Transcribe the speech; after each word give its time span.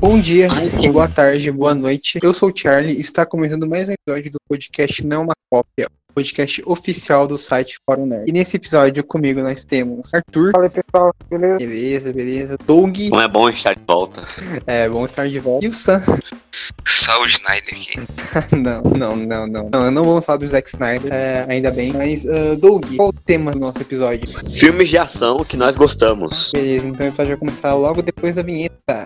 Bom 0.00 0.18
dia, 0.18 0.48
boa 0.90 1.06
tarde, 1.06 1.52
boa 1.52 1.74
noite. 1.74 2.18
Eu 2.22 2.32
sou 2.32 2.48
o 2.48 2.52
Charlie 2.56 2.96
e 2.96 3.00
está 3.00 3.26
começando 3.26 3.68
mais 3.68 3.86
um 3.86 3.92
episódio 3.92 4.32
do 4.32 4.38
podcast 4.48 5.06
Não 5.06 5.18
é 5.18 5.20
uma 5.24 5.32
Cópia, 5.50 5.88
podcast 6.14 6.62
oficial 6.64 7.26
do 7.26 7.36
site 7.36 7.76
Fórum 7.84 8.06
Nerd. 8.06 8.24
E 8.26 8.32
nesse 8.32 8.56
episódio 8.56 9.04
comigo 9.04 9.42
nós 9.42 9.62
temos 9.62 10.14
Arthur. 10.14 10.52
Fala 10.52 10.64
aí, 10.64 10.70
pessoal, 10.70 11.14
beleza? 11.28 11.58
Beleza, 11.58 12.12
beleza. 12.14 12.56
Doug. 12.66 12.96
Não 13.10 13.20
é 13.20 13.28
bom 13.28 13.46
estar 13.50 13.74
de 13.74 13.82
volta. 13.86 14.22
É, 14.66 14.88
bom 14.88 15.04
estar 15.04 15.28
de 15.28 15.38
volta. 15.38 15.66
E 15.66 15.68
o 15.68 15.72
Sam. 15.72 16.02
O 16.06 17.26
Snyder 17.26 17.74
aqui. 17.74 18.00
não, 18.56 18.80
não, 18.80 19.16
não, 19.16 19.46
não. 19.46 19.70
Não, 19.70 19.90
não 19.90 20.04
vamos 20.06 20.24
falar 20.24 20.38
do 20.38 20.46
Zack 20.46 20.66
Snyder, 20.66 21.12
é, 21.12 21.44
ainda 21.46 21.70
bem. 21.70 21.92
Mas, 21.92 22.24
uh, 22.24 22.56
Doug, 22.56 22.86
qual 22.96 23.10
o 23.10 23.12
tema 23.12 23.52
do 23.52 23.60
nosso 23.60 23.78
episódio? 23.82 24.26
Filmes 24.50 24.88
de 24.88 24.96
ação 24.96 25.44
que 25.44 25.58
nós 25.58 25.76
gostamos. 25.76 26.50
Beleza, 26.54 26.88
então 26.88 27.04
o 27.04 27.08
episódio 27.10 27.32
vai 27.32 27.38
começar 27.38 27.74
logo 27.74 28.00
depois 28.00 28.36
da 28.36 28.42
vinheta. 28.42 29.04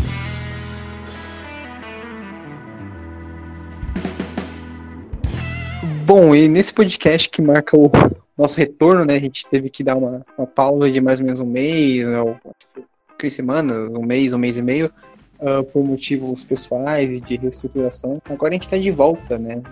Bom, 6.06 6.34
e 6.34 6.48
nesse 6.48 6.74
podcast 6.74 7.30
que 7.30 7.40
marca 7.40 7.74
o 7.78 7.90
nosso 8.36 8.58
retorno, 8.58 9.06
né? 9.06 9.14
A 9.14 9.18
gente 9.18 9.46
teve 9.46 9.70
que 9.70 9.82
dar 9.82 9.96
uma, 9.96 10.22
uma 10.36 10.46
pausa 10.46 10.90
de 10.90 11.00
mais 11.00 11.18
ou 11.18 11.24
menos 11.24 11.40
um 11.40 11.46
mês, 11.46 12.06
né, 12.06 12.20
ou 12.20 12.36
três 13.16 13.32
semanas, 13.32 13.88
um 13.88 14.04
mês, 14.04 14.34
um 14.34 14.38
mês 14.38 14.58
e 14.58 14.62
meio, 14.62 14.92
uh, 15.40 15.64
por 15.64 15.82
motivos 15.82 16.44
pessoais 16.44 17.10
e 17.10 17.20
de 17.20 17.36
reestruturação. 17.36 18.20
Agora 18.28 18.50
a 18.50 18.52
gente 18.52 18.68
tá 18.68 18.76
de 18.76 18.90
volta, 18.90 19.38
né? 19.38 19.62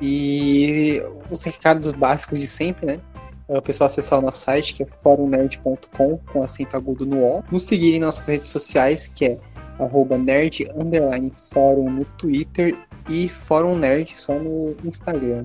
E 0.00 1.02
os 1.28 1.42
recados 1.42 1.92
básicos 1.92 2.38
de 2.38 2.46
sempre, 2.46 2.86
né? 2.86 3.00
Uh, 3.48 3.58
o 3.58 3.62
pessoal 3.62 3.86
acessar 3.86 4.20
o 4.20 4.22
nosso 4.22 4.44
site, 4.44 4.74
que 4.74 4.84
é 4.84 4.86
forumnerd.com, 4.86 6.20
com 6.32 6.40
acento 6.40 6.76
agudo 6.76 7.04
no 7.04 7.18
O. 7.18 7.42
Nos 7.50 7.64
seguir 7.64 7.96
em 7.96 8.00
nossas 8.00 8.28
redes 8.28 8.50
sociais, 8.50 9.10
que 9.12 9.24
é 9.24 9.38
arroba 9.76 10.16
nerd 10.16 10.68
underline 10.76 11.32
fórum 11.34 11.90
no 11.90 12.04
Twitter 12.04 12.76
e 13.08 13.28
Fórum 13.28 13.76
Nerd 13.76 14.12
só 14.16 14.38
no 14.38 14.76
Instagram. 14.84 15.44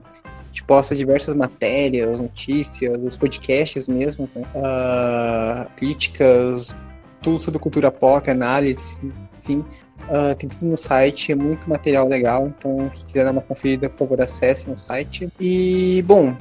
Gente 0.55 0.63
posta 0.63 0.95
diversas 0.95 1.35
matérias, 1.35 2.17
notícias, 2.17 2.97
os 3.03 3.17
podcasts 3.17 3.89
mesmos, 3.89 4.31
né? 4.31 4.41
Uh, 4.55 5.69
críticas, 5.75 6.77
tudo 7.21 7.37
sobre 7.39 7.59
cultura 7.59 7.91
pop, 7.91 8.31
análise, 8.31 9.05
enfim. 9.37 9.65
Uh, 10.03 10.33
tem 10.37 10.47
tudo 10.47 10.65
no 10.65 10.77
site, 10.77 11.33
é 11.33 11.35
muito 11.35 11.69
material 11.69 12.07
legal, 12.07 12.47
então 12.47 12.89
quem 12.93 13.05
quiser 13.05 13.25
dar 13.25 13.31
uma 13.31 13.41
conferida, 13.41 13.89
por 13.89 14.07
favor, 14.07 14.21
acesse 14.21 14.69
no 14.69 14.79
site. 14.79 15.27
E, 15.41 16.01
bom, 16.07 16.33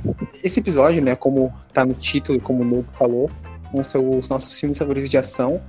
esse 0.45 0.61
episódio, 0.61 1.03
né, 1.03 1.17
como 1.17 1.53
tá 1.73 1.85
no 1.85 1.95
título, 1.95 2.41
como 2.41 2.63
o 2.63 2.65
Nugo 2.65 2.93
falou, 2.93 3.29
vão 3.73 3.83
ser 3.83 3.99
os 3.99 4.29
nossos 4.29 4.61
filmes 4.61 4.79
favoritos 4.79 5.11
de 5.11 5.19
ação. 5.19 5.61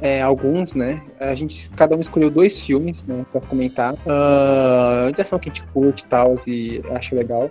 É, 0.00 0.20
alguns, 0.20 0.74
né? 0.74 1.00
A 1.20 1.32
gente, 1.36 1.70
cada 1.70 1.96
um 1.96 2.00
escolheu 2.00 2.28
dois 2.28 2.60
filmes, 2.60 3.06
né, 3.06 3.24
pra 3.30 3.40
comentar. 3.40 3.94
Uh, 3.94 5.12
de 5.14 5.20
ação 5.20 5.38
que 5.38 5.48
a 5.48 5.52
gente 5.52 5.64
curte 5.68 6.02
e 6.02 6.06
tal, 6.08 6.34
e 6.48 6.82
acha 6.90 7.14
legal. 7.14 7.48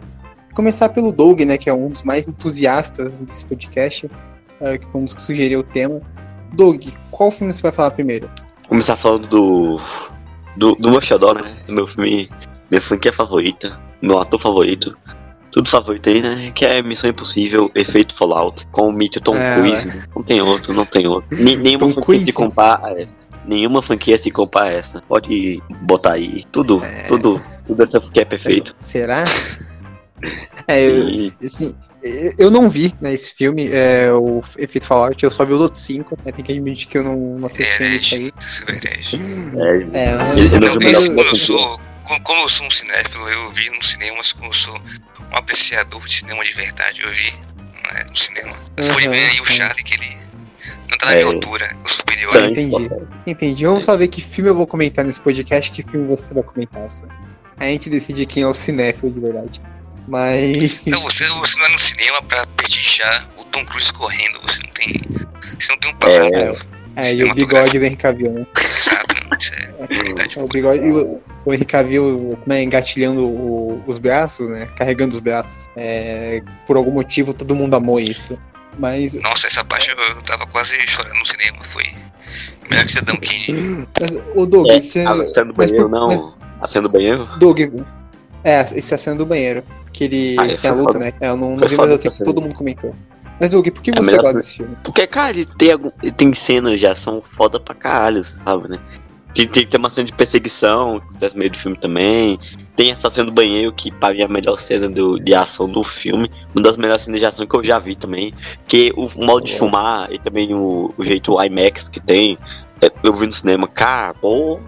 Começar 0.53 0.89
pelo 0.89 1.11
Doug, 1.11 1.41
né, 1.41 1.57
que 1.57 1.69
é 1.69 1.73
um 1.73 1.89
dos 1.89 2.03
mais 2.03 2.27
entusiastas 2.27 3.11
desse 3.21 3.45
podcast, 3.45 4.05
uh, 4.07 4.77
que 4.79 4.85
foi 4.91 5.01
um 5.01 5.05
dos 5.05 5.13
que 5.13 5.21
sugeriu 5.21 5.59
o 5.59 5.63
tema. 5.63 6.01
Doug, 6.53 6.83
qual 7.09 7.31
filme 7.31 7.53
você 7.53 7.61
vai 7.61 7.71
falar 7.71 7.91
primeiro? 7.91 8.29
Começar 8.67 8.95
falando 8.95 9.27
do. 9.27 9.79
do, 10.57 10.75
do 10.75 11.01
xodó, 11.01 11.33
né? 11.33 11.57
Meu 11.67 11.87
filme. 11.87 12.29
Minha 12.69 12.81
franquia 12.81 13.11
favorita, 13.11 13.77
meu 14.01 14.17
ator 14.19 14.39
favorito. 14.39 14.97
Tudo 15.51 15.67
favorito 15.69 16.07
aí, 16.09 16.21
né? 16.21 16.51
Que 16.55 16.63
é 16.65 16.81
Missão 16.81 17.09
Impossível, 17.09 17.69
Efeito 17.75 18.15
Fallout, 18.15 18.65
com 18.67 18.87
o 18.87 18.91
mito 18.93 19.19
Tom 19.19 19.35
É, 19.35 19.55
Cruise. 19.55 20.03
Não 20.15 20.23
tem 20.23 20.39
outro, 20.41 20.73
não 20.73 20.85
tem 20.85 21.05
outro. 21.05 21.37
Ni- 21.37 21.57
nenhuma 21.59 21.87
Tom 21.87 21.93
franquia 21.93 22.03
Cruise? 22.05 22.23
se 22.25 22.31
compara 22.31 22.87
a 22.87 23.01
essa. 23.01 23.17
Nenhuma 23.45 23.81
franquia 23.81 24.17
se 24.17 24.31
compara 24.31 24.69
a 24.69 24.73
essa. 24.73 25.01
Pode 25.05 25.61
botar 25.81 26.13
aí. 26.13 26.45
Tudo, 26.49 26.81
É. 26.81 27.03
tudo, 27.03 27.41
tudo 27.67 27.83
essa 27.83 27.99
franquia 27.99 28.21
é 28.21 28.25
perfeito. 28.25 28.73
Será? 28.79 29.25
É, 30.67 30.81
eu, 30.83 31.31
assim, 31.43 31.75
eu- 32.37 32.51
não 32.51 32.69
vi 32.69 32.93
né, 33.01 33.13
esse 33.13 33.33
filme, 33.33 33.69
é, 33.71 34.11
o 34.11 34.41
Efeito 34.57 34.85
Fallout, 34.85 35.23
eu 35.23 35.31
só 35.31 35.43
vi 35.45 35.53
o 35.53 35.59
outro 35.59 35.79
5, 35.79 36.17
né, 36.25 36.31
tem 36.31 36.43
que 36.43 36.51
admitir 36.51 36.87
que 36.87 36.97
eu 36.97 37.03
não, 37.03 37.15
não 37.37 37.47
assisti 37.47 37.83
ainda 37.83 37.95
isso 37.95 38.15
aí. 38.15 38.31
É 39.93 39.97
é, 39.97 40.05
É, 40.05 40.13
eu- 40.13 40.59
não 41.15 41.23
Eu 41.23 41.35
sou. 41.35 41.79
Como 42.23 42.41
eu 42.41 42.49
sou 42.49 42.65
um 42.67 42.71
cinéfilo, 42.71 43.25
eu 43.29 43.51
vi 43.51 43.69
no 43.69 43.81
cinema, 43.83 44.17
mas 44.17 44.33
como 44.33 44.49
eu 44.49 44.53
sou 44.53 44.75
um 44.75 45.35
apreciador 45.37 46.03
de 46.05 46.11
cinema 46.17 46.43
de 46.43 46.51
verdade, 46.53 47.01
eu 47.03 47.09
vi 47.09 47.31
né, 47.31 48.03
no 48.09 48.15
cinema. 48.17 48.53
Você 48.77 48.91
pode 48.91 49.05
Aham, 49.07 49.15
ver 49.15 49.29
aí 49.29 49.39
o. 49.39 49.45
Charlie 49.45 49.83
que 49.83 49.93
ele 49.95 50.17
não 50.89 50.97
tá 50.97 51.05
na 51.05 51.11
É. 51.13 51.23
minha 51.23 51.27
altura, 51.35 51.69
o 51.85 51.89
superior. 51.89 52.31
Sim. 52.33 52.47
Entendi. 52.47 52.89
Entendi. 53.25 53.65
Vamos 53.65 53.85
só 53.85 53.95
ver 53.95 54.07
que 54.09 54.21
filme 54.21 54.49
eu 54.49 54.55
vou 54.55 54.67
comentar 54.67 55.05
nesse 55.05 55.21
podcast, 55.21 55.71
que 55.71 55.89
filme 55.89 56.05
você 56.07 56.33
vai 56.33 56.43
comentar. 56.43 56.85
A 57.57 57.65
gente 57.65 57.89
decide 57.89 58.25
quem 58.25 58.43
é 58.43 58.47
o 58.47 58.53
cinéfilo 58.53 59.11
de 59.11 59.19
verdade. 59.19 59.61
Mas. 60.07 60.85
Não, 60.85 60.99
você, 61.01 61.25
você 61.27 61.57
não 61.59 61.65
é 61.65 61.69
no 61.69 61.79
cinema 61.79 62.21
pra 62.23 62.45
prestigiar 62.47 63.27
o 63.37 63.43
Tom 63.45 63.63
Cruise 63.65 63.91
correndo, 63.93 64.39
você 64.41 64.59
não 64.63 64.71
tem. 64.73 65.01
Você 65.59 65.71
não 65.71 65.79
tem 65.79 65.91
um 65.91 65.95
parâmetro. 65.95 66.65
É, 66.95 67.13
e 67.13 67.23
o 67.23 67.33
bigode 67.33 67.79
do 67.79 67.85
Henry 67.85 67.95
Cavill, 67.95 68.31
né? 68.33 68.45
Exato, 68.57 69.15
isso 69.39 69.51
é 69.79 69.87
verdade. 70.03 70.39
O 70.39 70.47
bigode 70.47 70.83
e 70.85 70.91
o, 70.91 71.21
o 71.45 71.53
Henry 71.53 71.63
Cavill 71.65 72.37
como 72.43 72.53
é, 72.53 72.61
engatilhando 72.63 73.25
o- 73.25 73.81
os 73.87 73.97
braços, 73.97 74.49
né? 74.49 74.67
Carregando 74.75 75.15
os 75.15 75.21
braços. 75.21 75.67
É, 75.77 76.41
por 76.67 76.75
algum 76.75 76.91
motivo 76.91 77.33
todo 77.33 77.55
mundo 77.55 77.75
amou 77.75 77.99
isso. 77.99 78.37
Mas, 78.77 79.13
Nossa, 79.15 79.47
essa 79.47 79.63
parte 79.63 79.89
eu, 79.89 79.97
eu 79.97 80.21
tava 80.23 80.45
quase 80.47 80.73
chorando 80.87 81.15
no 81.19 81.25
cinema, 81.25 81.57
foi. 81.69 81.83
Melhor 82.69 82.85
que 82.85 82.91
Cidadão 82.91 83.17
Kane. 83.17 83.87
mas 83.99 84.17
o 84.35 84.45
Doug, 84.45 84.67
É, 84.69 84.79
você. 84.79 84.99
a 85.01 85.27
cena 85.27 85.51
do 85.51 85.57
mas 85.57 85.69
banheiro, 85.71 85.89
por- 85.89 85.89
não. 85.89 86.07
mas- 86.07 86.33
A 86.61 86.67
cena 86.67 86.87
do 86.87 86.91
banheiro? 86.91 87.25
Doug. 87.37 87.59
É, 88.43 88.61
esse 88.61 88.93
é 88.93 88.95
a 88.95 88.97
cena 88.97 89.15
do 89.17 89.25
banheiro. 89.25 89.63
Que 89.93 90.05
ele 90.05 90.35
Ah, 90.39 90.45
é, 90.45 90.55
tem 90.55 90.69
a 90.69 90.73
foi 90.73 90.81
luta, 90.81 90.93
foda. 90.93 91.05
né? 91.05 91.13
É, 91.19 91.29
eu 91.29 91.37
não, 91.37 91.55
não 91.55 91.67
vi, 91.67 91.75
mas 91.75 91.89
eu 91.89 91.97
sei 91.97 92.09
que 92.11 92.23
todo 92.23 92.41
mundo 92.41 92.55
comentou. 92.55 92.95
Mas, 93.39 93.51
Doug, 93.51 93.67
por 93.69 93.81
que 93.81 93.91
É 93.91 93.93
você 93.95 94.17
gosta 94.17 94.33
desse 94.37 94.57
filme? 94.57 94.75
Porque, 94.83 95.05
cara, 95.07 95.31
ele 95.31 95.45
tem, 95.45 95.71
algum, 95.71 95.91
ele 96.01 96.11
tem 96.11 96.33
cenas 96.33 96.79
de 96.79 96.85
ação 96.87 97.21
foda 97.21 97.59
pra 97.59 97.73
caralho, 97.75 98.23
você 98.23 98.35
sabe, 98.37 98.69
né? 98.69 98.79
Tem, 99.33 99.47
tem, 99.47 99.65
tem 99.65 99.79
uma 99.79 99.89
cena 99.89 100.05
de 100.05 100.13
perseguição, 100.13 100.99
que 100.99 101.05
acontece 101.07 101.35
no 101.35 101.39
meio 101.39 101.51
do 101.51 101.57
filme 101.57 101.77
também. 101.77 102.37
Tem 102.75 102.91
essa 102.91 103.09
cena 103.09 103.25
do 103.27 103.31
banheiro, 103.31 103.71
que 103.73 103.89
pra 103.91 104.11
mim 104.13 104.19
é 104.19 104.23
a 104.25 104.27
melhor 104.27 104.55
cena 104.57 104.87
do, 104.89 105.17
de 105.19 105.33
ação 105.33 105.67
do 105.69 105.83
filme. 105.83 106.29
Uma 106.53 106.63
das 106.63 106.77
melhores 106.77 107.01
cenas 107.03 107.19
de 107.19 107.25
ação 107.25 107.47
que 107.47 107.55
eu 107.55 107.63
já 107.63 107.79
vi 107.79 107.95
também. 107.95 108.33
Que 108.67 108.91
o 108.95 109.09
modo 109.15 109.45
de 109.45 109.53
É. 109.53 109.57
filmar 109.57 110.11
e 110.11 110.19
também 110.19 110.53
o, 110.53 110.93
o 110.97 111.03
jeito 111.03 111.41
IMAX 111.41 111.87
que 111.89 111.99
tem, 112.01 112.37
é, 112.81 112.91
eu 113.03 113.13
vi 113.13 113.25
no 113.25 113.31
cinema, 113.31 113.67
cara, 113.67 114.13
pô, 114.13 114.59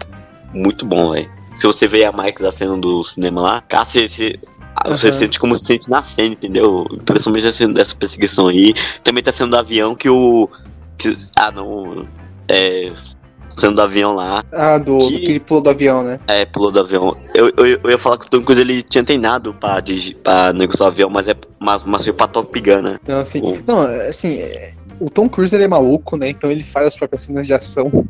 muito 0.52 0.84
bom, 0.86 1.12
velho. 1.12 1.30
Se 1.54 1.66
você 1.66 1.86
vê 1.86 2.04
a 2.04 2.10
IMAX 2.10 2.42
a 2.42 2.52
cena 2.52 2.76
do 2.76 3.02
cinema 3.02 3.40
lá, 3.40 3.60
cara, 3.62 3.84
você, 3.84 4.08
você, 4.08 4.36
você 4.86 5.08
Aham. 5.08 5.16
sente 5.18 5.38
como 5.38 5.54
se 5.56 5.64
sente 5.64 5.88
na 5.90 6.02
cena, 6.02 6.32
entendeu? 6.34 6.84
Principalmente 7.04 7.46
a 7.46 7.52
cena 7.52 7.74
dessa 7.74 7.94
perseguição 7.94 8.48
aí. 8.48 8.74
Também 9.02 9.22
tá 9.22 9.30
sendo 9.32 9.50
do 9.50 9.56
avião 9.56 9.94
que 9.94 10.08
o. 10.08 10.48
Que, 10.98 11.12
ah, 11.36 11.50
não. 11.50 12.06
É. 12.48 12.92
Sendo 13.56 13.76
do 13.76 13.82
avião 13.82 14.16
lá, 14.16 14.42
Ah, 14.52 14.78
do, 14.78 14.98
Que- 14.98 15.12
do 15.12 15.20
que 15.20 15.30
ele 15.30 15.38
pulou 15.40 15.62
do 15.62 15.70
avião, 15.70 16.02
né? 16.02 16.18
é, 16.26 16.44
pulou 16.44 16.72
do 16.72 16.80
avião. 16.80 17.16
Eu, 17.32 17.52
eu, 17.56 17.78
eu 17.84 17.90
ia 17.90 17.96
falar 17.98 18.18
que 18.18 18.26
o 18.26 18.28
Tom 18.28 18.42
Cruise 18.42 18.60
ele 18.60 18.82
tinha 18.82 19.04
treinado 19.04 19.54
pra, 19.54 19.78
dirigir- 19.78 20.16
pra 20.16 20.52
negociar 20.52 20.86
o 20.86 20.88
avião, 20.88 21.08
mas 21.08 21.28
é 21.28 21.36
mas, 21.60 21.84
mas 21.84 22.02
foi 22.02 22.12
pra 22.12 22.26
Top 22.26 22.60
Gun, 22.60 22.82
né? 22.82 22.98
Não, 23.06 23.20
assim, 23.20 23.40
O- 23.40 23.62
não, 23.64 23.82
assim, 24.08 24.38
é, 24.40 24.72
o 24.98 25.08
Tom 25.08 25.28
Cruise 25.28 25.54
ele 25.54 25.62
é 25.62 25.68
maluco, 25.68 26.16
né? 26.16 26.30
Então 26.30 26.50
ele 26.50 26.64
faz 26.64 26.88
as 26.88 26.96
próprias 26.96 27.22
cenas 27.22 27.46
de 27.46 27.54
ação. 27.54 28.04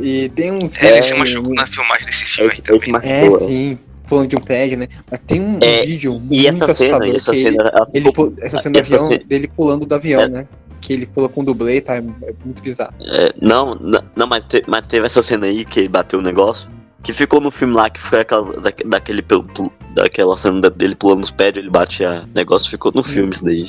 E 0.00 0.28
tem 0.30 0.50
uns. 0.52 0.76
É, 0.76 0.88
ele 0.92 1.02
se 1.02 1.12
é, 1.12 1.16
machucou 1.18 1.54
na 1.54 1.66
filmagem 1.66 2.06
desse 2.06 2.24
filme 2.24 2.50
aí 2.50 2.52
Esse, 2.54 2.62
também. 2.62 2.76
esse 2.80 2.90
machucou. 2.90 3.14
É, 3.14 3.30
sim, 3.30 3.78
pulando 4.08 4.28
de 4.28 4.36
um 4.36 4.40
prédio, 4.40 4.78
né? 4.78 4.88
Mas 5.10 5.20
tem 5.26 5.40
um, 5.40 5.56
um 5.56 5.60
É, 5.62 5.84
vídeo 5.86 6.14
E 6.14 6.18
muito 6.18 6.34
essa 6.48 6.74
cena, 6.74 6.96
assustador 6.96 7.16
essa 7.16 7.32
que 7.32 7.38
cena, 7.38 7.72
ele, 7.94 8.06
ficou- 8.06 8.34
essa 8.40 8.58
cena 8.58 8.72
do 8.74 8.80
essa 8.80 8.94
avião, 8.96 9.08
cena- 9.10 9.24
dele 9.24 9.48
pulando 9.48 9.86
do 9.86 9.94
avião, 9.94 10.20
É. 10.22 10.28
né? 10.28 10.48
Que 10.80 10.92
ele 10.92 11.06
pula 11.06 11.28
com 11.30 11.42
dublê, 11.42 11.80
tá? 11.80 11.96
É 11.96 12.00
muito 12.00 12.62
bizarro. 12.62 12.92
é, 13.00 13.32
não, 13.40 13.74
não, 14.14 14.26
mas, 14.26 14.44
te- 14.44 14.62
mas 14.66 14.84
teve 14.86 15.06
essa 15.06 15.22
cena 15.22 15.46
aí 15.46 15.64
que 15.64 15.80
ele 15.80 15.88
bateu 15.88 16.18
o 16.18 16.22
negócio. 16.22 16.68
Que 17.02 17.12
ficou 17.12 17.40
no 17.40 17.50
filme 17.50 17.74
lá, 17.74 17.88
que 17.90 18.00
foi 18.00 18.20
aquela, 18.20 18.52
da, 18.60 18.72
daquele, 18.86 19.22
daquela 19.94 20.36
cena 20.36 20.70
dele 20.70 20.94
pulando 20.94 21.22
os 21.24 21.30
prédios, 21.30 21.62
ele 21.62 21.70
bate 21.70 22.02
a 22.04 22.24
negócio, 22.34 22.70
ficou 22.70 22.92
no 22.94 23.02
filme 23.02 23.30
isso 23.30 23.44
daí. 23.44 23.68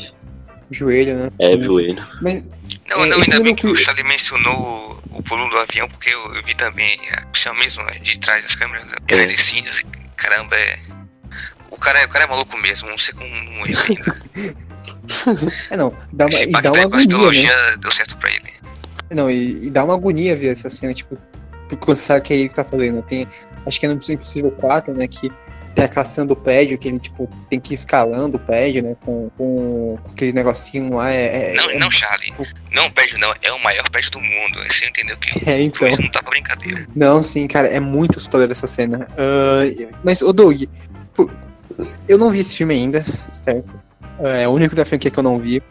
Joelho, 0.72 1.16
né? 1.16 1.30
É, 1.40 1.52
ele. 1.54 1.98
Mas 2.22 2.50
Não, 2.88 3.04
É, 3.04 3.08
não, 3.08 3.18
ainda 3.22 3.40
bem 3.40 3.56
que 3.56 3.66
o 3.68 3.74
que- 3.76 3.84
Charlie 3.84 4.04
mencionou 4.06 5.00
o 5.12 5.24
pulo 5.24 5.50
do 5.50 5.58
avião, 5.58 5.88
porque 5.90 6.10
eu, 6.10 6.34
eu 6.36 6.44
vi 6.44 6.54
também 6.56 7.00
a 7.18 7.28
opção 7.28 7.54
mesmo 7.56 7.84
né, 7.84 7.94
de 8.02 8.20
trás 8.20 8.44
das 8.44 8.56
câmeras, 8.56 8.86
behind 9.04 9.30
the 9.30 9.38
scenes, 9.38 9.84
caramba, 10.16 10.56
é. 10.56 10.80
O 11.72 11.78
cara, 11.78 12.04
o 12.06 12.10
cara 12.10 12.24
é 12.26 12.28
maluco 12.28 12.56
mesmo, 12.58 12.90
não 12.90 12.98
sei 12.98 13.14
como 13.14 13.28
não 13.28 13.66
é 13.66 13.70
ainda. 13.70 14.22
é 15.72 15.78
não, 15.78 15.96
dá 16.14 16.26
uma, 16.26 16.34
Esse 16.34 16.50
e 16.50 16.62
dá 16.62 16.72
uma 16.72 16.84
agonia, 16.84 17.70
né? 17.72 17.78
deu 17.80 17.92
certo 17.92 18.18
pra 18.18 18.30
ele. 18.30 18.54
Não, 19.12 19.30
e, 19.30 19.66
e 19.66 19.70
dá 19.70 19.84
uma 19.84 19.94
agonia 19.96 20.36
ver 20.36 20.54
essa 20.54 20.70
cena, 20.70 20.94
tipo, 20.94 21.18
porque 21.68 21.86
você 21.86 22.02
sabe 22.02 22.22
que 22.22 22.34
é 22.34 22.38
ele 22.38 22.50
que 22.50 22.56
tá 22.56 22.64
fazendo. 22.64 23.02
Tem, 23.04 23.28
acho 23.66 23.80
que 23.80 23.86
é 23.86 23.90
no 23.90 23.96
Impossível 23.96 24.52
4, 24.52 24.94
né, 24.94 25.08
que 25.08 25.30
tem 25.76 25.86
aquela 25.86 26.06
cena 26.06 26.26
do 26.28 26.36
prédio 26.36 26.78
que 26.78 26.88
ele, 26.88 27.00
tipo, 27.00 27.30
tem 27.50 27.60
que 27.60 27.74
ir 27.74 27.76
escalando 27.76 28.38
o 28.38 28.40
prédio, 28.40 28.82
né? 28.82 28.96
Com, 29.06 29.30
com 29.38 30.00
aquele 30.12 30.32
negocinho 30.32 30.96
lá. 30.96 31.12
É, 31.12 31.52
é, 31.52 31.54
Não, 31.54 31.70
é- 31.70 31.78
não, 31.78 31.92
Charlie. 31.92 32.34
Não, 32.72 32.86
o 32.88 32.92
prédio 32.92 33.20
não. 33.20 33.34
É 33.42 33.52
o 33.52 33.62
maior 33.62 33.88
prédio 33.90 34.12
do 34.12 34.22
mundo. 34.22 34.60
Você 34.68 34.86
entendeu 34.88 35.18
que 35.18 35.48
É, 35.50 35.62
então. 35.62 35.88
não 35.90 36.10
tá 36.10 36.22
pra 36.22 36.32
brincadeira. 36.32 36.88
Não, 36.96 37.22
sim, 37.22 37.46
cara, 37.48 37.68
é 37.68 37.80
muito 37.80 38.18
assustador 38.18 38.50
essa 38.50 38.66
cena. 38.66 39.08
Ah, 39.18 39.64
mas, 40.04 40.22
ô 40.22 40.32
Doug, 40.32 40.64
eu 42.08 42.18
não 42.18 42.32
vi 42.32 42.40
esse 42.40 42.56
filme 42.58 42.74
ainda, 42.74 43.06
certo? 43.30 43.70
É 44.20 44.48
o 44.48 44.52
único 44.52 44.76
da 44.76 44.86
franquia 44.86 45.12
que 45.12 45.20
eu 45.20 45.24
não 45.24 45.38
vi. 45.40 45.62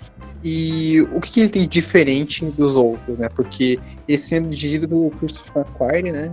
E 0.42 1.00
o 1.14 1.20
que, 1.22 1.30
que 1.30 1.40
ele 1.40 1.48
tem 1.48 1.62
de 1.62 1.68
diferente 1.68 2.44
dos 2.44 2.76
outros, 2.76 3.18
né? 3.18 3.28
Porque 3.34 3.78
esse 4.06 4.28
filme 4.28 4.48
é 4.48 4.50
dirigido 4.50 4.86
pelo 4.86 5.10
Christopher 5.12 5.62
McQuarrie, 5.62 6.12
né? 6.12 6.30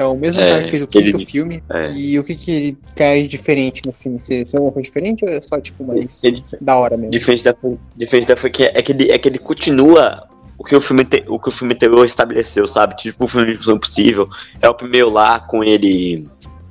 Que 0.00 0.02
é 0.02 0.06
o 0.06 0.16
mesmo 0.16 0.40
É, 0.40 0.50
cara 0.50 0.64
que 0.64 0.70
fez 0.70 0.82
o 0.82 0.88
ele- 0.94 1.12
quinto 1.12 1.26
filme. 1.26 1.62
É. 1.68 1.92
E 1.92 2.18
o 2.18 2.24
que, 2.24 2.34
que 2.34 2.50
ele 2.50 2.78
traz 2.94 3.28
diferente 3.28 3.82
no 3.84 3.92
filme? 3.92 4.18
Você 4.18 4.44
vê 4.44 4.50
alguma 4.54 4.72
coisa 4.72 4.84
diferente 4.86 5.24
ou 5.26 5.30
é 5.30 5.42
só, 5.42 5.60
tipo, 5.60 5.84
mais 5.84 6.24
Ele- 6.24 6.42
da 6.58 6.76
hora 6.78 6.96
mesmo? 6.96 7.10
Diferente 7.10 7.44
da, 7.44 7.54
diferente 7.94 8.26
da 8.26 8.36
franquia, 8.36 8.72
é 8.74 8.80
que 8.80 8.92
ele, 8.92 9.10
é 9.10 9.18
que 9.18 9.28
ele 9.28 9.38
continua 9.38 10.26
o 10.56 10.64
que 10.64 10.74
o 10.74 10.80
filme, 10.80 11.04
te, 11.04 11.22
o 11.28 11.38
que 11.38 11.48
o 11.48 11.52
filme 11.52 11.74
anterior 11.74 12.04
estabeleceu, 12.06 12.66
sabe? 12.66 12.96
Tipo, 12.96 13.24
o 13.24 13.28
filme 13.28 13.46
de 13.52 13.58
Missão 13.58 13.76
Impossível. 13.76 14.26
É 14.62 14.68
o 14.70 14.74
primeiro 14.74 15.10
lá 15.10 15.38
com 15.38 15.62
ele. 15.62 16.26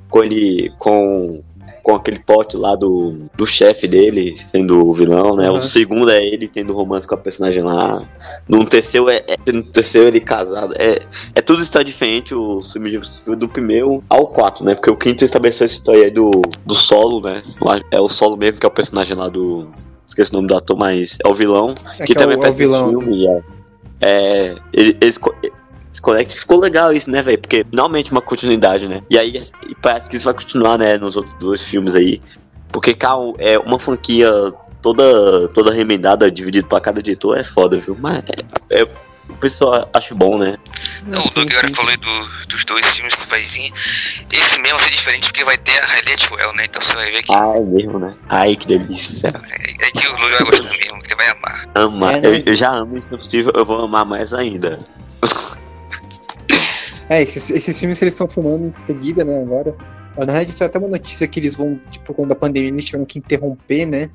Com 0.08 0.24
ele. 0.24 0.72
Com. 0.78 1.40
Com 1.90 1.96
aquele 1.96 2.20
pote 2.20 2.56
lá 2.56 2.76
do, 2.76 3.24
do 3.36 3.46
chefe 3.46 3.88
dele, 3.88 4.36
sendo 4.38 4.86
o 4.86 4.92
vilão, 4.92 5.34
né? 5.34 5.50
Uhum. 5.50 5.56
O 5.56 5.60
segundo 5.60 6.08
é 6.10 6.24
ele 6.24 6.46
tendo 6.46 6.72
romance 6.72 7.06
com 7.06 7.16
a 7.16 7.18
personagem 7.18 7.62
lá. 7.62 8.00
No 8.48 8.64
terceiro 8.64 9.10
é, 9.10 9.16
é- 9.26 9.52
no 9.52 9.62
terceiro 9.62 10.06
ele 10.06 10.20
casado. 10.20 10.72
É, 10.78 11.00
é 11.34 11.40
tudo 11.40 11.60
está 11.60 11.82
diferente 11.82 12.32
o 12.32 12.60
filme 12.62 13.00
do 13.36 13.48
primeiro 13.48 14.04
ao 14.08 14.28
quarto, 14.28 14.62
né? 14.62 14.74
Porque 14.74 14.90
o 14.90 14.96
quinto 14.96 15.24
estabeleceu 15.24 15.64
essa 15.64 15.74
história 15.74 16.04
aí 16.04 16.10
do, 16.10 16.30
do 16.64 16.74
solo, 16.74 17.20
né? 17.20 17.42
É 17.90 18.00
o 18.00 18.08
solo 18.08 18.36
mesmo, 18.36 18.60
que 18.60 18.66
é 18.66 18.68
o 18.68 18.72
personagem 18.72 19.16
lá 19.16 19.28
do. 19.28 19.68
Esqueci 20.06 20.30
o 20.32 20.36
nome 20.36 20.46
do 20.48 20.56
ator, 20.56 20.76
mas 20.76 21.18
é 21.24 21.28
o 21.28 21.34
vilão. 21.34 21.74
É 21.98 22.04
que, 22.04 22.12
é 22.12 22.14
também 22.14 22.36
o, 22.36 22.44
é 22.44 22.48
o 22.50 22.52
vilão. 22.52 22.88
filme. 22.88 23.26
É, 23.26 23.42
é, 24.02 24.56
eles, 24.72 25.18
co- 25.90 25.92
esse 25.92 26.00
Connect 26.02 26.38
ficou 26.38 26.60
legal 26.60 26.92
isso, 26.92 27.10
né, 27.10 27.22
velho? 27.22 27.38
Porque 27.38 27.64
finalmente 27.68 28.12
uma 28.12 28.20
continuidade, 28.20 28.86
né? 28.86 29.02
E 29.10 29.18
aí 29.18 29.40
e 29.68 29.74
parece 29.76 30.08
que 30.08 30.16
isso 30.16 30.24
vai 30.24 30.34
continuar, 30.34 30.78
né, 30.78 30.96
nos 30.98 31.16
outros 31.16 31.34
dois 31.38 31.62
filmes 31.62 31.94
aí. 31.94 32.20
Porque, 32.72 32.94
cara, 32.94 33.18
é 33.38 33.58
uma 33.58 33.78
franquia 33.78 34.28
toda, 34.80 35.48
toda 35.48 35.72
remendada, 35.72 36.30
dividida 36.30 36.66
pra 36.68 36.80
cada 36.80 37.02
diretor, 37.02 37.36
é 37.36 37.42
foda, 37.44 37.76
viu? 37.76 37.96
Mas 37.98 38.22
é, 38.70 38.80
é- 38.82 39.10
o 39.28 39.36
pessoal 39.36 39.88
acha 39.94 40.12
bom, 40.14 40.36
né? 40.38 40.56
Não, 41.06 41.22
o 41.22 41.26
Sim, 41.28 41.34
Doug 41.40 41.52
agora 41.52 41.74
falou 41.74 41.90
aí 41.90 41.96
do- 41.96 42.46
dos 42.48 42.64
dois 42.64 42.84
filmes 42.86 43.14
que 43.14 43.28
vai 43.28 43.40
vir. 43.42 43.72
Esse 44.32 44.58
mesmo 44.60 44.78
vai 44.78 44.88
ser 44.88 44.94
diferente 44.94 45.28
porque 45.28 45.44
vai 45.44 45.56
ter 45.56 45.78
a 45.78 45.86
Riley 45.86 46.14
Atwell, 46.14 46.52
né? 46.54 46.64
Então 46.64 46.82
você 46.82 46.92
vai 46.94 47.10
ver 47.12 47.22
que, 47.22 47.32
Ah, 47.32 47.52
é 47.56 47.60
mesmo, 47.60 47.98
né? 48.00 48.12
Ai, 48.28 48.56
que 48.56 48.66
delícia. 48.66 49.28
é, 49.28 49.86
é 49.86 49.90
que 49.92 50.06
o 50.08 50.16
Doug 50.16 50.30
vai 50.32 50.44
gostar 50.46 50.78
mesmo, 50.78 51.00
que 51.02 51.08
ele 51.08 51.14
vai 51.16 51.28
amar. 51.30 51.68
Ama. 51.76 52.12
É, 52.12 52.20
não, 52.20 52.28
eu, 52.28 52.32
mas- 52.34 52.46
eu 52.46 52.54
já 52.56 52.70
amo 52.70 52.96
isso, 52.98 53.08
se 53.08 53.16
possível, 53.16 53.52
eu 53.54 53.64
vou 53.64 53.84
amar 53.84 54.04
mais 54.04 54.32
ainda. 54.32 54.80
É, 57.10 57.20
esses, 57.20 57.50
esses 57.50 57.78
filmes 57.78 58.00
eles 58.00 58.14
estão 58.14 58.28
filmando 58.28 58.66
em 58.68 58.72
seguida, 58.72 59.24
né, 59.24 59.42
agora. 59.42 59.74
Na 60.16 60.24
verdade, 60.26 60.52
saiu 60.52 60.68
até 60.68 60.78
uma 60.78 60.88
notícia 60.88 61.26
que 61.26 61.40
eles 61.40 61.56
vão, 61.56 61.78
tipo, 61.90 62.14
quando 62.14 62.30
a 62.32 62.36
pandemia 62.36 62.68
eles 62.70 62.84
tiveram 62.84 63.04
que 63.04 63.18
interromper, 63.18 63.84
né? 63.84 64.08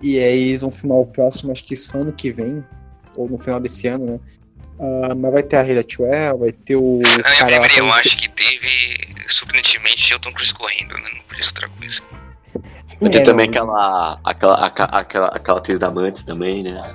E 0.00 0.18
aí 0.18 0.48
eles 0.50 0.62
vão 0.62 0.70
filmar 0.70 0.98
o 0.98 1.06
próximo, 1.06 1.52
acho 1.52 1.64
que 1.64 1.76
só 1.76 1.98
ano 1.98 2.12
que 2.12 2.30
vem, 2.30 2.64
ou 3.14 3.28
no 3.28 3.36
final 3.36 3.60
desse 3.60 3.86
ano, 3.86 4.06
né? 4.06 4.20
Ah, 4.80 5.14
mas 5.14 5.32
vai 5.32 5.42
ter 5.42 5.56
a 5.56 5.64
Hilda 5.66 5.80
Atwell, 5.80 6.38
vai 6.38 6.52
ter 6.52 6.76
o 6.76 6.98
Ah, 7.04 7.08
eu 7.18 7.38
cara 7.38 7.50
lembrei, 7.50 7.80
eu 7.80 7.88
faz- 7.88 8.06
acho 8.06 8.16
que 8.16 8.30
teve 8.30 8.68
surpreendentemente 9.28 10.12
eu 10.12 10.18
Tom 10.18 10.32
Cruise 10.32 10.54
correndo, 10.54 10.94
né? 10.94 11.10
Não 11.14 11.22
podia 11.28 11.42
ser 11.42 11.48
outra 11.50 11.68
coisa. 11.68 12.00
Vai 13.00 13.10
ter 13.10 13.18
É, 13.18 13.22
também 13.22 13.46
não, 13.46 13.52
aquela, 13.54 14.20
aquela, 14.24 14.54
aquela, 14.66 14.88
aquela, 14.88 15.26
aquela 15.28 15.58
atriz 15.58 15.78
da 15.78 15.90
Mantis 15.90 16.22
também, 16.22 16.62
né? 16.62 16.94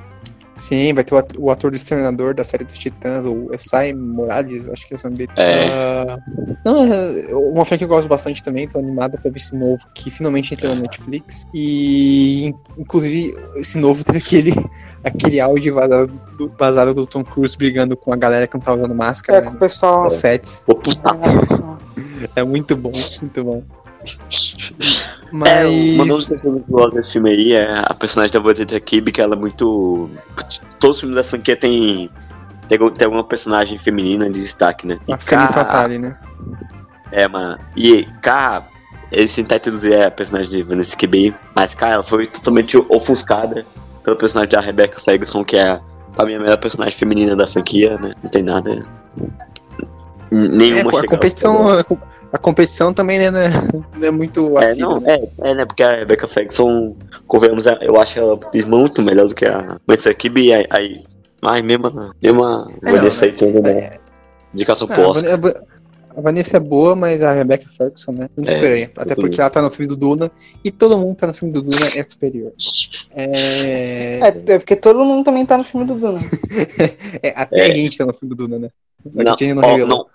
Sim, 0.55 0.94
vai 0.94 1.03
ter 1.03 1.15
o 1.15 1.17
ator, 1.17 1.39
o 1.39 1.50
ator 1.50 1.71
do 1.71 1.75
Exterminador 1.75 2.33
da 2.35 2.44
série 2.44 2.63
dos 2.63 2.77
Titãs, 2.77 3.25
o 3.25 3.50
Esai 3.51 3.91
Morales, 3.91 4.69
acho 4.69 4.88
que 4.88 4.94
é 4.94 4.97
o 4.97 5.00
nome 5.03 5.17
dele. 5.17 5.31
É. 5.35 6.17
Não, 6.63 6.85
é 6.85 7.33
uma 7.35 7.65
franquia 7.65 7.79
que 7.88 7.91
eu 7.91 7.95
gosto 7.95 8.07
bastante 8.07 8.44
também, 8.44 8.67
tô 8.67 8.77
animada 8.77 9.17
pra 9.17 9.31
ver 9.31 9.38
esse 9.38 9.55
novo, 9.55 9.83
que 9.95 10.11
finalmente 10.11 10.53
entrou 10.53 10.75
na 10.75 10.81
Netflix. 10.81 11.44
E, 11.53 12.45
in- 12.45 12.53
inclusive, 12.77 13.35
esse 13.55 13.79
novo 13.79 14.03
teve 14.03 14.19
aquele, 14.19 14.51
aquele 15.03 15.39
áudio 15.41 15.73
vazado 15.73 16.21
do, 16.38 16.50
vazado 16.57 16.94
do 16.94 17.07
Tom 17.07 17.23
Cruise 17.23 17.57
brigando 17.57 17.97
com 17.97 18.13
a 18.13 18.15
galera 18.15 18.47
que 18.47 18.53
não 18.53 18.61
tá 18.61 18.73
usando 18.75 18.91
É, 18.91 18.95
máscara, 18.95 19.41
com 19.41 19.50
o 19.50 19.53
né, 19.53 19.59
pessoal. 19.59 20.03
nos 20.03 20.13
sets. 20.13 20.63
É 22.35 22.44
muito 22.44 22.77
bom, 22.77 22.91
muito 23.21 23.44
bom. 23.44 23.63
É, 25.45 25.63
Mas... 25.63 25.95
uma 25.95 26.06
das 26.06 26.25
coisas 26.25 26.41
que 26.41 26.47
eu 26.47 26.63
gosto 26.69 26.94
desse 26.94 27.13
filme 27.13 27.31
aí 27.31 27.53
é 27.53 27.80
a 27.80 27.94
personagem 27.94 28.31
da 28.31 28.39
Vanessa 28.39 28.80
Kirby, 28.80 29.12
que 29.12 29.21
ela 29.21 29.33
é 29.33 29.38
muito. 29.38 30.09
Todos 30.80 30.97
os 30.97 31.00
filmes 31.00 31.15
da 31.15 31.24
franquia 31.24 31.56
tem. 31.56 32.09
Tem, 32.68 32.77
tem 32.91 33.06
alguma 33.06 33.24
personagem 33.24 33.77
feminina 33.77 34.30
de 34.30 34.39
destaque, 34.39 34.88
né? 34.88 34.97
a 35.12 35.18
Femme 35.18 35.47
cara, 35.47 35.53
Fatale, 35.53 36.00
né? 36.00 36.18
É, 37.12 37.27
mano. 37.27 37.59
E, 37.75 38.06
cara, 38.21 38.65
eles 39.12 39.35
tentaram 39.35 39.57
introduzir 39.57 40.01
a 40.01 40.09
personagem 40.09 40.50
de 40.50 40.63
Vanessa 40.63 40.95
Kirby, 40.95 41.36
mas, 41.53 41.74
cara, 41.74 41.95
ela 41.95 42.03
foi 42.03 42.25
totalmente 42.25 42.77
ofuscada 42.89 43.65
pelo 44.03 44.15
personagem 44.15 44.51
da 44.51 44.62
Rebecca 44.62 45.00
Ferguson, 45.00 45.44
que 45.44 45.57
é, 45.57 45.79
pra 46.15 46.25
mim, 46.25 46.36
a 46.36 46.39
melhor 46.39 46.57
personagem 46.57 46.97
feminina 46.97 47.36
da 47.36 47.45
franquia, 47.45 47.97
né? 47.97 48.13
Não 48.24 48.29
tem 48.29 48.44
nada. 48.44 48.86
Nenhuma 50.33 50.91
É, 50.91 51.03
a 51.03 51.07
competição, 51.07 51.68
a, 51.69 51.85
a 52.31 52.38
competição 52.39 52.91
também 52.94 53.19
né, 53.19 53.30
não 53.30 53.39
é, 53.39 53.50
não 54.00 54.07
é 54.07 54.12
muito 54.12 54.57
É, 54.57 54.63
assídua. 54.63 55.00
não, 55.00 55.07
é, 55.07 55.30
é, 55.41 55.53
né? 55.53 55.65
Porque 55.65 55.83
a 55.83 55.95
Rebecca 55.97 56.27
Ferguson, 56.27 56.95
convenhamos, 57.27 57.68
é- 57.68 57.77
eu 57.81 58.00
acho 58.00 58.18
ela 58.18 58.39
muito 58.65 59.01
melhor 59.01 59.27
do 59.27 59.35
que 59.35 59.45
a 59.45 59.77
Vanessa 59.85 60.13
Kirby, 60.13 60.51
aí, 60.53 60.65
aí 60.71 61.03
mas 61.41 61.62
mesmo, 61.62 61.91
mesmo 62.21 62.44
a 62.44 62.68
É, 62.83 62.85
não, 62.85 62.91
Vanessa 62.97 63.25
né? 63.25 63.31
aí 63.31 63.38
tendo, 63.38 63.62
né? 63.62 63.97
Indicação 64.53 64.88
Ah, 64.89 64.94
a, 64.94 64.95
posta. 64.97 65.65
Vanessa 66.15 66.57
é 66.57 66.59
boa, 66.59 66.95
mas 66.95 67.24
a 67.24 67.31
Rebecca 67.31 67.68
Ferguson, 67.69 68.12
né? 68.12 68.27
Muito 68.38 68.50
É, 68.50 68.53
superior. 68.53 68.89
Até 68.97 69.15
porque 69.15 69.41
ela 69.41 69.50
tá 69.50 69.62
no 69.62 69.69
filme 69.69 69.88
do 69.88 69.95
Duna 69.95 70.31
e 70.63 70.71
todo 70.71 70.97
mundo 70.97 71.15
tá 71.15 71.27
no 71.27 71.33
filme 71.33 71.53
do 71.53 71.62
Duna 71.63 71.86
é 71.95 72.03
superior. 72.03 72.53
É, 73.12 74.19
É, 74.21 74.27
é 74.53 74.59
porque 74.59 74.75
todo 74.75 75.03
mundo 75.03 75.24
também 75.25 75.45
tá 75.45 75.57
no 75.57 75.63
filme 75.63 75.86
do 75.86 75.95
Duna. 75.95 76.19
é, 77.21 77.33
até 77.36 77.68
É. 77.68 77.71
a 77.71 77.75
gente 77.75 77.97
tá 77.97 78.06
no 78.06 78.13
filme 78.13 78.36
do 78.36 78.47
Duna, 78.47 78.59
né? 78.59 78.69
Não, 79.03 79.36
não 79.56 79.63
ó, 79.63 79.77
não, 79.86 80.06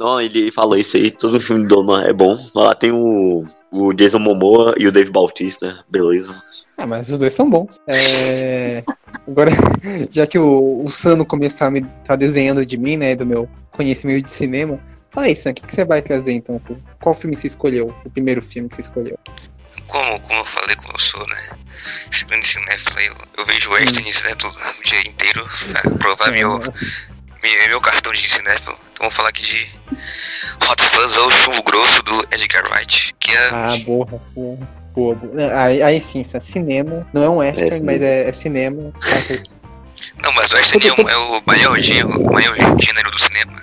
não, 0.00 0.20
ele 0.20 0.50
falou 0.50 0.76
isso 0.76 0.96
aí, 0.96 1.10
todo 1.10 1.40
filme 1.40 1.68
do 1.68 1.82
Dona 1.82 2.08
é 2.08 2.12
bom. 2.12 2.34
Lá 2.54 2.74
tem 2.74 2.90
o, 2.90 3.44
o 3.70 3.92
Jason 3.92 4.18
Momoa 4.18 4.74
e 4.76 4.88
o 4.88 4.92
Dave 4.92 5.10
Bautista, 5.10 5.84
beleza. 5.88 6.34
Ah, 6.76 6.86
mas 6.86 7.08
os 7.10 7.18
dois 7.18 7.34
são 7.34 7.48
bons. 7.48 7.78
É, 7.86 8.82
Agora, 9.26 9.50
já 10.10 10.26
que 10.26 10.38
o, 10.38 10.82
o 10.84 10.90
Sam 10.90 11.16
no 11.16 11.26
começo 11.26 11.58
tava, 11.58 11.70
me, 11.70 11.82
tava 12.04 12.16
desenhando 12.16 12.64
de 12.64 12.76
mim, 12.76 12.96
né? 12.96 13.14
Do 13.14 13.26
meu 13.26 13.48
conhecimento 13.70 14.24
de 14.24 14.30
cinema. 14.30 14.80
Fala 15.10 15.26
aí, 15.26 15.36
Sam, 15.36 15.50
o 15.50 15.54
que, 15.54 15.62
que 15.62 15.74
você 15.74 15.84
vai 15.84 16.02
trazer 16.02 16.32
então? 16.32 16.60
Qual 17.00 17.14
filme 17.14 17.36
você 17.36 17.46
escolheu? 17.46 17.94
O 18.04 18.10
primeiro 18.10 18.42
filme 18.42 18.68
que 18.68 18.76
você 18.76 18.82
escolheu? 18.82 19.18
Como, 19.86 20.20
como 20.20 20.40
eu 20.40 20.44
falei, 20.44 20.76
como 20.76 20.92
eu 20.92 20.98
sou, 20.98 21.24
né? 21.28 21.58
Esse 22.12 22.24
grande 22.24 22.46
cinéfilo 22.46 22.98
aí, 22.98 23.06
eu, 23.06 23.14
eu 23.38 23.46
vejo 23.46 23.70
westerns 23.70 24.22
né, 24.24 24.34
todo, 24.34 24.54
o 24.54 24.82
dia 24.82 25.00
inteiro 25.00 25.44
pra 25.72 25.90
provar 25.98 26.30
meu, 26.30 26.58
meu, 26.58 27.68
meu 27.68 27.80
cartão 27.80 28.12
de 28.12 28.28
cinéfilo. 28.28 28.76
Vamos 29.00 29.14
falar 29.14 29.30
aqui 29.30 29.42
de 29.42 29.68
Hot 30.70 30.82
Fuzz 30.82 31.16
ou 31.16 31.30
Chumbo 31.30 31.62
Grosso 31.62 32.02
do 32.02 32.20
Edgar 32.32 32.64
Wright, 32.70 33.14
que 33.18 33.30
é 33.32 33.48
Ah, 33.50 33.76
boa, 33.84 34.06
boa. 34.34 34.58
Boa, 34.94 35.14
boa. 35.14 35.32
Não, 35.34 35.58
Aí, 35.58 35.82
aí 35.82 36.00
sim, 36.00 36.22
Sam, 36.22 36.40
cinema. 36.40 37.06
Não 37.12 37.22
é 37.22 37.28
um 37.30 37.36
western, 37.38 37.76
É, 37.76 37.82
mas 37.82 38.02
é, 38.02 38.28
é 38.28 38.32
cinema. 38.32 38.92
Não, 40.22 40.32
mas 40.34 40.52
o 40.52 40.56
western 40.56 40.86
é, 40.88 40.92
um- 40.92 41.08
é 41.08 41.16
o 41.16 41.42
maior, 41.46 41.78
o 42.18 42.32
maior 42.32 42.56
gênero 42.80 43.10
do 43.10 43.18
cinema. 43.20 43.62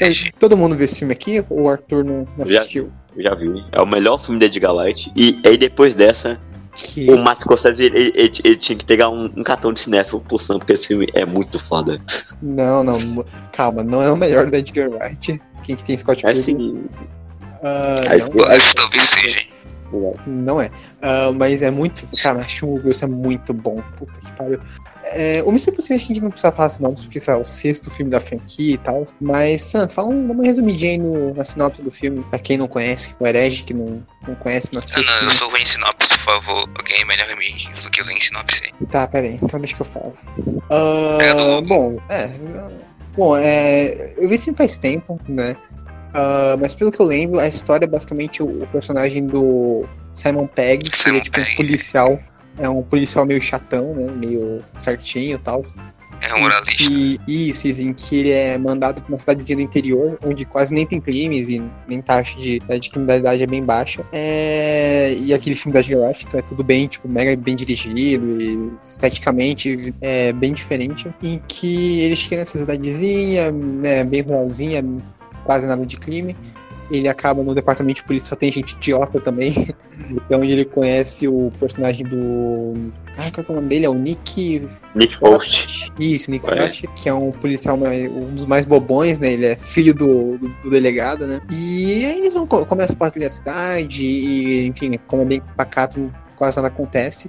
É. 0.00 0.30
Todo 0.38 0.56
mundo 0.56 0.74
viu 0.76 0.84
esse 0.84 0.98
filme 0.98 1.12
aqui? 1.12 1.44
Ou 1.48 1.62
o 1.62 1.68
Arthur 1.70 2.04
não, 2.04 2.26
não 2.36 2.44
Já. 2.46 2.58
assistiu? 2.58 2.92
Eu 3.16 3.22
já 3.22 3.34
vi. 3.34 3.64
É 3.72 3.80
o 3.80 3.86
melhor 3.86 4.18
filme 4.18 4.38
de 4.40 4.46
Edgar 4.46 4.74
Wright. 4.74 5.10
E 5.16 5.40
aí 5.46 5.56
depois 5.56 5.94
dessa, 5.94 6.40
Que... 6.80 7.10
o 7.10 7.18
Martin 7.18 7.42
Scorsese, 7.42 7.84
ele, 7.84 8.12
ele- 8.14 8.32
ele 8.44 8.56
tinha 8.56 8.76
que 8.78 8.84
pegar 8.84 9.08
um, 9.10 9.24
um 9.36 9.42
cartão 9.42 9.72
de 9.72 9.80
cinéfilo 9.80 10.20
pro 10.20 10.38
Sam, 10.38 10.58
porque 10.58 10.72
esse 10.72 10.88
filme 10.88 11.06
é 11.14 11.24
muito 11.26 11.58
foda. 11.58 12.00
Não, 12.42 12.82
não. 12.82 12.98
Calma, 13.52 13.82
não 13.84 14.02
é 14.02 14.10
o 14.10 14.16
melhor 14.16 14.48
do 14.50 14.56
Edgar 14.56 14.88
Wright. 14.90 15.40
Quem 15.62 15.76
que 15.76 15.84
tem 15.84 15.96
Scott 15.96 16.24
É 16.26 16.32
Pilgrim? 16.32 16.86
Ah, 17.62 17.94
Aí 18.08 18.18
não. 18.18 18.24
ficou- 18.26 18.40
Eu 18.46 18.52
acho 18.52 18.68
que 18.70 18.74
talvez 18.76 19.02
seja. 19.10 19.46
Não 20.26 20.60
é. 20.60 20.70
Ah, 21.02 21.30
mas 21.32 21.62
é 21.62 21.70
muito. 21.70 22.06
Cara, 22.22 22.46
Grosso 22.82 23.04
é 23.04 23.08
muito 23.08 23.52
bom. 23.52 23.82
Puta 23.96 24.20
que 24.20 24.32
pariu. 24.32 24.60
É, 25.12 25.42
o 25.44 25.50
Missão 25.50 25.72
Impossível 25.72 25.96
a 25.96 25.98
gente 25.98 26.20
não 26.20 26.30
precisa 26.30 26.52
falar 26.52 26.68
sinopse, 26.68 27.04
porque 27.04 27.18
isso 27.18 27.30
é 27.30 27.36
o 27.36 27.44
sexto 27.44 27.90
filme 27.90 28.10
da 28.10 28.20
franquia 28.20 28.74
e 28.74 28.78
tal. 28.78 29.02
Mas, 29.20 29.62
Sam, 29.62 29.88
fala 29.88 30.08
um, 30.08 30.26
dá 30.26 30.32
uma 30.34 30.44
resumidinha 30.44 30.92
aí 30.92 30.98
no, 30.98 31.34
na 31.34 31.44
sinopse 31.44 31.82
do 31.82 31.90
filme. 31.90 32.22
Pra 32.30 32.38
quem 32.38 32.58
não 32.58 32.68
conhece, 32.68 33.14
o 33.18 33.26
herege 33.26 33.64
que 33.64 33.74
não, 33.74 34.02
não 34.26 34.34
conhece, 34.36 34.72
não 34.72 34.78
assistiu 34.78 35.02
Não, 35.02 35.16
não, 35.22 35.24
eu 35.24 35.30
sou 35.30 35.50
ruim 35.50 35.62
em 35.62 35.66
sinopse, 35.66 36.08
por 36.08 36.18
favor. 36.18 36.70
Alguém 36.78 37.00
é 37.00 37.04
melhor 37.04 37.30
em 37.30 37.36
mim 37.36 37.68
do 37.82 37.90
que 37.90 38.00
eu 38.00 38.10
em 38.10 38.20
sinopse. 38.20 38.72
Tá, 38.90 39.06
pera 39.06 39.26
aí. 39.26 39.38
Então 39.42 39.58
deixa 39.58 39.74
que 39.74 39.82
eu 39.82 39.86
falo. 39.86 40.12
Ah, 40.70 41.16
Pega 41.18 41.34
do 41.34 41.62
Google. 41.62 41.66
bom, 41.66 42.02
é. 42.08 42.30
Bom, 43.16 43.36
é, 43.36 44.14
eu 44.16 44.28
vi 44.28 44.38
filme 44.38 44.56
faz 44.56 44.78
tempo, 44.78 45.20
né? 45.28 45.56
Ah, 46.14 46.56
mas 46.60 46.74
pelo 46.74 46.90
que 46.90 47.00
eu 47.00 47.06
lembro, 47.06 47.38
a 47.38 47.46
história 47.46 47.84
é 47.84 47.88
basicamente 47.88 48.42
o, 48.42 48.62
o 48.62 48.66
personagem 48.66 49.26
do 49.26 49.84
Simon 50.12 50.46
Pegg, 50.46 50.90
que 50.90 51.08
ele 51.08 51.18
é 51.18 51.20
tipo 51.20 51.40
um 51.40 51.44
Pegg. 51.44 51.56
policial. 51.56 52.18
É 52.58 52.68
um 52.68 52.82
policial 52.82 53.24
meio 53.24 53.40
chatão, 53.40 53.94
né? 53.94 54.12
Meio 54.12 54.62
certinho 54.76 55.36
e 55.36 55.38
tal. 55.38 55.62
É 56.20 56.34
um 56.34 56.40
moralista. 56.40 56.84
Que, 56.84 57.18
isso, 57.26 57.66
em 57.66 57.94
que 57.94 58.16
ele 58.16 58.30
é 58.30 58.58
mandado 58.58 59.00
pra 59.00 59.08
uma 59.08 59.18
cidadezinha 59.18 59.56
do 59.56 59.62
interior, 59.62 60.18
onde 60.22 60.44
quase 60.44 60.74
nem 60.74 60.84
tem 60.84 61.00
crimes 61.00 61.48
e 61.48 61.62
nem 61.88 62.02
taxa 62.02 62.38
de, 62.38 62.58
de 62.58 62.90
criminalidade 62.90 63.42
é 63.42 63.46
bem 63.46 63.64
baixa. 63.64 64.04
É, 64.12 65.14
e 65.18 65.32
aquele 65.32 65.56
filme 65.56 65.72
da 65.72 65.80
Girache, 65.80 66.26
então 66.26 66.38
é 66.38 66.42
tudo 66.42 66.62
bem, 66.62 66.86
tipo, 66.86 67.08
mega 67.08 67.34
bem 67.36 67.56
dirigido 67.56 68.40
e 68.40 68.70
esteticamente 68.84 69.94
é 70.02 70.32
bem 70.32 70.52
diferente. 70.52 71.08
Em 71.22 71.40
que 71.48 72.00
ele 72.00 72.16
chega 72.16 72.38
nessa 72.38 72.58
cidadezinha, 72.58 73.50
né, 73.50 74.04
bem 74.04 74.20
ruralzinha, 74.20 74.84
quase 75.50 75.66
nada 75.66 75.84
de 75.84 75.96
crime. 75.96 76.36
Ele 76.92 77.08
acaba 77.08 77.42
no 77.42 77.54
departamento 77.54 78.00
de 78.00 78.04
polícia, 78.04 78.28
só 78.28 78.36
tem 78.36 78.50
gente 78.52 78.72
idiota 78.74 79.20
também. 79.20 79.52
é 80.28 80.34
onde 80.36 80.50
ele 80.52 80.64
conhece 80.64 81.26
o 81.28 81.50
personagem 81.58 82.04
do. 82.06 82.74
Ai, 83.16 83.30
qual 83.32 83.44
é 83.48 83.52
o 83.52 83.54
nome 83.56 83.68
dele? 83.68 83.84
É 83.84 83.88
o 83.88 83.94
Nick 83.94 84.68
Nick 84.94 85.16
Frost. 85.16 85.88
isso, 85.98 86.30
Nick 86.30 86.44
É. 86.48 86.56
Frost, 86.56 86.84
que 86.96 87.08
é 87.08 87.14
um 87.14 87.30
policial, 87.32 87.76
um 87.76 88.34
dos 88.34 88.44
mais 88.46 88.64
bobões, 88.64 89.18
né? 89.20 89.32
Ele 89.32 89.46
é 89.46 89.56
filho 89.56 89.92
do, 89.94 90.36
do, 90.38 90.48
do 90.62 90.70
delegado, 90.70 91.26
né? 91.28 91.40
E 91.50 92.04
aí 92.06 92.18
eles 92.18 92.34
vão, 92.34 92.44
co- 92.46 92.64
começam 92.66 92.94
a 92.94 92.98
patrulhar 92.98 93.28
a 93.28 93.30
cidade 93.30 94.04
e, 94.04 94.66
enfim, 94.66 94.98
como 95.06 95.22
é 95.22 95.24
bem 95.24 95.42
pacato, 95.56 96.12
quase 96.36 96.56
nada 96.56 96.68
acontece. 96.68 97.28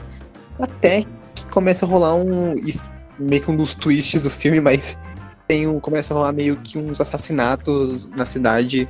Até 0.60 1.04
que 1.36 1.46
começa 1.48 1.86
a 1.86 1.90
rolar 1.90 2.16
um. 2.16 2.56
meio 3.20 3.42
que 3.44 3.52
um 3.52 3.56
dos 3.56 3.76
twists 3.76 4.24
do 4.24 4.30
filme, 4.32 4.60
mas 4.60 4.98
tem 5.52 5.68
um, 5.68 5.82
começa 5.82 6.14
a 6.14 6.16
rolar 6.16 6.32
meio 6.32 6.56
que 6.64 6.78
uns 6.78 7.02
assassinatos 7.02 8.10
na 8.16 8.26
cidade 8.26 8.88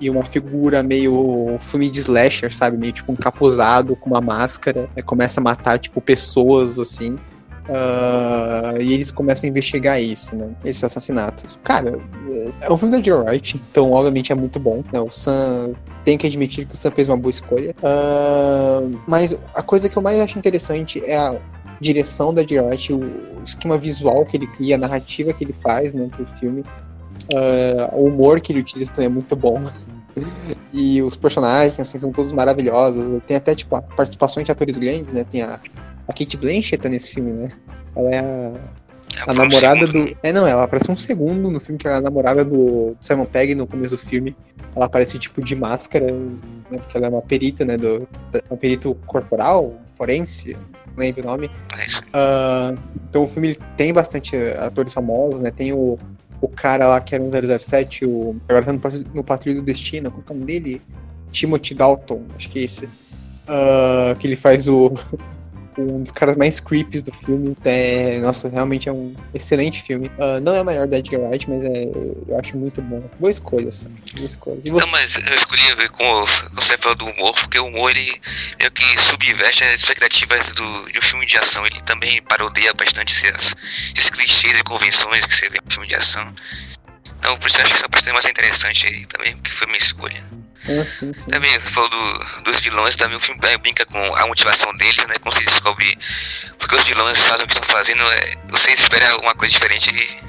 e 0.00 0.08
uma 0.08 0.24
figura 0.24 0.82
meio 0.82 1.58
filme 1.60 1.90
de 1.90 2.00
slasher, 2.00 2.54
sabe? 2.54 2.78
Meio 2.78 2.90
tipo 2.90 3.12
um 3.12 3.14
capuzado 3.14 3.94
com 3.94 4.08
uma 4.08 4.20
máscara. 4.22 4.88
Aí 4.96 5.02
começa 5.02 5.40
a 5.40 5.44
matar, 5.44 5.78
tipo, 5.78 6.00
pessoas 6.00 6.78
assim. 6.78 7.18
Ah, 7.68 8.76
e 8.80 8.94
eles 8.94 9.10
começam 9.10 9.46
a 9.46 9.50
investigar 9.50 10.00
isso, 10.00 10.34
né? 10.34 10.48
Esses 10.64 10.82
assassinatos. 10.82 11.60
Cara, 11.62 12.00
é 12.62 12.72
um 12.72 12.78
filme 12.78 12.96
da 12.96 13.02
Joe 13.02 13.22
Wright, 13.22 13.62
então 13.70 13.92
obviamente 13.92 14.32
é 14.32 14.34
muito 14.34 14.58
bom. 14.58 14.82
Né? 14.90 14.98
O 14.98 15.10
Sam. 15.10 15.74
Tenho 16.02 16.18
que 16.18 16.26
admitir 16.26 16.64
que 16.64 16.72
o 16.72 16.76
Sam 16.78 16.92
fez 16.92 17.10
uma 17.10 17.16
boa 17.18 17.30
escolha. 17.30 17.74
Ah, 17.82 18.80
mas 19.06 19.36
a 19.54 19.62
coisa 19.62 19.86
que 19.86 19.98
eu 19.98 20.02
mais 20.02 20.18
acho 20.18 20.38
interessante 20.38 21.04
é 21.04 21.18
a 21.18 21.36
direção 21.80 22.32
da 22.34 22.42
Wright, 22.42 22.92
o 22.92 23.42
esquema 23.44 23.78
visual 23.78 24.24
que 24.26 24.36
ele 24.36 24.46
cria, 24.46 24.74
a 24.74 24.78
narrativa 24.78 25.32
que 25.32 25.42
ele 25.42 25.54
faz 25.54 25.94
né, 25.94 26.08
pro 26.10 26.26
filme. 26.26 26.64
Ah, 27.34 27.90
o 27.92 28.06
humor 28.06 28.40
que 28.40 28.52
ele 28.52 28.60
utiliza 28.60 28.92
também 28.92 29.06
é 29.06 29.10
muito 29.10 29.34
bom. 29.36 29.62
E 30.72 31.00
os 31.02 31.16
personagens, 31.16 31.78
assim, 31.80 31.98
são 31.98 32.12
todos 32.12 32.30
maravilhosos. 32.30 33.20
Tem 33.26 33.36
até, 33.36 33.54
tipo, 33.54 33.80
participações 33.96 34.44
de 34.44 34.52
atores 34.52 34.76
grandes, 34.76 35.12
né? 35.12 35.24
Tem 35.24 35.42
a, 35.42 35.60
a 36.06 36.12
Kate 36.12 36.36
Blanchett 36.36 36.78
tá 36.78 36.88
nesse 36.88 37.14
filme, 37.14 37.32
né? 37.32 37.48
Ela 37.96 38.10
é 38.10 38.18
a, 38.18 39.30
a 39.30 39.34
namorada 39.34 39.86
segundo, 39.86 40.06
do. 40.10 40.16
É, 40.22 40.32
não, 40.32 40.46
ela 40.46 40.64
aparece 40.64 40.90
um 40.90 40.96
segundo 40.96 41.50
no 41.50 41.58
filme, 41.58 41.78
que 41.78 41.86
ela 41.86 41.96
é 41.96 41.98
a 41.98 42.02
namorada 42.02 42.44
do 42.44 42.96
Simon 43.00 43.24
Pegg 43.24 43.54
no 43.54 43.66
começo 43.66 43.96
do 43.96 44.00
filme. 44.00 44.36
Ela 44.74 44.86
aparece, 44.86 45.18
tipo, 45.18 45.42
de 45.42 45.56
máscara, 45.56 46.12
né? 46.12 46.78
Porque 46.78 46.96
ela 46.96 47.06
é 47.06 47.08
uma 47.08 47.22
perita, 47.22 47.64
né? 47.64 47.76
Do, 47.76 48.06
da- 48.30 48.42
um 48.50 48.56
perito 48.56 48.94
corporal, 49.06 49.74
forense, 49.96 50.56
lembro 50.96 51.22
o 51.22 51.26
nome. 51.26 51.50
Ah, 52.12 52.74
então 53.08 53.24
o 53.24 53.26
filme 53.26 53.56
tem 53.76 53.92
bastante 53.92 54.36
atores 54.36 54.92
famosos, 54.92 55.40
né? 55.40 55.50
Tem 55.50 55.72
o, 55.72 55.98
o 56.40 56.48
cara 56.48 56.88
lá 56.88 57.00
que 57.00 57.14
era 57.14 57.22
um 57.22 57.30
007, 57.30 58.04
o, 58.04 58.36
agora 58.48 58.64
tá 58.64 58.72
no, 58.72 59.04
no 59.14 59.24
Patrulha 59.24 59.56
do 59.56 59.62
Destino, 59.62 60.10
qual 60.10 60.24
é 60.28 60.30
o 60.30 60.34
nome 60.34 60.46
dele? 60.46 60.82
Timothy 61.32 61.74
Dalton, 61.74 62.22
acho 62.36 62.50
que 62.50 62.58
é 62.58 62.62
esse. 62.62 62.88
Ah, 63.46 64.14
que 64.18 64.26
ele 64.26 64.36
faz 64.36 64.68
o 64.68 64.92
um 65.80 66.02
dos 66.02 66.10
caras 66.10 66.36
mais 66.36 66.60
creeps 66.60 67.02
do 67.02 67.12
filme. 67.12 67.56
É, 67.64 68.18
nossa, 68.20 68.48
realmente 68.48 68.88
é 68.88 68.92
um 68.92 69.14
excelente 69.34 69.82
filme. 69.82 70.10
Ah, 70.18 70.40
não 70.40 70.54
é 70.54 70.62
o 70.62 70.64
maior 70.64 70.86
da 70.86 70.98
Edgar 70.98 71.20
Wright, 71.20 71.48
mas 71.48 71.64
é, 71.64 71.84
eu 72.28 72.38
acho 72.38 72.56
muito 72.56 72.80
bom. 72.82 73.02
Boa 73.18 73.30
escolha, 73.30 73.70
Sam. 73.70 73.90
Boa 74.14 74.26
escolha. 74.26 74.60
Você? 74.64 74.70
Não, 74.70 74.88
mas 74.88 75.14
eu 75.16 75.36
escolhi 75.36 75.74
ver 75.76 75.88
com 75.90 76.04
o- 76.04 76.26
falou 76.80 76.94
do 76.96 77.06
humor, 77.06 77.34
porque 77.34 77.58
o 77.58 77.66
humor 77.66 77.90
ele 77.90 78.20
meio 78.58 78.70
que 78.70 79.00
subverte 79.02 79.62
as 79.64 79.80
expectativas 79.80 80.52
do, 80.54 80.92
de 80.92 80.98
um 80.98 81.02
filme 81.02 81.26
de 81.26 81.36
ação. 81.36 81.66
Ele 81.66 81.80
também 81.82 82.22
parodeia 82.22 82.72
bastante 82.74 83.12
esses, 83.12 83.54
esses 83.94 84.10
clichês 84.10 84.58
e 84.58 84.62
convenções 84.64 85.24
que 85.26 85.34
você 85.36 85.48
vê 85.48 85.58
no 85.64 85.70
filme 85.70 85.86
de 85.88 85.94
ação. 85.94 86.32
Então, 87.18 87.36
por 87.36 87.48
isso 87.48 87.58
eu 87.58 87.64
acho 87.64 87.74
que 87.74 87.78
essa 87.80 87.88
parte 87.88 88.08
é 88.08 88.12
mais 88.12 88.24
interessante 88.24 88.86
aí 88.86 89.04
também, 89.06 89.36
porque 89.36 89.50
foi 89.52 89.66
minha 89.66 89.78
escolha. 89.78 90.24
Ah, 90.68 90.84
sim, 90.84 91.12
sim. 91.14 91.30
Também, 91.30 91.50
você 91.58 91.70
falou 91.70 91.88
do, 91.88 92.42
dos 92.42 92.60
vilões, 92.60 92.94
também 92.96 93.16
o 93.16 93.20
filme 93.20 93.40
brinca 93.62 93.84
com 93.86 93.98
a 94.16 94.26
motivação 94.26 94.72
deles, 94.76 94.96
né? 95.06 95.14
Como 95.20 95.32
você 95.34 95.42
descobre 95.44 95.98
porque 96.58 96.76
os 96.76 96.84
vilões 96.84 97.18
fazem 97.20 97.44
o 97.44 97.48
que 97.48 97.54
estão 97.54 97.68
fazendo, 97.68 98.02
é, 98.12 98.34
você 98.50 98.70
espera 98.72 99.10
alguma 99.12 99.34
coisa 99.34 99.52
diferente 99.54 99.90
e 99.94 100.20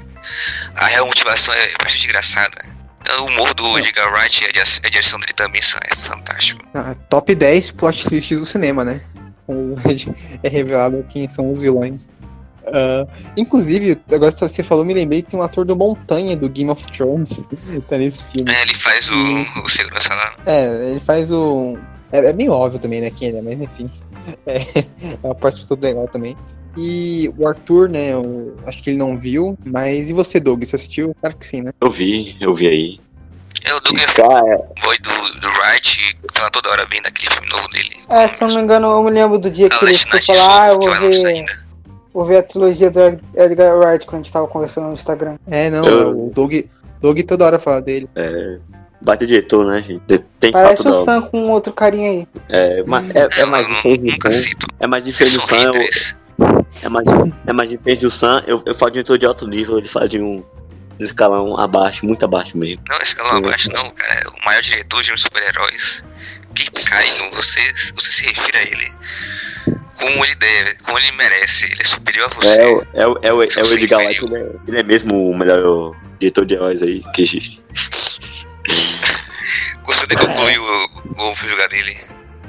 a 0.76 0.86
real 0.86 1.06
motivação 1.06 1.52
é 1.54 1.68
bastante 1.78 2.04
engraçada. 2.06 2.56
Então, 3.02 3.24
o 3.24 3.28
humor 3.28 3.52
do 3.54 3.78
Edgar 3.78 4.12
Wright 4.12 4.42
e 4.44 4.46
a 4.48 4.52
di- 4.52 4.80
a 4.84 4.88
direção 4.88 5.18
dele 5.20 5.32
também 5.34 5.60
são- 5.60 5.80
é 5.84 5.94
fantástico. 5.96 6.64
Ah, 6.72 6.94
top 7.10 7.34
10 7.34 7.70
plot 7.72 8.04
twists 8.08 8.38
do 8.38 8.46
cinema, 8.46 8.84
né? 8.84 9.00
É 10.42 10.48
revelado 10.48 11.04
quem 11.10 11.28
são 11.28 11.52
os 11.52 11.60
vilões. 11.60 12.08
Ah, 12.66 13.06
inclusive, 13.36 14.00
agora 14.12 14.32
que 14.32 14.38
você 14.38 14.62
falou, 14.62 14.84
me 14.84 14.94
lembrei 14.94 15.22
que 15.22 15.30
tem 15.30 15.40
um 15.40 15.42
ator 15.42 15.64
do 15.64 15.76
Montanha 15.76 16.36
do 16.36 16.48
Game 16.48 16.70
of 16.70 16.86
Thrones 16.86 17.44
tá 17.88 17.98
nesse 17.98 18.24
filme. 18.24 18.50
É, 18.50 18.62
ele 18.62 18.74
faz 18.74 19.10
o, 19.10 19.62
o 19.64 19.68
segurança 19.68 20.14
lá. 20.14 20.34
É, 20.46 20.90
ele 20.90 21.00
faz 21.00 21.30
o. 21.30 21.78
É, 22.10 22.30
é 22.30 22.32
meio 22.32 22.52
óbvio 22.52 22.78
também, 22.78 23.00
né, 23.00 23.10
quem 23.10 23.28
ele 23.28 23.38
é, 23.38 23.42
mas 23.42 23.60
enfim. 23.60 23.88
É, 24.46 24.58
é 24.58 24.86
uma 25.24 25.34
participação 25.34 25.76
legal 25.80 26.06
também. 26.06 26.36
E 26.76 27.28
o 27.36 27.46
Arthur, 27.46 27.88
né, 27.88 28.12
eu 28.12 28.54
acho 28.64 28.80
que 28.80 28.90
ele 28.90 28.96
não 28.96 29.18
viu, 29.18 29.58
mas 29.66 30.10
e 30.10 30.12
você, 30.12 30.38
Doug? 30.38 30.62
Você 30.62 30.76
assistiu? 30.76 31.14
Claro 31.20 31.36
que 31.36 31.44
sim, 31.44 31.60
né? 31.60 31.72
Eu 31.80 31.90
vi, 31.90 32.36
eu 32.40 32.54
vi 32.54 32.68
aí. 32.68 33.00
É 33.64 33.74
o 33.74 33.80
Doug 33.80 33.98
E, 33.98 34.06
cara, 34.06 34.58
boy 34.82 34.98
do, 34.98 35.40
do 35.40 35.48
Wright, 35.48 36.16
fala 36.34 36.50
toda 36.50 36.70
hora 36.70 36.86
bem 36.86 37.02
daquele 37.02 37.30
filme 37.32 37.48
novo 37.50 37.68
dele. 37.68 37.96
É, 38.08 38.28
se 38.28 38.42
eu 38.42 38.48
não 38.48 38.56
me 38.56 38.62
engano, 38.62 38.86
eu 38.90 39.02
me 39.02 39.10
lembro 39.10 39.38
do 39.38 39.50
dia 39.50 39.68
que 39.68 39.84
ele 39.84 39.98
foi 39.98 40.10
Night 40.12 40.26
falar, 40.26 40.62
ah, 40.62 40.68
eu 40.68 40.80
vou 40.80 40.90
ver, 40.92 41.26
ainda. 41.26 41.61
Vou 42.12 42.24
ver 42.24 42.38
a 42.38 42.42
trilogia 42.42 42.90
do 42.90 43.00
Ed- 43.00 43.22
Edgar 43.34 43.76
Wright 43.78 44.06
quando 44.06 44.20
a 44.20 44.22
gente 44.24 44.32
tava 44.32 44.46
conversando 44.48 44.88
no 44.88 44.94
Instagram. 44.94 45.36
É, 45.46 45.70
não, 45.70 45.84
Eu- 45.86 46.26
o 46.26 46.30
Doug, 46.34 46.52
Doug 47.00 47.20
toda 47.20 47.44
hora 47.44 47.58
fala 47.58 47.80
dele. 47.80 48.08
é, 48.14 48.58
bate 49.00 49.26
diretor, 49.26 49.64
né, 49.66 49.82
gente? 49.82 50.02
Tem 50.38 50.52
Parece 50.52 50.82
fato 50.82 50.94
o. 50.94 51.04
Sam 51.04 51.22
com 51.22 51.50
outro 51.50 51.72
carinha 51.72 52.10
aí. 52.10 52.28
É, 52.50 52.80
é, 53.14 53.40
é 53.40 53.42
Eu 53.42 53.46
mais 53.48 53.66
diferente 53.66 54.18
do 54.18 54.32
Sam. 54.32 54.50
É 54.80 54.86
mais 54.86 55.04
diferente 55.04 55.34
do 55.36 55.40
Sam. 55.42 55.72
É 56.82 56.88
mais, 56.88 57.06
é 57.46 57.52
mais 57.52 57.70
diferente 57.70 58.00
do 58.00 58.10
Sam. 58.10 58.42
Eu, 58.46 58.62
eu 58.66 58.74
falo 58.74 58.90
de 58.90 58.98
um 58.98 59.02
diretor 59.02 59.18
de 59.18 59.26
alto 59.26 59.46
nível, 59.46 59.78
ele 59.78 59.88
fala 59.88 60.08
de 60.08 60.20
um, 60.20 60.42
um 60.98 61.04
escalão 61.04 61.58
abaixo, 61.58 62.06
muito 62.06 62.24
abaixo 62.24 62.56
mesmo. 62.56 62.82
Não, 62.88 62.96
esse 62.98 63.14
calão 63.14 63.36
abaixo 63.36 63.68
não, 63.72 63.90
cara. 63.90 64.20
É 64.20 64.28
o 64.28 64.44
maior 64.44 64.60
diretor 64.62 65.02
de 65.02 65.20
super-heróis. 65.20 66.02
Que 66.54 66.64
cai 66.88 67.04
no. 67.24 67.34
Você, 67.36 67.60
você 67.94 68.10
se 68.10 68.24
refira 68.26 68.58
a 68.58 68.62
ele 68.62 68.92
como 70.02 70.24
ele 70.24 70.34
deve, 70.34 70.74
como 70.82 70.98
ele 70.98 71.12
merece. 71.12 71.64
Ele 71.66 71.80
é 71.80 71.84
superior 71.84 72.30
a 72.30 72.34
você. 72.34 72.48
É, 72.48 72.66
o- 72.66 72.86
é, 72.94 73.06
o- 73.06 73.18
é, 73.22 73.32
o- 73.32 73.42
é 73.42 73.46
o 73.46 73.50
Sim, 73.64 73.74
Edgar. 73.74 74.00
Wright, 74.00 74.24
ele 74.24 74.36
é, 74.36 74.46
ele 74.68 74.78
é 74.78 74.82
mesmo 74.82 75.30
o 75.30 75.36
melhor 75.36 75.94
diretor 76.18 76.44
de 76.44 76.54
heróis 76.54 76.82
aí 76.82 77.02
que 77.14 77.22
existe. 77.22 77.62
Gostou 79.84 80.06
de 80.06 80.16
concluir 80.16 80.58
o, 80.58 80.88
o 81.30 81.34
jogar 81.34 81.68
dele. 81.68 81.96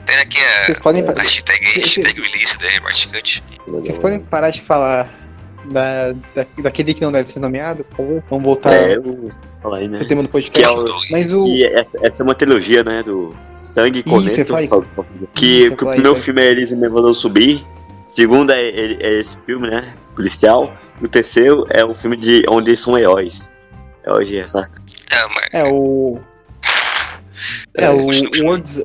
Tem 0.05 0.17
aqui 0.17 0.37
a 0.39 0.65
Vocês 0.65 0.79
podem, 0.79 1.03
hashtag, 1.03 1.65
Cê- 1.65 1.73
cê- 1.87 2.01
hashtag 2.01 2.21
release 2.21 2.57
da 2.57 2.81
Martin 2.83 3.09
Cut. 3.09 3.43
vocês 3.67 3.97
podem 3.97 4.19
parar 4.19 4.49
de 4.49 4.61
falar 4.61 5.09
da, 5.65 6.11
da- 6.35 6.45
daquele 6.61 6.93
que 6.93 7.01
não 7.01 7.11
deve 7.11 7.31
ser 7.31 7.39
nomeado, 7.39 7.83
por 7.85 7.97
favor? 7.97 8.23
Vamos 8.29 8.43
voltar 8.45 8.73
É, 8.73 8.95
eu 8.95 9.31
falar 9.63 9.77
aí, 9.77 9.87
né? 9.87 9.97
pro 9.99 10.07
tema 10.07 10.21
do 10.21 10.27
Que 10.27 10.31
podcast. 10.33 10.75
é 10.77 10.79
o, 10.79 10.85
Mas 11.09 11.33
o. 11.33 11.43
que 11.45 11.63
essa, 11.65 11.99
essa 12.05 12.21
é 12.21 12.23
uma 12.23 12.35
trilogia, 12.35 12.83
né? 12.83 13.01
Do 13.01 13.35
Sangue 13.55 14.03
Isso, 14.05 14.45
Coneto. 14.45 14.59
isso. 14.61 14.85
Que, 15.33 15.71
que 15.71 15.83
o 15.83 15.87
primeiro 15.87 16.13
isso. 16.13 16.21
filme 16.21 16.41
é 16.41 16.49
Elise 16.49 16.75
Me 16.77 16.87
Mandou 16.89 17.13
Subir. 17.13 17.65
Segundo 18.05 18.51
é, 18.51 18.61
é- 18.61 18.97
é 19.01 19.19
esse 19.19 19.37
filme, 19.45 19.69
né? 19.69 19.95
Policial. 20.15 20.71
E 21.01 21.05
o 21.05 21.07
terceiro 21.07 21.65
é 21.71 21.83
o 21.83 21.95
filme 21.95 22.15
de 22.15 22.45
onde 22.49 22.69
eles 22.69 22.79
são 22.79 22.95
heróis. 22.97 23.49
É 24.03 24.13
hoje 24.13 24.37
essa. 24.37 24.69
É, 25.11 25.27
mas 25.27 25.49
É 25.53 25.63
o. 25.71 26.19
É, 27.75 27.85
É, 27.85 27.89
o. 27.89 28.05
World's, 28.45 28.83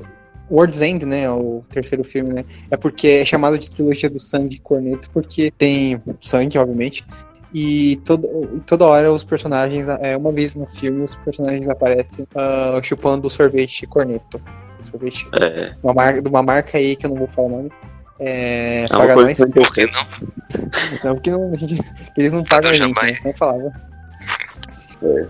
World's 0.50 0.80
End, 0.80 1.04
né? 1.04 1.30
O 1.30 1.62
terceiro 1.70 2.02
filme, 2.02 2.32
né? 2.32 2.44
É 2.70 2.76
porque 2.76 3.06
é 3.08 3.24
chamado 3.24 3.58
de 3.58 3.70
trilogia 3.70 4.08
do 4.08 4.18
sangue 4.18 4.58
corneto, 4.60 5.10
porque 5.10 5.50
tem 5.50 6.02
sangue, 6.20 6.56
obviamente. 6.56 7.04
E 7.54 7.96
todo, 8.04 8.60
toda 8.66 8.84
hora 8.86 9.10
os 9.12 9.24
personagens, 9.24 9.88
é, 9.88 10.16
uma 10.16 10.30
vez 10.32 10.54
no 10.54 10.66
filme, 10.66 11.02
os 11.02 11.16
personagens 11.16 11.66
aparecem 11.68 12.26
ah, 12.34 12.78
chupando 12.82 13.28
sorvete 13.30 13.86
corneto. 13.86 14.40
Sorvete 14.80 15.26
É, 15.40 15.74
uma 15.82 15.94
marca, 15.94 16.22
de 16.22 16.28
uma 16.28 16.42
marca 16.42 16.76
aí 16.78 16.94
que 16.94 17.06
eu 17.06 17.10
não 17.10 17.16
vou 17.16 17.28
falar 17.28 17.46
o 17.48 17.50
nome. 17.50 17.72
É, 18.20 18.86
é 18.90 18.94
uma 18.94 19.06
paga 19.06 19.14
nós. 19.16 19.38
não. 19.38 19.48
Não, 21.04 21.14
porque 21.14 21.30
não, 21.30 21.52
eles 22.16 22.32
não 22.32 22.42
pagam 22.42 22.70
a 22.70 22.74
Fator 22.74 22.86
gente, 22.88 23.02
né? 23.04 23.18
Não 23.24 23.34
falava. 23.34 23.72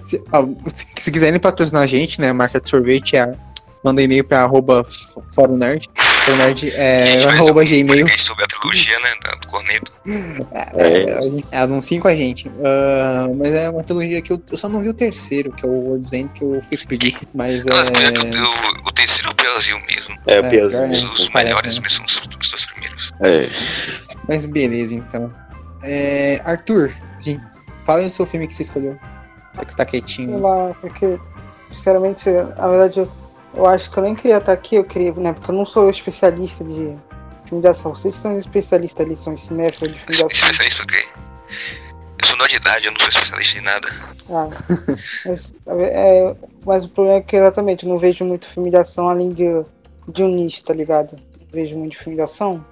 Se, 0.06 0.22
ó, 0.32 0.46
se- 0.66 0.86
se 0.96 1.10
quiserem 1.12 1.38
patrocinar 1.38 1.82
a 1.82 1.86
gente, 1.86 2.20
né? 2.20 2.32
Marca 2.32 2.60
de 2.60 2.68
sorvete, 2.68 3.16
é, 3.16 3.34
manda 3.84 4.02
e-mail 4.02 4.24
pra 4.24 4.42
arroba 4.42 4.84
Fórum 5.32 5.56
Nerd. 5.56 5.88
Nerd 6.36 6.70
é 6.74 7.02
A 7.02 7.06
gente 7.06 7.24
faz 7.24 7.36
arroba 7.38 7.62
um 7.62 7.64
gmail. 7.64 8.06
sobre 8.18 8.44
a 8.44 8.46
trilogia, 8.46 8.98
né? 9.00 9.08
Do 9.40 9.46
Corneto. 9.48 9.92
É, 10.74 11.22
gente- 11.22 11.46
é, 11.50 11.58
anunciem 11.58 12.00
com 12.00 12.08
a 12.08 12.14
gente. 12.14 12.50
Ah, 12.62 13.28
mas 13.34 13.52
é 13.54 13.70
uma 13.70 13.82
trilogia 13.82 14.20
que 14.20 14.32
eu, 14.32 14.42
eu 14.50 14.56
só 14.58 14.68
não 14.68 14.80
vi 14.82 14.88
o 14.90 14.94
terceiro, 14.94 15.52
que 15.52 15.64
é 15.64 15.68
o 15.68 15.72
World's 15.72 16.12
End, 16.12 16.32
que 16.34 16.42
eu 16.42 16.60
fiquei 16.62 16.78
com 16.78 16.86
preguiça. 16.86 17.24
Mas 17.34 17.66
é. 17.66 17.70
Mas 17.70 17.88
pior 17.90 18.12
que 18.12 18.38
o, 18.38 18.88
o, 18.88 18.92
terceiro 18.92 19.28
é 19.28 19.32
o 19.32 19.34
piorzinho 19.34 19.80
mesmo. 19.86 20.18
É, 20.26 20.34
É, 20.34 20.40
o 20.40 20.48
piorzinho. 20.50 20.82
É, 20.84 20.86
Os, 20.88 21.02
os 21.20 21.28
melhores 21.30 21.76
né? 21.78 21.82
mesmo 21.82 22.08
são 22.10 22.22
os, 22.24 22.36
dois 22.50 22.66
primeiros. 22.66 23.12
É. 23.20 23.48
Mas 24.28 24.44
beleza, 24.44 24.94
então. 24.94 25.32
É, 25.82 26.40
Arthur, 26.44 26.90
gente, 27.20 27.40
fala 27.86 28.00
aí 28.00 28.06
o 28.06 28.10
seu 28.10 28.26
filme 28.26 28.46
que 28.46 28.52
você 28.54 28.62
escolheu. 28.62 28.98
Já 29.54 29.64
que 29.64 29.70
você 29.72 29.76
tá 29.78 29.84
Sei 29.88 30.00
quietinho. 30.00 30.38
lá, 30.40 30.74
porque, 30.80 31.18
sinceramente, 31.72 32.28
na 32.28 32.68
verdade, 32.68 33.00
eu, 33.00 33.10
eu 33.58 33.66
acho 33.66 33.90
que 33.90 33.98
eu 33.98 34.02
nem 34.04 34.14
queria 34.14 34.38
estar 34.38 34.52
aqui, 34.52 34.76
eu 34.76 34.84
queria, 34.84 35.12
né? 35.14 35.32
Porque 35.32 35.50
eu 35.50 35.54
não 35.54 35.66
sou 35.66 35.90
especialista 35.90 36.62
de 36.64 36.96
filme 37.46 37.60
de 37.60 37.66
ação. 37.68 37.94
Vocês 37.94 38.14
são 38.14 38.38
especialistas 38.38 39.04
ali, 39.04 39.16
são 39.16 39.36
cinéfilos 39.36 39.92
de 39.92 39.98
filme 39.98 40.14
de 40.14 40.24
ação. 40.24 40.28
Especialista 40.48 40.82
o 40.84 40.86
quê? 40.86 41.08
Eu 42.20 42.26
sou 42.26 42.36
menor 42.36 42.48
de 42.48 42.56
idade, 42.56 42.86
eu 42.86 42.92
não 42.92 43.00
sou 43.00 43.08
especialista 43.08 43.58
em 43.58 43.62
nada. 43.62 43.88
Ah, 44.30 44.48
mas, 45.26 45.52
é, 45.66 46.36
mas 46.64 46.84
o 46.84 46.88
problema 46.88 47.18
é 47.18 47.22
que 47.22 47.36
exatamente 47.36 47.84
eu 47.84 47.88
não 47.90 47.98
vejo 47.98 48.24
muito 48.24 48.46
filme 48.46 48.70
de 48.70 48.76
ação 48.76 49.08
além 49.08 49.30
de, 49.30 49.44
de 50.08 50.22
um 50.22 50.28
nicho, 50.28 50.62
tá 50.62 50.72
ligado? 50.72 51.16
Não 51.40 51.46
vejo 51.52 51.76
muito 51.76 51.98
filme 51.98 52.16
de 52.16 52.22
ação. 52.22 52.64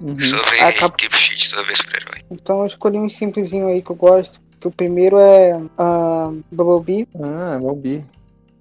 Uhum. 0.00 0.18
Só 0.20 0.36
vê 0.50 0.72
cap- 0.74 0.96
Keep 0.96 1.16
Shit, 1.16 1.48
só 1.48 1.62
vê 1.64 1.74
super-herói. 1.74 2.22
Então 2.30 2.60
eu 2.60 2.66
escolhi 2.66 2.98
um 2.98 3.08
simplesinho 3.08 3.66
aí 3.68 3.82
que 3.82 3.90
eu 3.90 3.96
gosto. 3.96 4.40
Que 4.60 4.68
o 4.68 4.70
primeiro 4.70 5.18
é 5.18 5.58
ah, 5.78 6.30
Bumblebee. 6.52 7.08
Ah, 7.20 7.58
Bumblebee. 7.58 8.04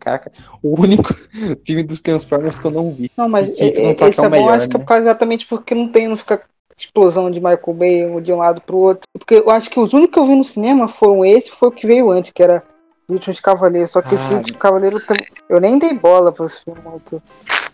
Caraca, 0.06 0.32
o 0.62 0.80
único 0.80 1.12
filme 1.66 1.82
dos 1.84 2.00
Transformers 2.02 2.60
que 2.60 2.66
eu 2.66 2.72
não 2.72 2.94
vi. 2.94 3.12
Não, 3.18 3.28
mas 3.28 3.50
Que 3.58 3.82
não 3.82 3.92
e- 3.92 3.96
fala 3.96 4.10
esse 4.12 4.16
que 4.20 4.26
é 4.26 4.30
o 4.30 4.36
é 4.36 4.40
bom, 4.40 4.50
acho 4.50 4.68
que 4.70 4.76
é 4.76 4.78
né? 4.78 4.84
por 4.84 4.88
causa 4.88 5.04
exatamente 5.04 5.46
porque 5.48 5.74
não 5.74 5.88
tem, 5.92 6.08
não 6.08 6.16
fica 6.16 6.42
explosão 6.78 7.32
de 7.32 7.40
Michael 7.40 7.74
Bay 7.74 8.22
de 8.22 8.32
um 8.32 8.38
lado 8.38 8.62
pro 8.62 8.78
outro. 8.78 9.08
Porque 9.18 9.36
eu 9.36 9.50
acho 9.50 9.70
que 9.70 9.80
os 9.80 9.94
únicos 9.94 10.14
que 10.14 10.20
eu 10.20 10.28
vi 10.28 10.36
no 10.36 10.44
cinema 10.44 10.88
foram 10.88 11.26
esse 11.26 11.50
foi 11.50 11.70
o 11.70 11.72
que 11.72 11.88
veio 11.88 12.12
antes, 12.12 12.32
que 12.32 12.44
era 12.44 12.62
Os 13.08 13.14
Últimos 13.16 13.40
Cavaleiros. 13.40 13.92
Só 13.92 14.02
que 14.02 14.14
os 14.14 14.22
Ah, 14.22 14.36
Últimos 14.36 14.60
Cavaleiros 14.62 15.06
também. 15.06 15.26
Eu 15.50 15.60
nem 15.60 15.80
dei 15.80 15.94
bola 15.94 16.32
pro 16.32 16.48
filme. 16.50 16.80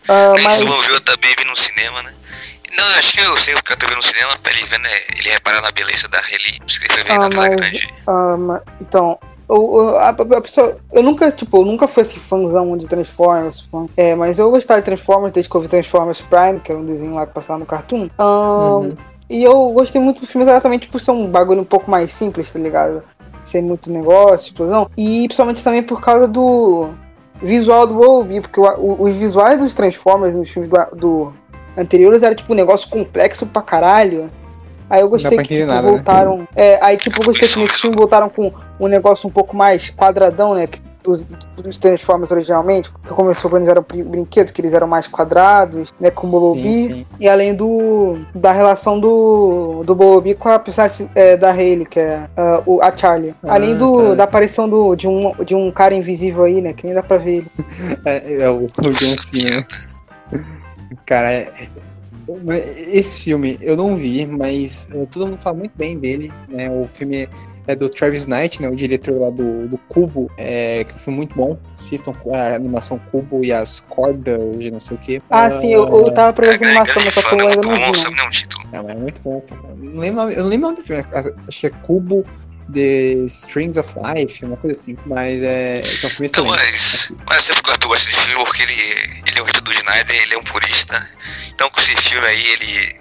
Ah, 0.08 0.32
Nem 0.34 0.44
mas. 0.44 0.60
envolveu, 0.62 0.94
eu 0.94 1.00
também 1.04 1.34
vi 1.38 1.44
no 1.44 1.56
cinema, 1.56 2.02
né? 2.04 2.14
Não, 2.76 2.84
eu 2.92 2.98
acho 2.98 3.12
que 3.12 3.20
eu 3.20 3.36
sei 3.36 3.54
porque 3.54 3.72
eu 3.72 3.76
tô 3.76 3.86
vendo 3.86 3.96
no 3.96 4.02
cinema 4.02 4.38
pra 4.42 4.52
ele 4.52 4.64
ver, 4.64 4.78
né? 4.80 4.88
Ele 5.18 5.28
reparar 5.30 5.60
na 5.60 5.70
beleza 5.72 6.08
da 6.08 6.20
Reli. 6.20 6.58
Que 6.60 7.00
ele 7.00 7.10
Ah, 7.10 7.18
na 7.18 7.28
tela 7.28 7.42
mas- 7.48 7.56
grande. 7.56 7.94
Ah, 8.06 8.36
ma- 8.38 8.62
então, 8.80 9.18
eu, 9.48 9.96
a, 9.98 10.08
a 10.08 10.40
pessoa, 10.40 10.76
eu 10.92 11.02
nunca, 11.02 11.30
tipo, 11.30 11.58
eu 11.58 11.64
nunca 11.64 11.86
fui 11.86 12.02
esse 12.02 12.18
fãzão 12.18 12.76
de 12.76 12.86
Transformers, 12.86 13.60
fã. 13.70 13.86
é, 13.96 14.14
mas 14.14 14.38
eu 14.38 14.50
gostava 14.50 14.80
de 14.80 14.84
Transformers 14.86 15.32
desde 15.32 15.48
que 15.50 15.56
eu 15.56 15.60
vi 15.60 15.68
Transformers 15.68 16.20
Prime, 16.22 16.60
que 16.60 16.72
era 16.72 16.80
um 16.80 16.84
desenho 16.86 17.14
lá 17.14 17.26
que 17.26 17.32
passava 17.34 17.58
no 17.58 17.66
Cartoon. 17.66 18.08
Ah, 18.18 18.78
Uhum. 18.82 18.96
E 19.30 19.42
eu 19.42 19.70
gostei 19.70 19.98
muito 20.00 20.20
do 20.20 20.26
filme 20.26 20.44
exatamente 20.46 20.88
por 20.88 21.00
ser 21.00 21.10
um 21.10 21.26
bagulho 21.26 21.62
um 21.62 21.64
pouco 21.64 21.90
mais 21.90 22.12
simples, 22.12 22.50
tá 22.52 22.58
ligado? 22.58 23.02
Sem 23.46 23.62
muito 23.62 23.90
negócio, 23.90 24.46
explosão. 24.48 24.90
E 24.96 25.24
principalmente 25.26 25.62
também 25.64 25.82
por 25.82 26.00
causa 26.02 26.28
do 26.28 26.88
visual 27.40 27.86
do 27.86 27.94
Wolverine, 27.94 28.40
porque 28.42 28.60
o- 28.60 28.64
o- 28.64 29.02
os 29.04 29.14
visuais 29.16 29.58
dos 29.58 29.72
Transformers 29.72 30.34
nos 30.36 30.50
filmes 30.50 30.70
do, 30.70 30.96
do 30.96 31.32
anteriores 31.76 32.22
era 32.22 32.34
tipo 32.34 32.52
um 32.52 32.56
negócio 32.56 32.88
complexo 32.90 33.46
pra 33.46 33.62
caralho. 33.62 34.30
Aí 34.90 35.00
eu 35.00 35.08
gostei 35.08 35.38
que 35.38 35.44
tipo, 35.54 35.66
nada, 35.66 35.82
né? 35.82 35.88
voltaram. 35.90 36.46
É, 36.54 36.78
aí 36.82 36.98
tipo, 36.98 37.22
eu 37.22 37.26
gostei 37.26 37.48
que 37.48 37.58
nesse 37.60 37.80
filme 37.80 37.96
voltaram 37.96 38.28
com 38.28 38.52
um 38.84 38.88
negócio 38.88 39.28
um 39.28 39.32
pouco 39.32 39.56
mais 39.56 39.90
quadradão, 39.90 40.54
né? 40.54 40.66
Que 40.66 40.80
dos, 41.02 41.24
dos 41.56 41.78
Transformers 41.78 42.30
originalmente, 42.30 42.90
que 42.90 43.08
começou 43.08 43.50
quando 43.50 43.62
eles 43.62 43.68
eram 43.68 43.84
brin- 43.86 44.04
brinquedos, 44.04 44.52
que 44.52 44.60
eles 44.60 44.72
eram 44.72 44.86
mais 44.86 45.06
quadrados, 45.08 45.92
né? 46.00 46.10
Com 46.10 46.28
o 46.28 46.54
sim. 46.54 47.04
E 47.18 47.28
além 47.28 47.54
do 47.54 48.18
da 48.34 48.52
relação 48.52 49.00
do, 49.00 49.82
do 49.84 49.94
Bumblebee 49.94 50.34
com 50.34 50.48
a 50.48 50.58
personagem 50.58 51.10
é, 51.14 51.36
da 51.36 51.50
Hayley, 51.50 51.86
que 51.86 51.98
é 51.98 52.28
ah, 52.36 52.62
o, 52.64 52.80
a 52.80 52.96
Charlie. 52.96 53.34
Ah, 53.42 53.54
além 53.54 53.76
do, 53.76 54.10
tá. 54.10 54.14
da 54.14 54.24
aparição 54.24 54.68
do, 54.68 54.94
de, 54.94 55.08
um, 55.08 55.32
de 55.44 55.54
um 55.54 55.70
cara 55.72 55.94
invisível 55.94 56.44
aí, 56.44 56.60
né? 56.60 56.72
Que 56.72 56.86
nem 56.86 56.94
dá 56.94 57.02
pra 57.02 57.18
ver 57.18 57.38
ele. 57.38 57.50
É, 58.04 58.42
é 58.42 58.50
o, 58.50 58.64
o 58.66 58.92
John 58.92 59.16
Cena. 59.24 59.66
Cara, 61.04 61.32
é- 61.32 61.48
é- 61.58 61.68
esse 62.96 63.24
filme 63.24 63.58
eu 63.60 63.76
não 63.76 63.96
vi, 63.96 64.24
mas 64.26 64.88
eh, 64.92 65.06
todo 65.10 65.26
mundo 65.26 65.38
fala 65.38 65.56
muito 65.56 65.72
bem 65.76 65.98
dele, 65.98 66.32
né? 66.48 66.70
O 66.70 66.86
filme 66.86 67.24
é 67.24 67.28
do 67.78 67.88
Travis 67.88 68.26
Knight, 68.26 68.60
né? 68.60 68.68
O 68.68 68.74
diretor 68.76 69.20
lá 69.20 69.30
do, 69.30 69.68
do 69.68 69.78
Cubo, 69.88 70.30
é, 70.36 70.84
que 70.84 70.98
foi 70.98 71.14
muito 71.14 71.34
bom. 71.34 71.58
Assistam 71.78 72.14
a 72.32 72.54
animação 72.54 73.00
Cubo 73.10 73.44
e 73.44 73.52
as 73.52 73.80
cordas, 73.80 74.38
de 74.58 74.70
não 74.70 74.80
sei 74.80 74.96
o 74.96 75.00
que. 75.00 75.22
Ah, 75.30 75.50
sim, 75.50 75.72
eu, 75.72 75.88
eu 75.88 76.12
tava 76.12 76.32
pra 76.32 76.46
ver 76.48 76.54
essa 76.56 76.64
animação, 76.64 77.02
mas 77.04 77.14
só 77.14 77.22
que 77.22 77.34
eu 77.42 77.48
ainda 77.48 77.62
não 77.62 77.70
bom, 77.70 77.92
vi. 77.92 77.98
sabe 77.98 78.16
Não. 78.16 78.22
não 78.22 78.26
o 78.26 78.30
título. 78.30 78.64
É, 78.72 78.82
mas 78.82 78.90
é 78.90 78.94
muito 78.94 79.20
bom. 79.22 79.44
Não 79.78 80.00
lembro, 80.00 80.30
eu 80.30 80.42
não 80.42 80.48
lembro 80.50 80.68
o 80.68 80.70
nome 80.70 80.82
do 80.82 80.86
filme. 80.86 81.04
Acho 81.48 81.60
que 81.60 81.66
é 81.66 81.70
Cubo 81.70 82.26
The 82.72 83.24
Strings 83.26 83.76
of 83.76 83.94
Life, 83.98 84.44
uma 84.44 84.56
coisa 84.56 84.78
assim. 84.80 84.96
Mas 85.06 85.42
é, 85.42 85.80
é 85.80 86.06
um 86.06 86.10
filme 86.10 86.30
Não, 86.36 86.44
excelente. 86.46 86.50
mas, 86.50 87.10
mas 87.28 87.44
sempre 87.44 87.62
que 87.62 87.68
o 87.68 87.72
Arthur 87.72 87.88
gosta 87.88 88.06
desse 88.10 88.20
filme 88.20 88.44
porque 88.44 88.62
ele, 88.62 88.72
ele 89.26 89.38
é 89.38 89.42
o 89.42 89.44
Rito 89.44 89.60
do 89.60 89.72
Snyder, 89.72 90.22
ele 90.22 90.34
é 90.34 90.38
um 90.38 90.44
purista. 90.44 91.08
Então 91.62 91.70
com 91.70 91.80
esse 91.80 91.96
filme 91.96 92.26
aí, 92.26 92.42
ele, 92.54 92.96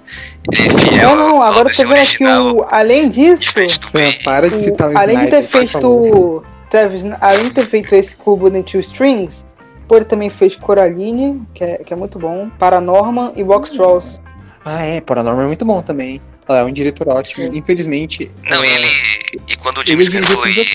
ele 0.54 0.68
é 0.68 0.78
fiel 0.92 1.16
Não, 1.16 1.30
não, 1.30 1.42
agora 1.42 1.68
eu 1.70 1.76
tô 1.76 1.82
vendo 1.82 1.94
aqui 1.94 2.24
original. 2.24 2.56
o. 2.58 2.66
Além 2.70 3.10
disso. 3.10 3.52
Bem. 3.92 4.20
para 4.24 4.50
de 4.50 4.54
o- 4.56 4.58
citar 4.60 4.92
o 4.92 4.98
além 4.98 5.18
de 5.18 5.24
Snyder, 5.26 5.42
ter 5.42 5.48
por 5.50 5.58
feito. 5.60 6.44
Travis, 6.70 7.04
além 7.20 7.44
de 7.46 7.56
ter 7.56 7.66
feito 7.66 7.96
esse 7.96 8.16
cubo 8.16 8.52
de 8.52 8.62
Two 8.62 8.80
Strings, 8.82 9.44
ele 9.92 10.06
também 10.06 10.30
fez 10.30 10.56
Coraline, 10.56 11.42
que 11.56 11.64
é, 11.64 11.78
que 11.80 11.92
é 11.92 11.96
muito 11.96 12.20
bom, 12.20 12.50
Paranorman 12.60 13.34
e 13.36 13.44
Box 13.44 13.72
Trolls. 13.72 14.20
Ah, 14.64 14.84
é, 14.84 15.02
Paranormal 15.02 15.44
é 15.44 15.48
muito 15.48 15.66
bom 15.66 15.82
também. 15.82 16.22
Ela 16.48 16.60
é 16.60 16.64
um 16.64 16.72
diretor 16.72 17.08
ótimo. 17.10 17.50
Infelizmente. 17.54 18.30
Não, 18.48 18.64
é, 18.64 18.76
ele. 18.76 18.88
E 19.50 19.56
quando 19.56 19.80
o 19.80 19.82
ele 19.82 19.92
James 19.92 20.10
dirigiu 20.10 20.36
Gunn 20.36 20.44
foi. 20.44 20.68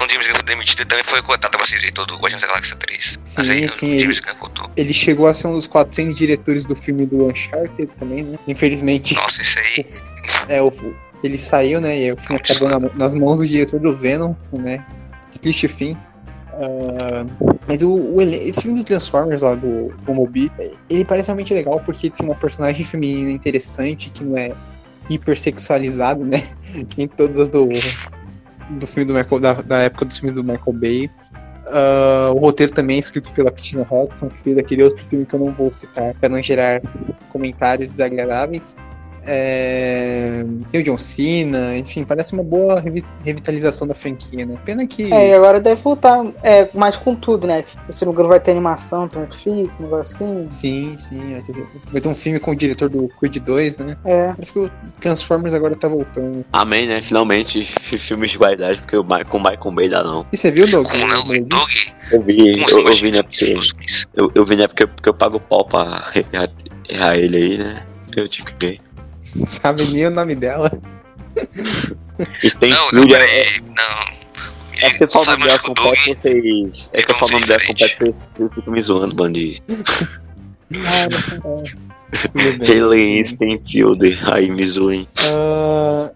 Quando 0.00 0.08
o 0.08 0.12
James 0.14 0.26
Gunn 0.28 0.34
foi 0.36 0.42
demitido, 0.44 0.80
ele 0.80 0.88
também 0.88 1.04
foi 1.04 1.20
cotado 1.20 1.58
pra 1.58 1.66
ser 1.66 1.78
diretor 1.78 2.06
do 2.06 2.16
Guardiões 2.16 2.40
da 2.40 2.48
Galáxia 2.48 2.74
3. 2.76 3.18
Mas 3.18 3.46
Sim, 3.46 3.52
aí 3.52 3.68
sim, 3.68 4.34
contou. 4.38 4.70
ele 4.74 4.94
chegou 4.94 5.26
a 5.28 5.34
ser 5.34 5.46
um 5.46 5.52
dos 5.52 5.66
400 5.66 6.16
diretores 6.16 6.64
do 6.64 6.74
filme 6.74 7.04
do 7.04 7.26
Uncharted 7.26 7.86
também, 7.98 8.24
né? 8.24 8.38
Infelizmente, 8.48 9.14
Nossa, 9.14 9.42
isso 9.42 9.58
aí. 9.58 9.84
é, 10.48 10.62
o, 10.62 10.72
ele 11.22 11.36
saiu, 11.36 11.82
né? 11.82 12.00
E 12.00 12.12
o 12.12 12.16
filme 12.16 12.40
acabou 12.42 12.70
na- 12.70 12.90
nas 12.94 13.14
mãos 13.14 13.40
do 13.40 13.46
diretor 13.46 13.78
do 13.78 13.94
Venom, 13.94 14.34
né? 14.54 14.86
De 15.30 15.38
triste 15.38 15.68
fim. 15.68 15.94
Ah, 16.54 17.26
mas 17.68 17.82
o, 17.82 17.90
o 17.92 18.22
ele- 18.22 18.36
esse 18.36 18.62
filme 18.62 18.78
do 18.78 18.84
Transformers 18.84 19.42
lá 19.42 19.54
do 19.54 19.94
Bumblebee, 20.02 20.50
ele 20.88 21.04
parece 21.04 21.28
realmente 21.28 21.52
legal 21.52 21.78
porque 21.80 22.08
tem 22.08 22.24
uma 22.26 22.34
personagem 22.34 22.86
feminina 22.86 23.30
interessante 23.30 24.08
que 24.08 24.24
não 24.24 24.36
é 24.38 24.52
hipersexualizado, 25.10 26.24
né? 26.24 26.42
Nem 26.96 27.06
todas 27.06 27.38
as 27.38 27.48
do, 27.50 27.68
do 28.78 28.86
filme 28.86 29.06
do 29.06 29.14
Michael, 29.14 29.40
da, 29.40 29.52
da 29.54 29.78
época 29.78 30.04
dos 30.04 30.18
filmes 30.18 30.34
do 30.34 30.44
Michael 30.44 30.72
Bay. 30.72 31.10
Ah, 31.66 32.32
o 32.34 32.38
roteiro 32.38 32.72
também 32.72 32.96
é 32.96 33.00
escrito 33.00 33.32
pela 33.32 33.50
Christina 33.50 33.86
Hodson, 33.88 34.28
que 34.28 34.38
fez 34.42 34.58
aquele 34.58 34.82
outro 34.82 35.04
filme 35.04 35.24
que 35.24 35.34
eu 35.34 35.40
não 35.40 35.52
vou 35.52 35.72
citar 35.72 36.14
para 36.14 36.28
não 36.28 36.42
gerar 36.42 36.80
comentários 37.30 37.90
desagradáveis. 37.90 38.76
É... 39.26 40.44
Tem 40.72 40.80
o 40.80 40.84
John 40.84 40.98
Cena, 40.98 41.76
enfim, 41.76 42.04
parece 42.04 42.32
uma 42.32 42.42
boa 42.42 42.80
revi- 42.80 43.04
revitalização 43.24 43.86
da 43.86 43.94
franquia, 43.94 44.44
né? 44.46 44.56
Pena 44.64 44.86
que. 44.86 45.12
É, 45.12 45.30
e 45.30 45.34
agora 45.34 45.60
deve 45.60 45.80
voltar 45.82 46.24
é, 46.42 46.68
mais 46.74 46.96
com 46.96 47.14
tudo, 47.14 47.46
né? 47.46 47.64
Se 47.90 48.04
não 48.04 48.12
me 48.12 48.14
engano 48.14 48.28
vai 48.28 48.40
ter 48.40 48.50
animação 48.52 49.08
pra 49.08 49.20
Netflix, 49.22 49.72
um 49.78 49.82
negócio 49.84 50.14
assim. 50.16 50.46
Sim, 50.46 50.94
sim. 50.98 51.32
Vai 51.32 51.42
ter, 51.42 51.66
vai 51.92 52.00
ter 52.00 52.08
um 52.08 52.14
filme 52.14 52.38
com 52.38 52.50
o 52.52 52.56
diretor 52.56 52.88
do 52.88 53.08
Creed 53.18 53.36
2, 53.38 53.78
né? 53.78 53.96
É. 54.04 54.28
Parece 54.28 54.52
que 54.52 54.58
o 54.58 54.70
Transformers 55.00 55.54
agora 55.54 55.74
tá 55.74 55.88
voltando. 55.88 56.44
Amém, 56.52 56.86
né? 56.86 57.00
Finalmente, 57.02 57.62
fi- 57.64 57.98
filmes 57.98 58.30
de 58.30 58.38
qualidade, 58.38 58.80
porque 58.80 58.96
o 58.96 59.04
Ma- 59.04 59.24
com 59.24 59.38
o 59.38 59.40
Michael 59.42 59.72
Bay 59.72 59.88
dá 59.88 60.02
não. 60.04 60.26
E 60.32 60.36
você 60.36 60.50
viu, 60.50 60.66
Doug? 60.70 60.86
Não? 60.94 61.22
O 61.22 61.44
Doug. 61.44 61.70
Eu 62.12 62.22
vi, 62.22 62.60
eu, 62.62 62.86
eu 62.88 62.92
vi, 62.94 63.10
né? 63.12 63.22
Porque, 63.22 63.54
eu, 64.14 64.32
eu 64.34 64.44
vi, 64.44 64.56
né? 64.56 64.66
Porque, 64.66 64.86
porque 64.86 65.08
eu 65.08 65.14
pago 65.14 65.38
pau 65.38 65.64
pra 65.64 66.10
errar 66.88 67.16
ele 67.16 67.36
aí, 67.36 67.58
né? 67.58 67.82
Eu 68.16 68.26
tive 68.28 68.52
que 68.52 68.66
ver. 68.66 68.80
Sabe 69.46 69.84
nem 69.92 70.06
o 70.06 70.10
nome 70.10 70.34
dela? 70.34 70.70
Isso 72.42 72.58
tem 72.58 72.70
Não, 72.70 72.90
não, 72.92 73.02
Fúria. 73.02 73.18
peraí. 73.18 73.60
Não. 73.62 74.20
É 74.82 74.90
que 74.90 74.98
você 74.98 75.08
fala 75.08 75.24
o 75.24 75.30
nome 75.32 75.44
dela 75.46 75.58
completo, 75.58 76.06
vocês. 76.06 76.90
É 76.94 77.02
que 77.02 77.10
eu 77.10 77.14
falo 77.14 77.30
o 77.30 77.34
nome 77.34 77.46
dela 77.46 77.62
completo, 77.66 77.98
vocês, 77.98 78.30
vocês 78.34 78.54
ficam 78.54 78.72
me 78.72 78.80
zoando. 78.80 79.14
Ah, 80.86 81.08
bem. 82.58 82.70
Helen 82.70 83.24
Stenfield, 83.24 84.18
aí 84.32 84.50
me 84.50 84.66
zoem. 84.66 85.06
Ah, 85.28 86.10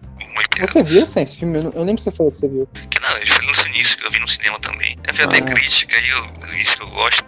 você 0.59 0.83
viu 0.83 1.03
essa, 1.03 1.21
esse 1.21 1.37
filme? 1.37 1.57
Eu 1.59 1.63
não- 1.63 1.71
Eu 1.71 1.83
lembro 1.83 1.97
se 2.01 2.05
você 2.05 2.11
falou 2.11 2.31
que 2.31 2.37
você 2.37 2.47
viu. 2.47 2.67
Que 2.89 2.99
não, 3.01 3.09
eu 3.17 3.27
falei 3.27 3.51
no 3.51 3.67
início 3.75 3.97
que 3.97 4.05
eu 4.05 4.11
vi 4.11 4.19
no 4.19 4.27
cinema 4.27 4.59
também. 4.59 4.97
Eu 5.07 5.13
vi 5.13 5.23
até 5.23 5.37
Ah. 5.37 5.41
crítica 5.41 5.95
e 5.97 6.09
eu, 6.09 6.49
eu 6.49 6.57
isso 6.57 6.75
que 6.77 6.83
eu 6.83 6.89
gosto. 6.89 7.23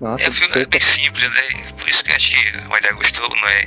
Nossa, 0.00 0.24
É, 0.24 0.28
o 0.28 0.32
filme 0.32 0.62
é 0.62 0.66
bem 0.66 0.80
simples, 0.80 1.28
né? 1.30 1.42
Por 1.78 1.88
isso 1.88 2.04
que 2.04 2.12
acho 2.12 2.30
que 2.32 2.58
a 2.58 2.68
maioria 2.68 2.92
gostou, 2.92 3.28
não 3.36 3.48
é 3.48 3.66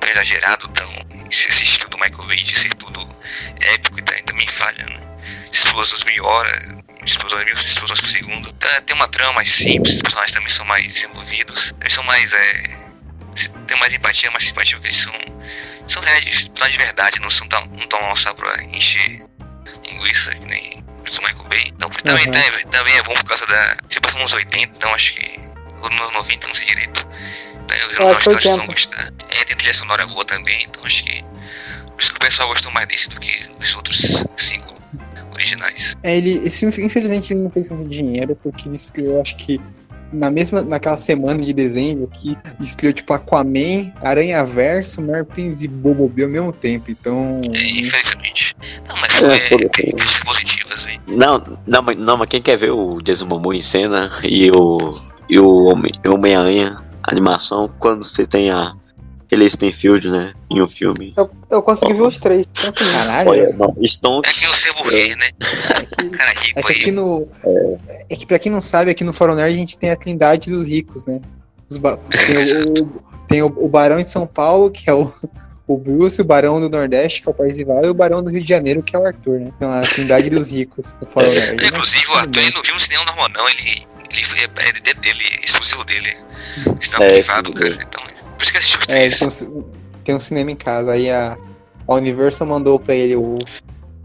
tão 0.00 0.10
exagerado, 0.10 0.68
tão. 0.68 0.90
Esse 1.30 1.48
esse 1.50 1.62
estilo 1.64 1.90
do 1.90 1.98
Michael 1.98 2.26
Bay 2.28 2.36
de 2.36 2.58
ser 2.58 2.72
tudo 2.74 3.08
épico 3.62 3.98
e 3.98 4.02
tal, 4.02 4.20
também 4.22 4.46
falha, 4.48 4.84
né? 4.86 5.00
explosões 5.52 6.04
mil 6.04 6.24
hora, 6.24 6.84
explosões 7.04 7.44
mil 7.44 7.54
explosões 7.54 8.00
por 8.00 8.08
segundo. 8.08 8.48
Então, 8.48 8.82
tem 8.82 8.96
uma 8.96 9.08
trama 9.08 9.32
mais 9.34 9.50
simples, 9.50 9.96
os 9.96 10.02
personagens 10.02 10.32
também 10.32 10.48
são 10.50 10.64
mais 10.66 10.86
desenvolvidos, 10.86 11.74
eles 11.80 11.92
são 11.92 12.04
mais. 12.04 12.32
É, 12.32 12.62
tem 13.66 13.78
mais 13.78 13.92
empatia, 13.94 14.30
mais 14.30 14.44
simpatia, 14.44 14.76
porque 14.76 14.88
eles 14.88 15.00
são. 15.02 15.12
São 15.88 16.00
reais, 16.02 16.48
são 16.54 16.68
de 16.68 16.78
verdade, 16.78 17.20
não 17.20 17.28
são 17.30 17.46
tão, 17.48 17.64
não 17.66 17.86
tão 17.88 18.16
só 18.16 18.32
pra 18.34 18.62
encher 18.64 19.24
linguiça, 19.90 20.30
que 20.30 20.46
nem 20.46 20.78
o 20.78 21.22
Michael 21.22 21.48
Bay. 21.48 21.64
Então, 21.66 21.90
também, 21.90 22.26
Uhum. 22.26 22.32
também, 22.32 22.66
também 22.66 22.96
é 22.96 23.02
bom 23.02 23.14
por 23.14 23.24
causa 23.24 23.46
da. 23.46 23.76
Se 23.88 24.00
passa 24.00 24.18
nos 24.18 24.32
80, 24.32 24.72
então 24.76 24.94
acho 24.94 25.14
que. 25.14 25.51
Ou 25.82 25.90
nos 25.90 26.12
90, 26.12 26.46
não 26.48 26.54
sei 26.54 26.66
direito. 26.66 27.06
Então 27.64 27.76
eu 27.76 27.90
É, 27.90 27.98
não 28.00 28.10
acho 28.10 28.28
que 28.30 28.34
80. 28.48 28.66
gostar. 28.66 29.12
É, 29.30 29.44
tem 29.44 29.56
trilha 29.56 29.74
sonora 29.74 30.06
boa 30.06 30.24
também, 30.24 30.64
então 30.64 30.84
acho 30.84 31.04
que. 31.04 31.22
Por 31.22 32.00
isso 32.00 32.10
que 32.10 32.16
o 32.16 32.20
pessoal 32.20 32.48
gostou 32.48 32.72
mais 32.72 32.86
desse 32.88 33.08
do 33.08 33.20
que 33.20 33.42
os 33.60 33.74
outros 33.76 34.24
cinco 34.36 34.74
originais. 35.34 35.96
É, 36.02 36.16
ele, 36.16 36.30
esse 36.46 36.64
infelizmente, 36.66 37.32
ele 37.32 37.40
não 37.40 37.50
fez 37.50 37.68
tanto 37.68 37.88
dinheiro, 37.88 38.36
porque 38.42 38.68
ele 38.68 38.76
estreou, 38.76 39.20
acho 39.20 39.36
que, 39.36 39.60
na 40.12 40.30
mesma, 40.30 40.62
naquela 40.62 40.96
semana 40.96 41.42
de 41.42 41.52
dezembro, 41.52 42.06
que 42.08 42.36
estreou, 42.60 42.92
tipo, 42.92 43.12
Aquaman, 43.12 43.92
Aranha 44.02 44.42
Verso, 44.44 45.00
Merpins 45.02 45.62
e 45.62 45.68
Bobo 45.68 46.08
Bee 46.08 46.24
ao 46.24 46.30
mesmo 46.30 46.52
tempo, 46.52 46.90
então... 46.90 47.40
É, 47.44 47.48
infelizmente. 47.62 48.56
Não, 48.88 48.96
mas 48.96 49.14
É, 49.22 49.38
foi 49.38 49.48
foda-se. 49.48 49.68
críticas 49.70 50.16
positivas, 50.18 50.82
velho. 50.82 51.00
Não, 51.08 51.58
não, 51.66 51.82
mas- 51.82 51.96
não, 51.96 52.16
mas 52.16 52.28
quem 52.28 52.42
quer 52.42 52.56
ver 52.56 52.70
o 52.72 52.98
Momoa 53.26 53.54
em 53.56 53.60
cena 53.60 54.10
e 54.22 54.50
o, 54.50 54.78
e 55.32 55.38
o 55.40 55.64
Homem- 55.64 55.92
o 56.06 56.10
Homem-Aranha, 56.14 56.78
animação, 57.04 57.72
quando 57.78 58.04
você 58.04 58.26
tem 58.26 58.50
a 58.50 58.74
ele 59.30 59.48
Stenfield, 59.48 60.10
né, 60.10 60.34
em 60.50 60.60
um 60.60 60.66
filme. 60.66 61.14
Eu, 61.16 61.30
eu 61.50 61.62
consegui 61.62 61.94
ver 61.94 62.02
os 62.02 62.18
três. 62.20 62.46
Caralho, 62.74 63.30
Olha, 63.30 63.50
não, 63.54 63.74
É 63.82 63.86
Stonks, 63.86 64.38
que 64.38 64.46
você 64.46 64.68
é 64.68 64.72
burguês, 64.74 65.16
né? 65.16 65.30
é 65.30 65.84
que, 66.02 66.10
Cara 66.10 66.30
é 66.32 66.34
rico 66.34 66.62
que 66.66 66.72
aqui 66.72 66.84
aí. 66.84 66.90
no... 66.90 67.26
É 68.10 68.14
que 68.16 68.26
pra 68.26 68.38
quem 68.38 68.52
não 68.52 68.60
sabe, 68.60 68.90
aqui 68.90 69.02
no 69.02 69.12
Fórum 69.14 69.34
Nerd 69.34 69.54
a 69.54 69.56
gente 69.58 69.78
tem 69.78 69.90
a 69.90 69.96
trindade 69.96 70.50
dos 70.50 70.68
ricos, 70.68 71.06
né? 71.06 71.18
Ba- 71.80 71.96
Tem, 71.96 72.36
o, 72.82 72.86
tem 73.26 73.42
o, 73.42 73.46
o 73.46 73.68
Barão 73.68 74.02
de 74.02 74.10
São 74.10 74.26
Paulo, 74.26 74.70
que 74.70 74.90
é 74.90 74.92
o, 74.92 75.10
o 75.66 75.78
Bruce, 75.78 76.20
o 76.20 76.24
Barão 76.24 76.60
do 76.60 76.68
Nordeste, 76.68 77.22
que 77.22 77.28
é 77.28 77.30
o 77.30 77.34
Parzival, 77.34 77.82
e 77.82 77.88
o 77.88 77.94
Barão 77.94 78.22
do 78.22 78.28
Rio 78.28 78.42
de 78.42 78.48
Janeiro, 78.50 78.82
que 78.82 78.94
é 78.94 78.98
o 78.98 79.06
Arthur, 79.06 79.40
né? 79.40 79.50
Então 79.56 79.72
a 79.72 79.80
trindade 79.80 80.28
dos 80.28 80.50
ricos 80.50 80.94
no 81.00 81.06
Fórum 81.06 81.30
Nerd. 81.30 81.62
né? 81.62 81.68
Inclusive, 81.68 82.04
o 82.10 82.28
bem. 82.28 82.44
ele 82.44 82.54
não 82.54 82.62
viu 82.62 82.74
no 82.74 82.80
cinema 82.80 83.04
normal, 83.06 83.28
não. 83.34 83.48
Ele, 83.48 83.82
ele 84.12 84.24
foi- 84.24 84.38
é, 84.40 84.44
é 84.44 84.94
dele, 84.94 85.24
exclusivo 85.42 85.84
dele. 85.84 86.16
Está 86.80 87.02
É, 87.04 87.12
privado, 87.14 87.52
cara. 87.52 87.70
Então, 87.74 88.02
por 88.36 88.42
isso 88.42 88.52
que 88.52 88.58
assistiu 88.58 88.80
os 88.80 88.88
É, 88.88 88.92
três. 89.08 89.18
tem 89.18 89.28
um, 89.28 89.30
ci- 89.30 89.52
tem 90.04 90.14
um 90.14 90.20
cinema 90.20 90.50
em 90.50 90.56
casa. 90.56 90.92
Aí 90.92 91.10
a, 91.10 91.36
a 91.88 91.94
Universal 91.94 92.46
mandou 92.46 92.78
pra 92.78 92.94
ele 92.94 93.16
o, 93.16 93.38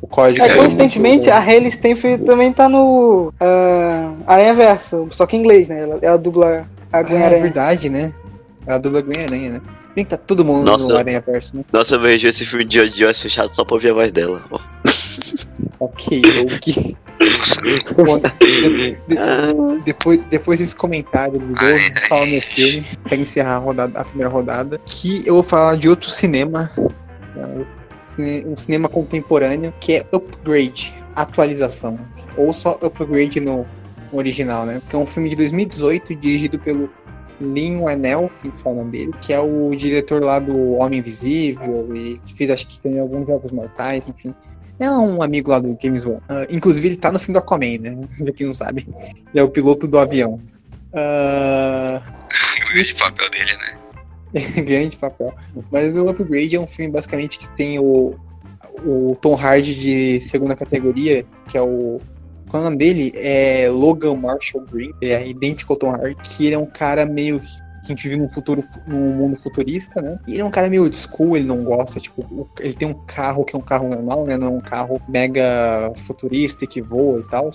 o 0.01 0.07
código. 0.07 0.45
É, 0.45 0.55
coincidentemente, 0.55 1.29
a 1.29 1.39
Hayley 1.39 1.71
Stenfield 1.71 2.23
também 2.25 2.53
tá 2.53 2.69
no 2.69 3.33
ah, 3.39 4.13
Aranha 4.27 4.53
Verso, 4.53 5.07
só 5.11 5.25
que 5.25 5.35
em 5.35 5.39
inglês, 5.39 5.67
né? 5.67 5.81
Ela, 5.81 5.99
ela 6.01 6.17
dubla 6.17 6.67
a 6.91 7.01
Gwen 7.03 7.23
Ah, 7.23 7.25
é 7.31 7.41
verdade, 7.41 7.89
né? 7.89 8.13
Ela 8.65 8.77
dubla 8.79 9.01
Gwen 9.01 9.23
Aranha, 9.25 9.51
né? 9.53 9.61
Bem 9.95 10.05
que 10.05 10.11
tá 10.11 10.17
todo 10.17 10.45
mundo 10.45 10.63
Nossa. 10.63 10.87
no 10.87 10.97
Aranha 10.97 11.19
Verso, 11.25 11.57
né? 11.57 11.63
Nossa, 11.73 11.95
eu 11.95 11.99
vejo 11.99 12.27
esse 12.27 12.45
filme 12.45 12.63
de 12.63 12.79
olhos 12.79 13.19
fechados 13.19 13.55
só 13.55 13.65
pra 13.65 13.73
ouvir 13.75 13.89
a 13.89 13.93
voz 13.93 14.11
dela. 14.11 14.43
Ok, 15.79 16.21
ok. 16.55 16.97
De- 18.39 18.91
de- 19.07 19.17
Ah, 19.17 19.47
depois, 19.83 20.19
depois 20.29 20.59
desse 20.59 20.75
comentário 20.75 21.39
do 21.39 21.47
Gol, 21.47 21.55
vou 21.69 22.07
falar 22.07 22.25
meu 22.27 22.41
filme, 22.41 22.85
pra 23.03 23.15
encerrar 23.17 23.55
a, 23.55 23.57
rodada, 23.57 23.99
a 23.99 24.05
primeira 24.05 24.29
rodada, 24.29 24.79
que 24.85 25.27
eu 25.27 25.33
vou 25.35 25.43
falar 25.43 25.75
de 25.77 25.89
outro 25.89 26.09
cinema, 26.09 26.71
né, 27.35 27.45
um 27.47 27.65
cine- 28.05 28.57
cinema 28.57 28.87
contemporâneo, 28.89 29.73
que 29.79 29.93
é 29.93 30.05
Upgrade, 30.11 30.93
atualização. 31.15 31.99
Ou 32.37 32.53
só 32.53 32.77
Upgrade 32.81 33.39
no, 33.39 33.65
original, 34.11 34.65
né? 34.65 34.81
Que 34.89 34.95
é 34.95 34.99
um 34.99 35.05
filme 35.07 35.29
de 35.29 35.35
2018, 35.35 36.15
dirigido 36.15 36.59
pelo 36.59 36.89
Lin 37.41 37.77
Wanel, 37.77 38.31
assim 38.35 38.49
que 38.49 38.61
fala 38.61 38.75
o 38.75 38.79
nome 38.79 38.91
dele, 38.91 39.11
que 39.21 39.33
é 39.33 39.39
o 39.39 39.69
diretor 39.75 40.23
lá 40.23 40.39
do 40.39 40.73
Homem 40.75 40.99
Invisível, 40.99 41.89
e 41.95 42.19
que 42.25 42.33
fez 42.33 42.49
acho 42.49 42.65
que 42.67 42.79
também 42.79 42.99
alguns 42.99 43.27
Jogos 43.27 43.51
Mortais, 43.51 44.07
enfim. 44.07 44.33
É 44.79 44.89
um 44.89 45.21
amigo 45.21 45.51
lá 45.51 45.59
do 45.59 45.77
James 45.81 46.05
Wan. 46.05 46.19
Ah, 46.29 46.45
inclusive, 46.49 46.87
ele 46.87 46.97
tá 46.97 47.11
no 47.11 47.19
filme 47.19 47.33
do 47.33 47.39
Aquaman, 47.39 47.77
né? 47.79 47.97
Pra 48.23 48.33
quem 48.33 48.45
não 48.45 48.53
sabe. 48.53 48.87
Ele 48.87 49.39
é 49.39 49.43
o 49.43 49.49
piloto 49.49 49.87
do 49.87 49.97
avião. 49.97 50.39
Ah, 50.93 52.01
o 52.63 52.73
grande 52.73 52.93
papel 52.95 53.29
dele, 53.29 53.51
né? 53.57 53.77
grande 54.63 54.97
papel. 54.97 55.33
Mas 55.71 55.95
o 55.97 56.09
Upgrade 56.09 56.55
é 56.55 56.59
um 56.59 56.67
filme 56.67 56.91
basicamente 56.91 57.39
que 57.39 57.49
tem 57.55 57.79
o, 57.79 58.15
o 58.85 59.15
Tom 59.21 59.35
Hardy 59.35 59.73
de 59.73 60.21
segunda 60.21 60.55
categoria, 60.55 61.25
que 61.47 61.57
é 61.57 61.61
o. 61.61 61.99
Qual 62.49 62.61
é 62.63 62.65
o 62.65 62.69
nome 62.69 62.77
dele? 62.77 63.11
É 63.15 63.67
Logan 63.69 64.15
Marshall 64.15 64.65
Green. 64.65 64.93
Ele 65.01 65.11
é 65.11 65.27
idêntico 65.27 65.73
ao 65.73 65.79
Tom 65.79 65.91
Hardy, 65.91 66.15
que 66.15 66.45
ele 66.45 66.55
é 66.55 66.59
um 66.59 66.65
cara 66.65 67.05
meio. 67.05 67.41
Que 67.87 67.93
a 67.93 67.95
gente 67.95 68.07
vive 68.09 68.19
num 68.19 68.27
futuro, 68.29 68.59
num 68.85 69.15
mundo 69.15 69.35
futurista, 69.37 70.01
né? 70.01 70.19
E 70.27 70.33
ele 70.33 70.41
é 70.41 70.45
um 70.45 70.51
cara 70.51 70.69
meio 70.69 70.83
old 70.83 70.95
school, 70.95 71.37
ele 71.37 71.47
não 71.47 71.63
gosta, 71.63 71.99
tipo, 72.01 72.47
ele 72.59 72.73
tem 72.73 72.87
um 72.87 72.93
carro 72.93 73.45
que 73.45 73.55
é 73.55 73.59
um 73.59 73.61
carro 73.61 73.87
normal, 73.87 74.25
né? 74.25 74.35
Não 74.37 74.47
é 74.47 74.49
um 74.51 74.59
carro 74.59 75.01
mega 75.07 75.91
futurista 76.05 76.67
que 76.67 76.81
voa 76.81 77.19
e 77.21 77.23
tal. 77.23 77.49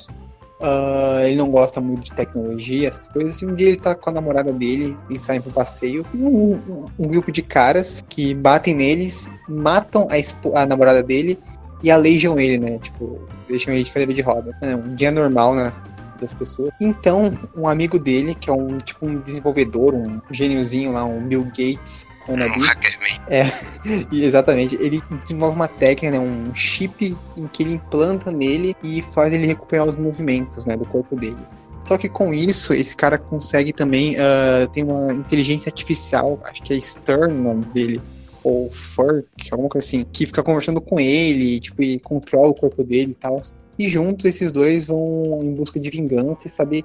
Ah, 0.61 1.21
ele 1.25 1.37
não 1.37 1.51
gosta 1.51 1.81
muito 1.81 2.05
de 2.05 2.13
tecnologia, 2.13 2.89
essas 2.89 3.09
coisas. 3.09 3.41
E 3.43 3.47
um 3.47 3.55
dia 3.55 3.69
ele 3.69 3.77
tá 3.77 3.95
com 3.95 4.11
a 4.11 4.13
namorada 4.13 4.53
dele, 4.53 4.97
eles 5.11 5.21
saem 5.21 5.41
pro 5.41 5.51
passeio. 5.53 6.07
E 6.15 6.17
um, 6.17 6.53
um- 6.55 6.85
um 7.01 7.09
grupo 7.09 7.31
de 7.33 7.43
caras 7.43 8.03
que 8.09 8.33
batem 8.35 8.73
neles, 8.75 9.29
matam 9.49 10.07
a, 10.09 10.61
a 10.63 10.67
namorada 10.67 11.03
dele 11.03 11.39
e 11.83 11.91
aleijam 11.91 12.39
ele, 12.39 12.59
né? 12.59 12.79
Tipo, 12.79 13.19
deixam 13.49 13.75
ele 13.75 13.83
de 13.83 13.91
cadeira 13.91 14.15
de 14.15 14.23
roda. 14.23 14.57
É 14.63 14.75
um 14.77 14.95
dia 14.95 15.11
normal, 15.11 15.55
né? 15.55 15.73
Das 16.23 16.33
pessoas. 16.33 16.73
Então, 16.81 17.37
um 17.57 17.67
amigo 17.67 17.99
dele, 17.99 18.33
que 18.33 18.49
é 18.49 18.53
um 18.53 18.79
tipo 18.79 19.05
um 19.05 19.19
desenvolvedor, 19.19 19.93
um 19.93 20.21
gêniozinho 20.31 20.93
lá, 20.93 21.05
um 21.05 21.27
Bill 21.27 21.45
Gates, 21.47 22.07
Um 22.29 22.33
wannabe, 22.33 22.61
hackerman. 22.61 23.19
e 24.13 24.25
exatamente, 24.25 24.77
ele 24.77 25.03
desenvolve 25.21 25.57
uma 25.57 25.67
técnica, 25.67 26.17
né, 26.17 26.21
um 26.21 26.55
chip 26.55 27.17
em 27.37 27.47
que 27.49 27.65
ele 27.65 27.75
implanta 27.75 28.31
nele 28.31 28.77
e 28.85 29.03
faz 29.03 29.33
ele 29.33 29.47
recuperar 29.47 29.85
os 29.85 29.97
movimentos, 29.97 30.65
né, 30.65 30.77
do 30.77 30.85
corpo 30.85 31.17
dele. 31.17 31.43
Só 31.89 31.99
que 31.99 32.09
com 32.09 32.33
isso, 32.33 32.73
esse 32.73 32.95
cara 32.95 33.19
consegue 33.19 33.73
também 33.73 34.17
ah, 34.17 34.69
tem 34.73 34.85
uma 34.85 35.13
inteligência 35.13 35.69
artificial, 35.69 36.39
acho 36.45 36.63
que 36.63 36.73
é 36.73 36.81
Stern 36.81 37.35
o 37.35 37.43
nome 37.43 37.65
dele, 37.65 38.01
ou 38.45 38.71
Furk, 38.71 39.27
alguma 39.51 39.69
coisa 39.69 39.85
assim, 39.85 40.07
que 40.13 40.25
fica 40.25 40.41
conversando 40.41 40.81
com 40.81 41.01
ele, 41.01 41.59
tipo, 41.59 41.83
e 41.83 41.99
controla 41.99 42.49
o 42.49 42.55
corpo 42.55 42.85
dele 42.85 43.11
e 43.11 43.15
tal. 43.15 43.41
E 43.83 43.89
juntos 43.89 44.25
esses 44.27 44.53
dois 44.53 44.85
vão 44.85 45.41
em 45.43 45.53
busca 45.55 45.81
de 45.81 45.91
vingança 45.91 46.47
e 46.47 46.51
saber 46.51 46.85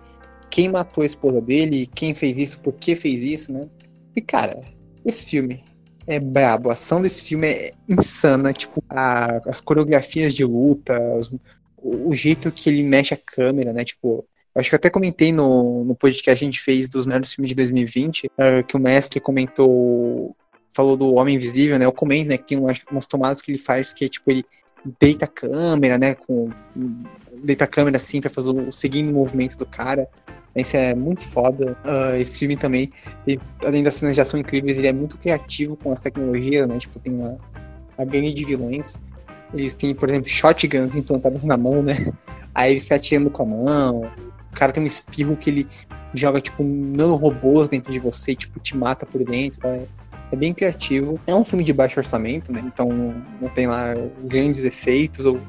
quem 0.50 0.68
matou 0.70 1.04
a 1.04 1.06
esposa 1.06 1.40
dele, 1.40 1.88
quem 1.94 2.14
fez 2.16 2.40
isso, 2.40 2.60
por 2.60 2.74
que 2.74 2.96
fez 2.96 3.22
isso, 3.22 3.54
né? 3.54 3.68
E 4.16 4.22
cara, 4.22 4.62
esse 5.06 5.24
filme 5.26 5.64
é 6.08 6.20
brabo. 6.20 6.70
A 6.70 6.74
ação 6.74 7.00
desse 7.02 7.24
filme 7.24 7.48
é 7.50 7.72
insana. 7.88 8.52
Tipo, 8.52 8.84
a- 8.90 9.42
as 9.46 9.62
coreografias 9.62 10.34
de 10.34 10.44
luta, 10.44 11.00
os- 11.20 11.32
o, 11.78 12.10
o 12.10 12.16
jeito 12.16 12.52
que 12.52 12.68
ele 12.70 12.82
mexe 12.82 13.14
a 13.14 13.18
câmera, 13.18 13.72
né? 13.72 13.84
Tipo, 13.86 14.26
acho 14.56 14.70
que 14.72 14.76
até 14.76 14.90
comentei 14.90 15.32
no, 15.32 15.84
no 15.84 15.94
podcast 15.94 16.24
que 16.24 16.30
a 16.30 16.36
gente 16.36 16.60
fez 16.60 16.90
dos 16.90 17.06
melhores 17.06 17.32
filmes 17.32 17.50
de 17.50 17.56
2020, 17.56 18.28
ah, 18.40 18.64
que 18.64 18.76
o 18.76 18.80
mestre 18.80 19.20
comentou, 19.20 20.36
falou 20.74 20.98
do 20.98 21.14
Homem 21.16 21.36
Invisível, 21.36 21.78
né? 21.78 21.86
Eu 21.86 21.92
comento, 21.92 22.30
né? 22.30 22.38
Que 22.38 22.46
tem 22.48 22.58
umas, 22.58 22.84
umas 22.90 23.06
tomadas 23.06 23.40
que 23.42 23.52
ele 23.52 23.60
faz 23.60 23.94
que 23.94 24.06
é 24.06 24.10
tipo, 24.10 24.32
ele 24.32 24.44
deita 25.00 25.26
a 25.26 25.28
câmera, 25.28 25.98
né? 25.98 26.16
Com, 26.16 26.50
deita 27.44 27.66
a 27.66 27.68
câmera 27.68 27.98
assim 27.98 28.22
pra 28.22 28.30
fazer 28.30 28.50
o 28.50 28.72
seguindo 28.72 29.10
o 29.10 29.14
movimento 29.14 29.58
do 29.58 29.66
cara. 29.66 30.08
Isso 30.56 30.76
é 30.76 30.96
muito 30.96 31.28
foda. 31.28 31.78
Ah, 31.86 32.18
esse 32.18 32.40
filme 32.40 32.58
também 32.58 32.92
ele, 33.26 33.40
além 33.64 33.84
das 33.84 33.96
cenas 33.96 34.16
de 34.16 34.22
ação 34.22 34.40
incríveis, 34.40 34.78
ele 34.78 34.88
é 34.88 34.94
muito 34.94 35.18
criativo 35.18 35.76
com 35.78 35.92
as 35.92 36.00
tecnologias, 36.00 36.68
né? 36.68 36.78
Tipo, 36.80 37.00
tem 37.00 37.14
uma, 37.14 37.38
uma 37.98 38.06
gangue 38.06 38.34
de 38.34 38.44
vilões. 38.44 39.00
Eles 39.54 39.74
têm, 39.74 39.94
por 39.94 40.10
exemplo, 40.10 40.28
shotguns 40.28 40.96
implantadas 40.96 41.46
na 41.46 41.58
mão, 41.58 41.84
né? 41.84 41.96
Aí 42.54 42.72
eles 42.72 42.84
se 42.84 42.94
atirando 42.94 43.30
com 43.30 43.44
a 43.44 43.46
mão. 43.46 44.12
O 44.52 44.56
cara 44.56 44.72
tem 44.72 44.82
um 44.82 44.88
espirro 44.88 45.38
que 45.38 45.50
ele 45.50 45.68
joga, 46.14 46.42
tipo, 46.42 46.64
nanorobôs 46.64 47.70
dentro 47.70 47.92
de 47.92 48.00
você, 48.00 48.34
tipo, 48.34 48.60
te 48.60 48.76
mata 48.76 49.06
por 49.06 49.24
dentro. 49.24 49.68
É, 49.68 49.86
é 50.32 50.36
bem 50.36 50.54
criativo. 50.54 51.20
É 51.26 51.34
um 51.34 51.44
filme 51.44 51.64
de 51.64 51.74
baixo 51.74 52.00
orçamento, 52.00 52.52
né? 52.52 52.64
Então 52.66 52.90
não 53.42 53.50
tem 53.50 53.68
lá 53.68 53.94
grandes 54.24 54.64
efeitos 54.64 55.26
ou 55.26 55.40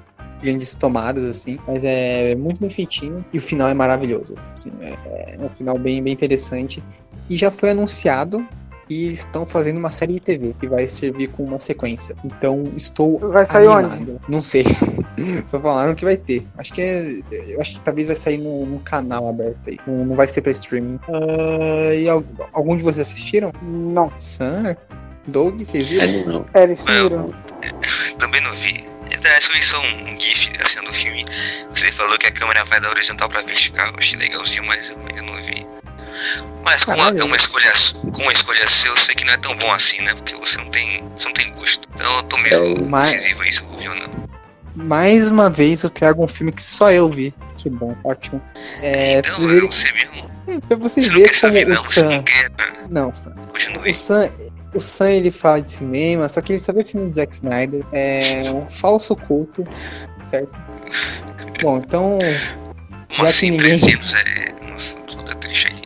grandes 0.43 0.75
tomadas, 0.75 1.25
assim. 1.25 1.59
Mas 1.67 1.85
é 1.85 2.35
muito 2.35 2.61
bem 2.61 2.71
feitinho. 2.71 3.25
E 3.33 3.38
o 3.38 3.41
final 3.41 3.69
é 3.69 3.75
maravilhoso. 3.75 4.35
Assim, 4.55 4.73
é, 4.81 5.35
é 5.35 5.38
um 5.41 5.49
final 5.49 5.79
bem, 5.79 6.03
bem 6.03 6.12
interessante. 6.12 6.83
E 7.29 7.37
já 7.37 7.51
foi 7.51 7.71
anunciado 7.71 8.47
que 8.88 9.07
eles 9.07 9.18
estão 9.20 9.44
fazendo 9.44 9.77
uma 9.79 9.90
série 9.90 10.14
de 10.14 10.20
TV 10.20 10.55
que 10.59 10.66
vai 10.66 10.87
servir 10.88 11.29
com 11.29 11.44
uma 11.44 11.61
sequência. 11.61 12.16
Então 12.24 12.64
estou 12.77 13.18
Vai 13.18 13.44
sair 13.46 13.66
animado. 13.68 14.01
onde? 14.01 14.20
Não 14.29 14.40
sei. 14.42 14.64
Só 15.46 15.61
falaram 15.61 15.94
que 15.94 16.05
vai 16.05 16.16
ter. 16.16 16.46
Acho 16.57 16.72
que 16.72 16.81
é. 16.81 17.20
Eu 17.48 17.61
acho 17.61 17.74
que 17.74 17.81
talvez 17.83 18.07
vai 18.07 18.16
sair 18.16 18.38
num, 18.38 18.64
num 18.66 18.79
canal 18.79 19.29
aberto 19.29 19.68
aí. 19.70 19.79
Não, 19.87 20.05
não 20.07 20.14
vai 20.16 20.27
ser 20.27 20.40
pra 20.40 20.53
streaming. 20.53 20.98
Ah, 21.09 21.94
e 21.94 22.09
al- 22.09 22.24
algum 22.53 22.77
de 22.77 22.83
vocês 22.83 23.07
assistiram? 23.09 23.53
Não. 23.62 24.11
Sam? 24.18 24.77
Doug, 25.27 25.61
vocês 25.61 25.87
viram? 25.87 26.05
é, 26.05 26.24
não. 26.24 26.46
É, 26.55 26.62
eles 26.62 26.79
sumiram. 26.81 27.35
Também 28.18 28.40
não 28.40 28.53
vi. 28.53 28.83
eu 28.85 29.53
vi 29.55 29.62
só 29.62 29.79
um, 29.81 30.14
um 30.14 30.20
GIF 30.20 30.51
assim 30.64 30.83
do 30.85 30.92
filme. 30.94 31.24
Você 31.74 31.92
falou 31.92 32.16
que 32.18 32.27
a 32.27 32.33
câmera 32.33 32.64
vai 32.64 32.81
da 32.81 32.88
horizontal 32.90 33.29
pra 33.29 33.42
vertical. 33.42 33.88
Eu 33.88 33.98
achei 33.98 34.18
legalzinho, 34.18 34.64
mas 34.64 34.88
eu 34.90 34.96
ainda 34.98 35.22
não 35.22 35.37
vi. 35.44 35.58
Mas 36.65 36.85
com 36.85 36.93
uma, 36.93 37.09
é 37.09 37.25
uma 37.25 37.37
escolha, 37.37 37.73
com 38.13 38.23
uma 38.23 38.33
escolha 38.33 38.69
sua, 38.69 38.91
eu 38.91 38.97
sei 38.99 39.15
que 39.15 39.25
não 39.25 39.33
é 39.33 39.37
tão 39.39 39.57
bom 39.57 39.71
assim, 39.73 40.03
né? 40.03 40.15
Porque 40.15 40.35
você 40.35 40.59
não 40.59 40.71
tem, 40.71 41.03
você 41.17 41.27
não 41.27 41.35
tem 41.35 41.53
gosto. 41.55 41.89
Então 41.95 42.17
eu 42.17 42.23
tô 42.25 42.37
meio 42.39 42.85
Mas- 42.89 43.11
decisivo 43.13 43.43
aí 43.43 43.53
se 43.53 43.61
eu 43.61 43.67
vou 43.67 43.79
ver 43.79 43.89
ou 43.91 43.95
não. 43.97 44.29
Mais 44.75 45.31
uma 45.31 45.51
vez 45.51 45.83
eu 45.83 45.91
trago 45.91 46.25
um 46.25 46.29
filme 46.29 46.53
que 46.53 46.63
só 46.63 46.91
eu 46.93 47.09
vi. 47.11 47.35
Que 47.57 47.69
bom, 47.69 47.97
ótimo. 48.05 48.41
É, 48.81 49.19
então, 49.19 49.45
é 49.45 49.47
verem, 49.49 49.67
você 49.71 49.93
mesmo. 49.93 50.31
pra 50.69 50.77
vocês 50.77 51.07
Você 51.09 51.13
verem 51.13 51.35
saber, 51.35 51.65
como 51.65 51.73
o 51.73 51.77
não. 51.77 51.83
Sam. 51.83 52.23
quer. 52.23 52.51
Ah, 52.59 52.73
Não, 52.89 53.15
Sam. 53.15 53.35
Continue. 53.51 53.91
O 53.91 53.95
Sam, 53.95 54.31
o 54.75 54.81
Sam 54.81 55.11
ele 55.11 55.31
fala 55.33 55.61
de 55.63 55.73
cinema, 55.73 56.29
só 56.29 56.41
que 56.41 56.53
ele 56.53 56.61
só 56.61 56.73
vê 56.73 56.85
filme 56.85 57.11
de 57.11 57.17
Zack 57.17 57.35
Snyder. 57.35 57.85
É 57.93 58.45
um 58.53 58.69
falso 58.69 59.17
culto, 59.17 59.67
certo? 60.27 60.61
Bom, 61.61 61.79
então, 61.79 62.19
Como 63.09 63.23
já 63.25 63.29
assim, 63.29 63.51
que 63.51 63.57
ninguém- 63.57 63.81
300 63.81 64.15
é. 64.15 64.55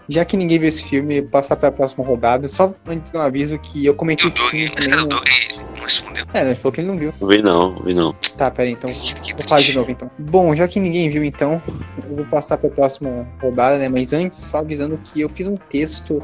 Já 0.09 0.25
que 0.25 0.37
ninguém 0.37 0.59
viu 0.59 0.69
esse 0.69 0.85
filme, 0.85 1.17
eu 1.17 1.23
vou 1.23 1.31
passar 1.31 1.57
pra 1.57 1.71
próxima 1.71 2.05
rodada. 2.05 2.49
Só 2.49 2.75
antes 2.87 3.11
de 3.11 3.17
um 3.17 3.21
aviso 3.21 3.59
que 3.59 3.85
eu 3.85 3.95
comentei 3.95 4.29
esse 4.29 4.39
filme 4.51 4.69
cadê 4.71 4.95
o 4.95 5.07
Doug? 5.07 5.27
Ele 5.29 5.63
não 5.77 5.83
respondeu. 5.83 6.27
É, 6.35 6.43
ele 6.43 6.55
falou 6.55 6.73
que 6.73 6.81
ele 6.81 6.89
não 6.89 6.99
viu. 6.99 7.15
Não 7.21 7.29
vi 7.29 7.43
não, 7.43 7.75
vi 7.77 7.95
não. 7.95 8.13
Tá, 8.37 8.51
pera 8.51 8.69
aí, 8.69 8.73
então. 8.73 8.93
Que 8.93 9.35
Vou 9.35 9.47
falar 9.47 9.61
de 9.61 9.75
novo 9.75 9.91
então. 9.91 10.11
Bom, 10.19 10.55
já 10.55 10.67
que 10.67 10.81
ninguém 10.81 11.09
viu 11.09 11.25
então, 11.25 11.63
eu 12.09 12.17
vou 12.17 12.25
passar 12.27 12.59
para 12.59 12.69
a 12.69 12.73
próxima 12.73 13.29
rodada, 13.41 13.79
né? 13.79 13.89
Mas 13.89 14.13
antes, 14.13 14.39
só 14.39 14.59
avisando 14.59 14.99
que 14.99 15.21
eu 15.21 15.29
fiz 15.29 15.47
um 15.47 15.57
texto 15.57 16.23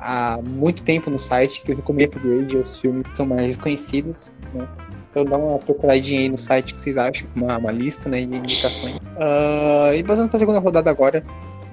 há 0.00 0.38
muito 0.42 0.82
tempo 0.82 1.10
no 1.10 1.18
site 1.18 1.62
que 1.62 1.72
eu 1.72 1.76
recomendo 1.76 2.16
upgrade 2.16 2.56
aos 2.56 2.80
filmes 2.80 3.06
que 3.08 3.16
são 3.16 3.26
mais 3.26 3.56
conhecidos, 3.56 4.30
né? 4.52 4.66
Então 5.10 5.24
dá 5.24 5.38
uma 5.38 5.58
procuradinha 5.58 6.20
aí 6.20 6.28
no 6.28 6.36
site 6.36 6.74
que 6.74 6.80
vocês 6.80 6.98
acham, 6.98 7.26
uma, 7.34 7.56
uma 7.56 7.72
lista 7.72 8.06
né, 8.06 8.20
de 8.20 8.36
indicações. 8.36 9.08
Ah, 9.18 9.90
e 9.94 10.02
passando 10.02 10.28
para 10.28 10.36
a 10.36 10.38
segunda 10.38 10.58
rodada 10.58 10.90
agora, 10.90 11.24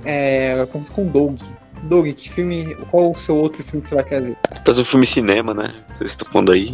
é, 0.05 0.65
começa 0.71 0.91
com 0.91 1.05
o 1.07 1.09
Doug. 1.09 1.39
Doug, 1.83 2.07
que 2.13 2.29
filme. 2.29 2.75
Qual 2.91 3.11
o 3.11 3.15
seu 3.15 3.35
outro 3.35 3.61
filme 3.63 3.81
que 3.81 3.87
você 3.89 3.95
vai 3.95 4.03
trazer? 4.03 4.37
Fazer 4.65 4.81
um 4.81 4.85
filme 4.85 5.05
cinema, 5.05 5.53
né? 5.53 5.73
Vocês 5.93 6.11
estão 6.11 6.31
falando 6.31 6.51
aí. 6.53 6.73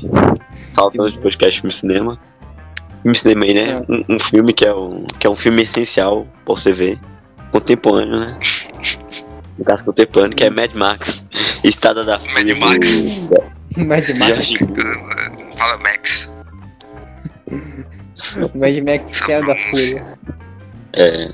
Saltando 0.72 1.12
de 1.12 1.18
podcast 1.20 1.62
filme 1.62 1.74
cinema. 1.74 2.20
Filme 3.02 3.18
cinema 3.18 3.46
aí, 3.46 3.54
né? 3.54 3.82
Um, 3.90 4.16
um 4.16 4.20
filme 4.20 4.54
que 4.54 4.66
é 4.66 4.74
um, 4.74 5.06
que 5.20 5.26
é 5.26 5.30
um 5.30 5.36
filme 5.36 5.64
essencial 5.64 6.28
pra 6.46 6.56
você 6.56 6.72
ver. 6.72 7.00
Contemporâneo, 7.52 8.20
né? 8.20 8.38
No 9.58 9.66
caso 9.66 9.84
contemporâneo, 9.84 10.36
que 10.36 10.44
é 10.44 10.50
Mad 10.50 10.74
Max. 10.76 11.26
Estrada 11.64 12.04
da 12.06 12.20
Fúria. 12.20 12.54
do- 12.54 12.60
Max. 12.60 13.30
Mad 13.78 14.10
Max. 14.10 14.54
Fala, 15.58 15.78
Max. 15.80 16.30
Mad 18.54 18.78
Max 18.86 19.22
Queda 19.22 19.48
da 19.48 19.56
Fúria. 19.58 20.18
É. 20.94 21.30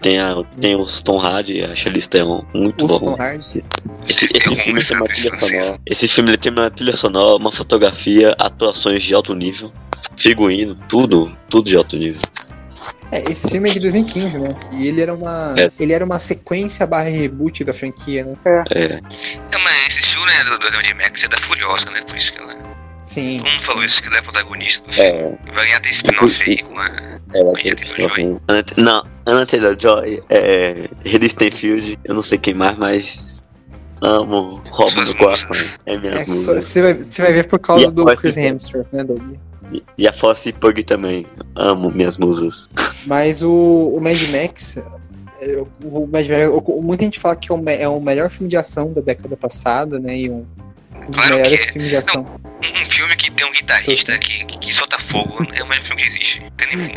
Tem, 0.00 0.18
a, 0.18 0.42
tem 0.60 0.76
os 0.76 1.00
Tom 1.00 1.18
Hardy 1.18 1.62
a 1.64 1.74
Charlize 1.74 2.08
Theron. 2.08 2.44
Muito 2.54 2.84
Os 2.84 2.90
bom. 3.00 3.16
Tom 3.16 3.22
Hardy. 3.22 3.64
Esse, 4.08 4.28
esse 4.34 4.50
um 4.50 4.56
filme 4.56 4.82
tem 4.84 4.96
uma 4.96 5.06
francês. 5.06 5.18
trilha 5.18 5.34
sonora. 5.62 5.78
Esse 5.86 6.08
filme 6.08 6.30
ele 6.30 6.36
tem 6.38 6.52
uma 6.52 6.70
trilha 6.70 6.96
sonora, 6.96 7.36
uma 7.36 7.52
fotografia, 7.52 8.34
atuações 8.38 9.02
de 9.02 9.14
alto 9.14 9.34
nível, 9.34 9.72
figurino, 10.16 10.74
tudo, 10.88 11.36
tudo 11.48 11.68
de 11.70 11.76
alto 11.76 11.96
nível. 11.96 12.20
É, 13.12 13.22
esse 13.30 13.50
filme 13.50 13.68
é 13.70 13.72
de 13.72 13.80
2015, 13.80 14.38
né? 14.40 14.48
E 14.72 14.88
ele 14.88 15.00
era 15.00 15.14
uma. 15.14 15.54
É. 15.56 15.70
Ele 15.78 15.92
era 15.92 16.04
uma 16.04 16.18
sequência 16.18 16.86
barra 16.86 17.08
reboot 17.08 17.62
da 17.64 17.72
franquia, 17.72 18.24
né? 18.24 18.36
É, 18.74 18.84
É, 18.94 19.00
mas 19.62 19.86
esse 19.88 20.02
filme 20.02 20.26
né, 20.26 20.44
do, 20.44 20.58
do 20.58 20.96
Max 21.02 21.22
é 21.22 21.28
da 21.28 21.38
Furiosa, 21.38 21.86
né? 21.92 22.00
Por 22.06 22.16
isso 22.16 22.32
que 22.32 22.40
ela. 22.40 22.54
Sim. 23.04 23.38
Todo 23.38 23.50
mundo 23.50 23.62
falou 23.62 23.84
isso, 23.84 24.00
que 24.02 24.08
ela 24.08 24.16
é 24.18 24.22
protagonista 24.22 24.86
do 24.88 24.92
filme. 24.94 25.08
é, 25.10 25.38
Vai 25.52 25.64
ganhar 25.66 25.76
até 25.76 25.90
spin-off 25.90 26.50
aí 26.50 26.58
com 26.62 26.78
a. 26.78 26.86
ela 27.34 27.50
Anya 27.50 27.54
tem 27.62 27.74
Taylor-Joy. 27.74 28.40
Anna- 28.48 28.64
Não, 28.78 29.06
Anna 29.26 29.46
Taylor 29.46 29.74
Joy, 29.78 30.20
é, 30.28 30.88
Haley 31.04 31.28
Steinfeld, 31.28 31.98
eu 32.04 32.14
não 32.14 32.22
sei 32.22 32.36
quem 32.38 32.52
mais, 32.54 32.76
mas 32.78 33.42
amo, 34.02 34.62
roubo 34.70 34.90
Suas 34.92 35.04
meu 35.06 35.16
coração. 35.16 35.56
É 35.86 35.94
É, 35.94 35.98
minhas 35.98 36.24
só- 36.26 36.32
músicas. 36.32 36.64
Você 36.64 36.82
vai, 36.82 36.94
você 36.94 37.22
vai 37.22 37.32
ver 37.32 37.44
por 37.48 37.58
causa 37.58 37.86
E 37.86 37.90
do 37.90 38.04
Chris. 38.04 38.36
Hemsworth, 38.36 38.86
né, 38.92 39.02
Doug? 39.04 39.22
E- 39.72 39.82
E 39.96 40.06
a 40.06 40.12
Fosse 40.12 40.52
Pug 40.52 40.82
também, 40.84 41.26
amo 41.56 41.90
minhas 41.90 42.16
musas. 42.18 42.68
Mas 43.06 43.40
o, 43.42 43.50
o 43.96 44.00
Mad 44.00 44.20
Max. 44.30 44.76
é, 44.76 45.56
O 45.82 46.06
Mad 46.06 46.28
Max, 46.28 46.48
o- 46.66 46.82
muita 46.82 47.04
gente 47.04 47.18
fala 47.18 47.34
que 47.36 47.50
é 47.50 47.54
o, 47.54 47.58
me- 47.58 47.76
é 47.76 47.88
o 47.88 47.98
melhor 48.00 48.28
filme 48.30 48.48
de 48.50 48.56
ação 48.58 48.92
da 48.92 49.00
década 49.00 49.36
passada, 49.38 49.98
né? 49.98 50.16
E 50.18 50.30
um, 50.30 50.44
dos 51.06 51.16
Claro 51.16 51.34
melhores 51.36 51.60
que 51.62 51.68
é. 51.68 51.72
filmes 51.72 51.90
de 51.90 51.96
ação. 51.96 52.22
Um, 52.22 52.48
um 52.86 52.90
filme 52.90 53.13
guitarrista 53.54 54.18
que, 54.18 54.44
que 54.44 54.72
solta 54.72 54.98
fogo. 54.98 55.46
É 55.54 55.62
o 55.62 55.68
melhor 55.68 55.82
filme 55.84 56.02
que 56.02 56.08
existe. 56.08 56.42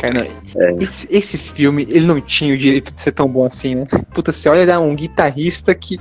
Cara, 0.00 0.14
não, 0.14 0.78
esse, 0.78 1.08
esse 1.10 1.38
filme, 1.38 1.82
ele 1.88 2.06
não 2.06 2.20
tinha 2.20 2.54
o 2.54 2.58
direito 2.58 2.94
de 2.94 3.00
ser 3.00 3.12
tão 3.12 3.28
bom 3.28 3.44
assim, 3.44 3.74
né? 3.74 3.84
Puta, 4.12 4.32
você 4.32 4.48
olha 4.48 4.78
um 4.80 4.94
guitarrista 4.94 5.74
que. 5.74 5.98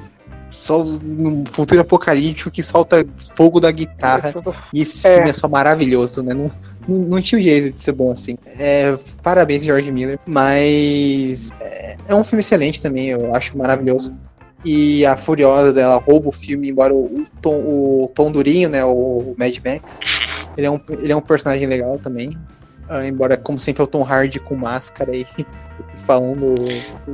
Só 0.49 0.81
num 0.81 1.43
futuro 1.45 1.81
apocalíptico 1.81 2.49
que 2.49 2.63
solta 2.63 3.05
fogo 3.35 3.59
da 3.59 3.69
guitarra. 3.69 4.33
E 4.73 4.81
esse 4.81 5.05
É. 5.05 5.15
filme 5.15 5.29
é 5.29 5.33
só 5.33 5.49
maravilhoso, 5.49 6.23
né? 6.23 6.33
Não, 6.33 6.49
não, 6.87 6.97
não 6.99 7.21
tinha 7.21 7.37
o 7.37 7.41
jeito 7.43 7.75
de 7.75 7.81
ser 7.81 7.91
bom 7.91 8.11
assim. 8.13 8.37
É, 8.57 8.97
parabéns, 9.21 9.65
George 9.65 9.91
Miller. 9.91 10.17
Mas 10.25 11.51
é, 11.59 11.95
é 12.07 12.15
um 12.15 12.23
filme 12.23 12.39
excelente 12.39 12.81
também, 12.81 13.07
eu 13.09 13.35
acho 13.35 13.57
maravilhoso. 13.57 14.15
E 14.65 15.05
a 15.05 15.15
Furiosa, 15.15 15.79
ela 15.79 15.97
rouba 15.97 16.29
o 16.29 16.31
filme, 16.31 16.69
embora 16.69 16.93
o, 16.93 17.05
o 17.05 17.25
Tom, 17.41 17.55
o 17.55 18.11
Tom 18.13 18.31
Durinho, 18.31 18.69
né? 18.69 18.83
O 18.83 19.35
Mad 19.37 19.55
Max, 19.63 19.99
ele 20.57 20.67
é 20.67 20.71
um, 20.71 20.79
ele 20.89 21.11
é 21.11 21.15
um 21.15 21.21
personagem 21.21 21.67
legal 21.67 21.99
também. 21.99 22.37
Ah, 22.89 23.05
embora, 23.05 23.35
como 23.35 23.59
sempre, 23.59 23.81
é 23.81 23.83
o 23.83 23.87
Tom 23.87 24.03
Hardy 24.03 24.39
com 24.39 24.55
máscara 24.55 25.15
e 25.15 25.25
falando 26.05 26.55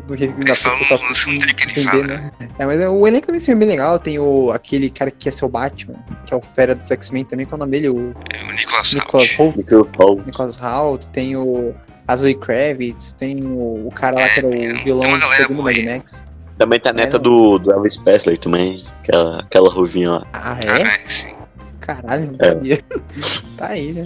do 0.08 0.16
jeito 0.16 0.36
que 0.36 0.44
dá 0.44 0.56
pra 0.56 0.72
Falando 0.72 0.82
escutar 0.84 1.30
ele 1.32 1.52
entender, 1.52 2.08
né? 2.08 2.32
É, 2.60 2.66
mas 2.66 2.80
o 2.82 3.08
elenco 3.08 3.32
desse 3.32 3.48
filme 3.48 3.64
é 3.64 3.66
bem 3.66 3.76
legal. 3.76 3.98
Tem 3.98 4.20
o, 4.20 4.52
aquele 4.52 4.90
cara 4.90 5.10
que 5.10 5.18
quer 5.18 5.34
ser 5.34 5.46
o 5.46 5.50
Batman, 5.50 5.96
que 6.26 6.34
é 6.34 6.38
o 6.38 6.42
fera 6.42 6.76
dos 6.76 6.92
X-Men 6.92 7.26
também, 7.26 7.46
qual 7.46 7.54
é 7.54 7.64
o 7.64 7.66
nome 7.66 7.72
dele? 7.72 7.90
O 7.90 8.14
É 8.32 8.44
o 8.44 8.52
Nicolas 8.52 8.94
Nicholas 8.94 9.30
Hoult. 9.32 9.38
Holt. 9.38 9.58
Microphone. 9.58 10.24
Nicholas 10.26 10.58
Holt. 10.58 11.06
Tem 11.08 11.36
o 11.36 11.74
a 12.08 12.16
Zoe 12.16 12.36
Kravitz. 12.36 13.14
Tem 13.14 13.44
o, 13.44 13.88
o 13.88 13.92
cara 13.92 14.16
lá 14.18 14.30
que 14.30 14.40
era 14.40 14.48
É, 14.48 14.50
o 14.50 14.52
tem 14.52 14.84
vilão 14.84 15.20
do 15.20 15.30
segundo 15.30 15.64
Mad 15.64 15.76
aí. 15.76 15.86
Max. 15.86 16.24
Também 16.64 16.80
tá 16.80 16.92
a 16.92 16.94
neta 16.94 17.18
É, 17.18 17.20
do, 17.20 17.60
do 17.60 17.74
Elvis 17.74 17.98
Presley 17.98 18.38
também, 18.38 18.86
aquela, 19.02 19.42
aquela 19.42 19.70
ruvinha 19.70 20.12
lá. 20.12 20.26
Ah, 20.32 20.58
Ah, 20.66 20.80
é? 20.80 20.82
é, 20.84 21.10
sim. 21.10 21.36
Caralho, 21.82 22.28
não 22.32 22.38
É. 22.40 22.46
sabia. 22.46 22.80
tá 23.58 23.68
aí, 23.68 23.92
né? 23.92 24.06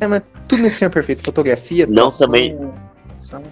É, 0.00 0.06
mas 0.06 0.22
tudo 0.48 0.62
nesse 0.62 0.78
filme 0.78 0.90
é 0.90 0.94
perfeito. 0.94 1.22
Fotografia, 1.22 1.86
Não, 1.86 2.04
atuação, 2.04 2.26
também- 2.26 2.58
ação. 3.12 3.42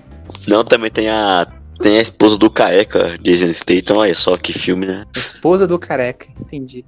Não, 0.49 0.65
também 0.65 0.91
tem 0.91 1.11
a. 1.11 1.47
Tem 1.79 1.99
a 1.99 2.03
esposa 2.03 2.39
do 2.39 2.51
Careca, 2.51 3.19
Jason 3.21 3.53
Statham, 3.53 3.99
olha 3.99 4.15
só 4.15 4.35
que 4.39 4.55
filme, 4.55 4.87
né? 4.87 5.05
Esposa 5.15 5.67
do 5.67 5.79
careca, 5.79 6.27
entendi. 6.41 6.87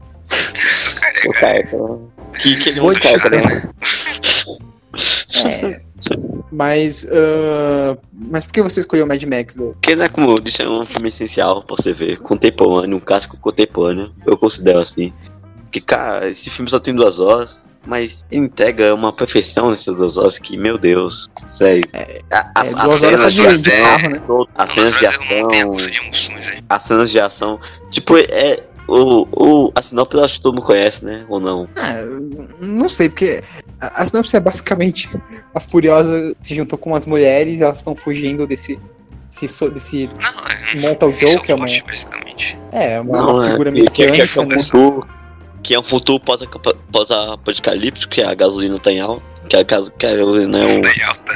O 1.26 1.32
Careca. 1.32 1.76
Que, 2.40 2.56
que 2.56 2.68
ele 2.70 2.78
é 2.78 2.82
um 2.82 2.94
careca, 2.94 3.28
né? 3.28 3.42
É. 5.44 5.80
Mas, 6.52 7.06
ah, 7.10 7.96
mas 8.12 8.44
por 8.44 8.52
que 8.52 8.62
você 8.62 8.80
escolheu 8.80 9.06
Mad 9.06 9.22
Max, 9.24 9.56
Lô? 9.56 9.72
Porque, 9.72 9.96
né, 9.96 10.08
como 10.08 10.30
eu 10.30 10.34
disse, 10.36 10.62
é 10.62 10.68
um 10.68 10.84
filme 10.84 11.08
essencial 11.08 11.62
pra 11.62 11.76
você 11.76 11.92
ver. 11.92 12.18
Contemporâneo, 12.18 12.96
um 12.96 13.00
clássico 13.00 13.36
contemporâneo. 13.38 14.12
Eu 14.26 14.36
considero 14.36 14.78
assim. 14.78 15.12
Que, 15.70 15.80
cara, 15.80 16.28
esse 16.28 16.48
filme 16.50 16.70
só 16.70 16.78
tem 16.78 16.94
duas 16.94 17.18
horas. 17.20 17.64
Mas 17.86 18.24
entrega 18.32 18.94
uma 18.94 19.12
perfeição 19.12 19.68
nessas 19.68 19.96
duas 19.96 20.16
horas 20.16 20.38
que, 20.38 20.56
meu 20.56 20.78
Deus, 20.78 21.28
sério. 21.46 21.86
As- 21.92 22.08
É, 22.08 22.20
as 22.54 22.74
duas 22.74 23.02
horas 23.02 23.20
só 23.20 23.28
cenas 23.28 23.58
de, 23.58 23.62
de 23.64 23.70
ação, 23.72 23.84
carro, 23.84 24.08
né? 24.08 24.20
As 24.54 24.70
cenas 24.70 24.98
de 24.98 25.06
a 25.06 25.10
ação. 25.10 25.48
As 26.68 26.82
cenas 26.82 27.10
de 27.10 27.20
ação. 27.20 27.60
Tipo, 27.90 28.16
é. 28.16 28.60
O, 28.86 29.26
o, 29.32 29.72
a 29.74 29.80
sinopse 29.80 30.16
eu 30.16 30.24
acho 30.24 30.34
que 30.34 30.40
todo 30.42 30.54
mundo 30.56 30.64
conhece, 30.66 31.04
né? 31.04 31.24
Ou 31.28 31.40
não? 31.40 31.66
Ah, 31.76 32.02
não 32.60 32.88
sei, 32.88 33.08
porque 33.08 33.40
a, 33.80 34.02
a 34.02 34.06
sinopse 34.06 34.36
é 34.36 34.40
basicamente 34.40 35.08
a 35.54 35.60
Furiosa 35.60 36.34
se 36.42 36.54
juntou 36.54 36.78
com 36.78 36.94
as 36.94 37.06
mulheres 37.06 37.60
e 37.60 37.62
elas 37.62 37.78
estão 37.78 37.96
fugindo 37.96 38.46
desse, 38.46 38.78
desse, 39.26 39.48
so- 39.48 39.70
desse 39.70 40.08
Não, 40.22 40.80
é. 40.80 40.80
Mortal 40.86 41.10
é 41.10 41.18
Joe, 41.18 41.40
que 41.40 41.50
é 41.50 41.54
uma, 41.54 41.64
basicamente. 41.66 42.58
é, 42.72 43.00
uma, 43.00 43.16
Não, 43.18 43.34
uma 43.36 43.46
é, 43.46 43.50
figura 43.52 43.72
que, 43.72 43.80
que, 43.82 43.90
que, 43.90 44.02
é- 44.02 44.10
messiânica, 44.10 44.28
que 44.32 44.38
é 44.38 44.42
um 44.42 44.46
né? 44.46 44.62
futuro. 44.62 45.00
Que 45.62 45.74
é 45.74 45.78
um 45.80 45.82
futuro 45.82 46.20
pós- 46.22 46.46
pós-apocalíptico, 46.92 48.12
que 48.12 48.20
a 48.22 48.34
gasolina 48.34 48.78
tá 48.78 48.92
em 48.92 49.00
alta. 49.00 49.22
Que 49.48 49.56
a, 49.56 49.62
gas- 49.62 49.90
que 49.90 50.06
é 50.06 50.12
um. 50.24 50.50
Tá 50.80 50.90
em 50.96 51.02
alta. 51.02 51.34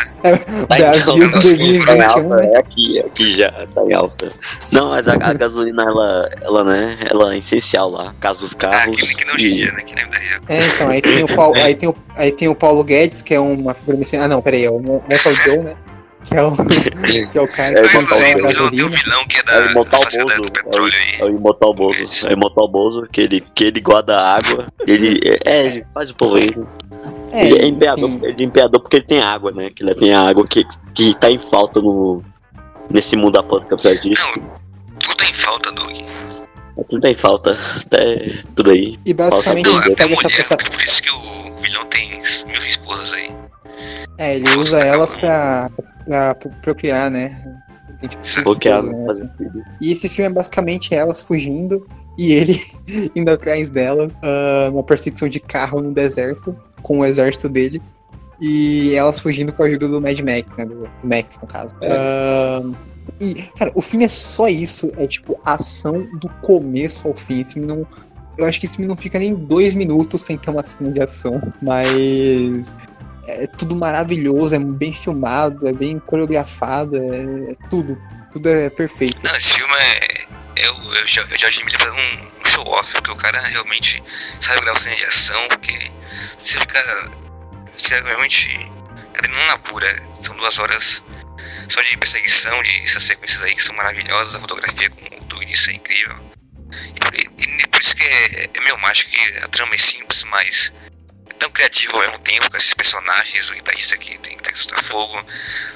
Tá 0.69 0.77
em 0.79 0.83
Brasil 0.83 1.13
alta, 1.13 1.25
em 1.25 1.31
2021, 1.41 1.85
tá 1.87 1.97
em 1.97 2.03
alta, 2.03 2.23
né? 2.37 2.51
É 2.55 2.59
aqui, 2.59 2.99
aqui 3.01 3.37
já 3.37 3.51
tá 3.53 3.83
em 3.85 3.93
alta. 3.93 4.29
Não, 4.73 4.89
mas 4.91 5.07
a, 5.07 5.13
a 5.15 5.33
gasolina, 5.35 5.83
ela, 5.85 6.29
ela, 6.43 6.65
né, 6.65 6.99
ela 7.11 7.35
é 7.35 7.39
essencial 7.39 7.91
lá. 7.91 8.15
Caso 8.21 8.41
dos 8.41 8.53
Ah, 8.55 8.57
carros. 8.57 8.97
que, 9.01 9.15
que 9.15 9.27
não 9.27 9.35
hoje 9.35 9.47
em 9.51 9.55
dia, 9.57 9.73
né? 9.73 9.83
Que 9.83 9.95
real. 9.95 10.11
É, 10.49 10.67
então, 10.67 10.89
aí 10.91 11.03
tem, 11.03 11.23
o 11.25 11.35
Paulo, 11.35 11.57
aí, 11.59 11.75
tem 11.75 11.89
o, 11.89 11.97
aí 12.17 12.33
tem 12.33 12.49
o 12.49 12.55
Paulo 12.55 12.83
Guedes, 12.83 13.23
que 13.23 13.35
é 13.35 13.41
uma 13.41 13.75
figura 13.75 13.99
messiânica. 13.99 14.25
Ah, 14.27 14.29
não, 14.37 14.43
peraí, 14.43 14.65
é 14.65 14.71
o 14.71 14.79
Mortal 14.81 15.35
Joe, 15.35 15.59
né? 15.59 15.77
Que 16.25 16.37
é 16.37 16.43
o, 16.43 16.53
que 17.31 17.39
é 17.39 17.41
o 17.41 17.49
cara 17.49 17.79
É, 17.79 17.83
que 17.89 17.97
o 17.97 18.07
tem 18.09 18.35
o 18.35 18.43
gasolina. 18.43 18.89
vilão 18.89 19.25
que 19.27 19.37
é 19.37 19.41
É 19.41 19.43
da 19.45 19.67
o 19.67 19.71
Imortal 19.71 20.03
fazenda 20.03 20.25
Bozo. 20.25 20.43
do 20.43 20.53
petróleo 20.53 20.93
É 20.93 21.23
aí. 21.25 21.31
o 21.31 21.37
Imortal 21.37 21.75
Bozo. 21.75 22.27
É 22.27 22.31
o 22.31 22.33
Imortal 22.33 22.69
Bozo, 22.69 23.07
que 23.13 23.21
ele, 23.21 23.41
que 23.55 23.65
ele 23.65 23.81
guarda 23.81 24.19
água. 24.21 24.67
Ele, 24.87 25.21
é, 25.45 25.67
ele 25.67 25.87
faz 25.95 26.11
o 26.11 26.15
povo 26.17 26.37
aí. 27.33 27.51
ele 27.51 27.59
é 27.59 27.67
imperador, 27.67 28.11
ele 28.23 28.37
é 28.39 28.45
imperador 28.45 28.81
porque 28.81 28.97
ele 28.97 29.07
tem 29.07 29.21
água, 29.21 29.51
né? 29.51 29.71
Que 29.71 29.83
ele 29.83 29.95
tem 29.95 30.15
água 30.15 30.47
que, 30.47 30.65
que 30.95 31.15
tá 31.19 31.31
em 31.31 31.39
falta 31.39 31.81
no, 31.81 32.23
nesse 32.91 33.17
mundo 33.17 33.39
após-capitalista. 33.39 34.27
Tudo 34.99 35.23
em 35.23 35.35
falta, 35.35 35.73
Doug. 35.73 35.99
Tudo 36.89 37.01
tem 37.01 37.15
falta, 37.15 37.59
até 37.85 38.31
tudo 38.55 38.71
aí. 38.71 38.99
E 39.05 39.13
basicamente 39.13 39.69
Falta 39.69 39.89
ele 39.89 39.97
segue 39.97 40.13
essa, 40.13 40.25
mulher, 40.25 40.41
essa. 40.41 40.57
por 40.57 40.81
isso 40.81 41.03
que 41.03 41.11
o 41.11 41.57
vilão 41.61 41.85
tem 41.87 42.11
mil 42.11 42.65
esposas 42.65 43.13
aí. 43.13 43.31
É, 44.19 44.37
ele 44.37 44.49
usa 44.57 44.79
elas 44.79 45.15
pra, 45.15 45.71
pra 46.07 46.35
procriar, 46.63 47.11
né? 47.11 47.45
Tem, 48.01 48.09
tipo, 48.09 48.23
não 48.45 48.83
né, 48.83 49.05
faz 49.07 49.19
filho. 49.37 49.65
E 49.81 49.93
esse 49.93 50.09
filme 50.09 50.31
é 50.31 50.33
basicamente 50.33 50.95
elas 50.95 51.21
fugindo 51.21 51.87
e 52.17 52.33
ele 52.33 52.61
indo 53.15 53.31
atrás 53.31 53.69
delas, 53.71 54.13
ah, 54.23 54.69
numa 54.71 54.85
perseguição 54.85 55.29
de 55.29 55.41
carro 55.41 55.81
no 55.81 55.93
deserto, 55.93 56.57
com 56.83 57.01
o 57.01 57.05
exército 57.05 57.49
dele. 57.49 57.83
E 58.41 58.95
elas 58.95 59.19
fugindo 59.19 59.53
com 59.53 59.63
a 59.63 59.67
ajuda 59.67 59.89
do 59.89 60.01
Mad 60.01 60.19
Max, 60.21 60.57
né? 60.57 60.65
Do 60.65 60.89
Max, 61.03 61.39
no 61.41 61.49
caso. 61.49 61.75
É. 61.81 61.89
Ah, 61.91 62.63
e, 63.21 63.35
cara, 63.59 63.73
o 63.75 63.83
filme 63.83 64.05
é 64.05 64.09
só 64.09 64.49
isso. 64.49 64.93
É 64.97 65.07
tipo, 65.07 65.41
ação 65.45 66.07
do 66.19 66.29
começo 66.41 67.09
ao 67.09 67.17
fim. 67.17 67.41
Esse 67.41 67.55
filme 67.55 67.69
não. 67.69 67.87
Eu 68.37 68.47
acho 68.47 68.61
que 68.61 68.67
esse 68.67 68.77
filme 68.77 68.89
não 68.89 68.97
fica 68.97 69.19
nem 69.19 69.35
dois 69.35 69.75
minutos 69.75 70.23
sem 70.23 70.39
ter 70.39 70.51
uma 70.51 70.65
cena 70.65 70.91
de 70.91 71.03
ação. 71.03 71.41
Mas. 71.61 72.77
É 73.27 73.47
tudo 73.47 73.77
maravilhoso, 73.77 74.55
é 74.55 74.59
bem 74.59 74.91
filmado, 74.91 75.69
é 75.69 75.73
bem 75.73 75.99
coreografado, 75.99 76.97
é, 76.97 77.51
é 77.53 77.55
tudo. 77.69 77.99
Tudo 78.33 78.49
é 78.49 78.71
perfeito. 78.71 79.19
Não, 79.23 79.35
esse 79.37 79.53
filme 79.53 79.75
é. 79.75 80.29
É 80.61 80.71
o 80.71 81.07
George 81.07 81.65
Miller 81.65 81.79
fazendo 81.79 81.99
um, 81.99 82.38
show-off, 82.59 82.93
porque 82.93 83.11
o 83.11 83.17
cara 83.17 83.41
realmente 83.41 84.03
sabe 84.41 84.61
gravar 84.63 84.81
cena 84.81 84.97
de 84.97 85.05
ação, 85.05 85.49
porque 85.49 85.79
você 86.39 86.59
fica. 86.59 87.11
fica 87.75 88.05
realmente. 88.05 88.49
adrenalina 89.17 89.59
pura. 89.59 89.87
São 90.23 90.37
duas 90.37 90.59
horas 90.59 91.03
só 91.69 91.81
de 91.83 91.97
perseguição, 91.97 92.63
de 92.63 92.85
essas 92.85 93.05
sequências 93.05 93.43
aí 93.43 93.55
que 93.55 93.63
são 93.63 93.77
maravilhosas, 93.77 94.35
a 94.35 94.41
fotografia, 94.41 94.91
como 94.91 95.21
o 95.21 95.25
Doug 95.27 95.45
disse, 95.45 95.71
é 95.71 95.75
incrível. 95.75 96.17
E, 97.15 97.21
e- 97.21 97.63
e 97.63 97.67
por 97.69 97.81
isso 97.81 97.95
que 97.95 98.03
é, 98.05 98.51
é 98.55 98.61
meio 98.61 98.79
mágico 98.81 99.11
que 99.11 99.39
a 99.45 99.49
trama 99.49 99.75
é 99.75 99.79
simples, 99.79 100.25
mas 100.25 100.73
é 101.31 101.35
tão 101.35 101.51
criativo 101.51 101.95
ao 101.97 102.01
mesmo 102.01 102.19
tempo 102.21 102.51
com 102.51 102.57
esses 102.57 102.75
personagens, 102.75 103.51
o 103.51 103.55
guitarrista 103.55 103.97
que 103.97 104.19
tem 104.19 104.37
que 104.37 104.51
estar 104.53 104.83
fogo, 104.83 105.23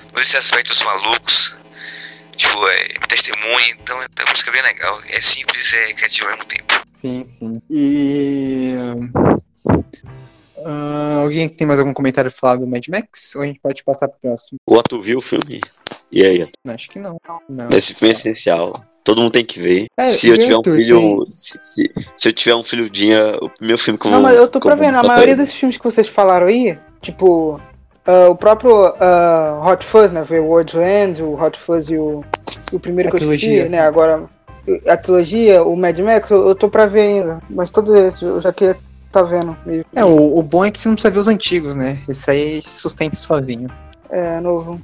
todos 0.09 0.23
esses 0.23 0.35
aspectos 0.35 0.83
malucos 0.83 1.55
tipo, 2.37 2.67
é, 2.69 2.89
testemunha, 3.09 3.71
então 3.71 3.97
é 4.03 4.07
uma 4.23 4.31
música 4.31 4.51
bem 4.53 4.63
legal. 4.63 4.99
É 5.11 5.21
simples, 5.21 5.73
é 5.75 5.93
criativo 5.93 6.27
ao 6.27 6.33
mesmo 6.33 6.47
tempo. 6.47 6.87
Sim, 6.93 7.25
sim. 7.25 7.63
E. 7.71 8.75
ah, 10.65 11.21
alguém 11.23 11.49
tem 11.49 11.67
mais 11.67 11.79
algum 11.79 11.93
comentário 11.93 12.31
pra 12.31 12.39
falar 12.39 12.57
do 12.57 12.67
Mad 12.67 12.87
Max? 12.89 13.35
Ou 13.37 13.43
a 13.43 13.47
gente 13.47 13.61
pode 13.61 13.83
passar 13.83 14.09
pro 14.09 14.19
próximo? 14.21 14.59
O 14.67 14.77
Arthur 14.77 15.01
viu 15.01 15.19
o 15.19 15.23
filme? 15.23 15.61
E 16.11 16.25
aí? 16.25 16.49
Acho 16.67 16.91
que 16.91 16.99
não. 16.99 17.19
Não. 17.49 17.69
Esse 17.71 17.95
filme 17.95 18.11
é 18.11 18.17
essencial. 18.17 18.73
Todo 19.05 19.21
mundo 19.21 19.33
tem 19.33 19.45
que 19.45 19.59
ver. 19.59 19.87
É, 19.99 20.11
se 20.11 20.29
eu 20.29 20.39
tiver 20.39 20.57
um 20.57 20.63
filho. 20.63 21.27
Se, 21.29 21.59
se, 21.61 21.93
se 22.17 22.29
eu 22.29 22.33
tiver 22.33 22.55
um 22.55 22.63
filho 22.63 22.89
dia, 22.89 23.37
o 23.43 23.49
primeiro 23.49 23.83
filme 23.83 23.99
que 23.99 24.07
eu 24.07 24.11
Não, 24.13 24.21
vou. 24.21 24.29
mas 24.29 24.39
eu 24.39 24.49
tô 24.49 24.61
pra 24.61 24.77
ver, 24.77 24.93
na 24.93 25.03
maioria 25.03 25.35
desses 25.35 25.55
filmes 25.55 25.77
que 25.77 25.83
vocês 25.83 26.07
falaram 26.07 26.47
aí, 26.47 26.79
tipo, 27.01 27.61
ah, 28.07 28.29
o 28.29 28.37
próprio 28.37 28.87
ah, 29.01 29.61
Hot 29.65 29.85
Fuzz, 29.85 30.13
né? 30.13 30.23
Veio 30.23 30.45
o 30.45 30.49
World's 30.49 30.75
End, 30.75 31.23
o 31.23 31.41
Hot 31.41 31.59
Fuzz 31.59 31.89
e 31.89 31.97
o, 31.97 32.25
e 32.73 32.77
o 32.77 32.81
primeiro 32.81 33.09
A 33.09 33.13
que 33.13 33.17
eu 33.17 33.21
trilogia. 33.21 33.49
assisti, 33.49 33.69
né? 33.69 33.81
Agora, 33.81 34.25
a 34.87 34.97
trilogia, 34.97 35.63
o 35.63 35.77
Mad 35.77 35.99
Max, 35.99 36.31
eu, 36.31 36.49
eu 36.49 36.55
tô 36.55 36.69
pra 36.69 36.87
ver 36.87 37.01
ainda. 37.01 37.43
Mas 37.49 37.71
todos 37.71 37.95
esses, 37.95 38.23
eu 38.23 38.41
já 38.41 38.53
queria 38.53 38.77
tá 39.13 39.23
vendo 39.23 39.57
mesmo. 39.67 39.85
É, 39.95 40.05
o, 40.05 40.39
o 40.39 40.43
bom 40.43 40.65
é 40.65 40.71
que 40.71 40.81
você 40.81 40.89
não 40.89 40.95
precisa 40.95 41.13
ver 41.13 41.21
os 41.21 41.29
antigos, 41.29 41.77
né? 41.77 41.99
Esse 42.09 42.31
aí 42.31 42.63
se 42.63 42.81
sustenta 42.81 43.17
sozinho. 43.17 43.69
É, 44.11 44.41
novo. 44.41 44.81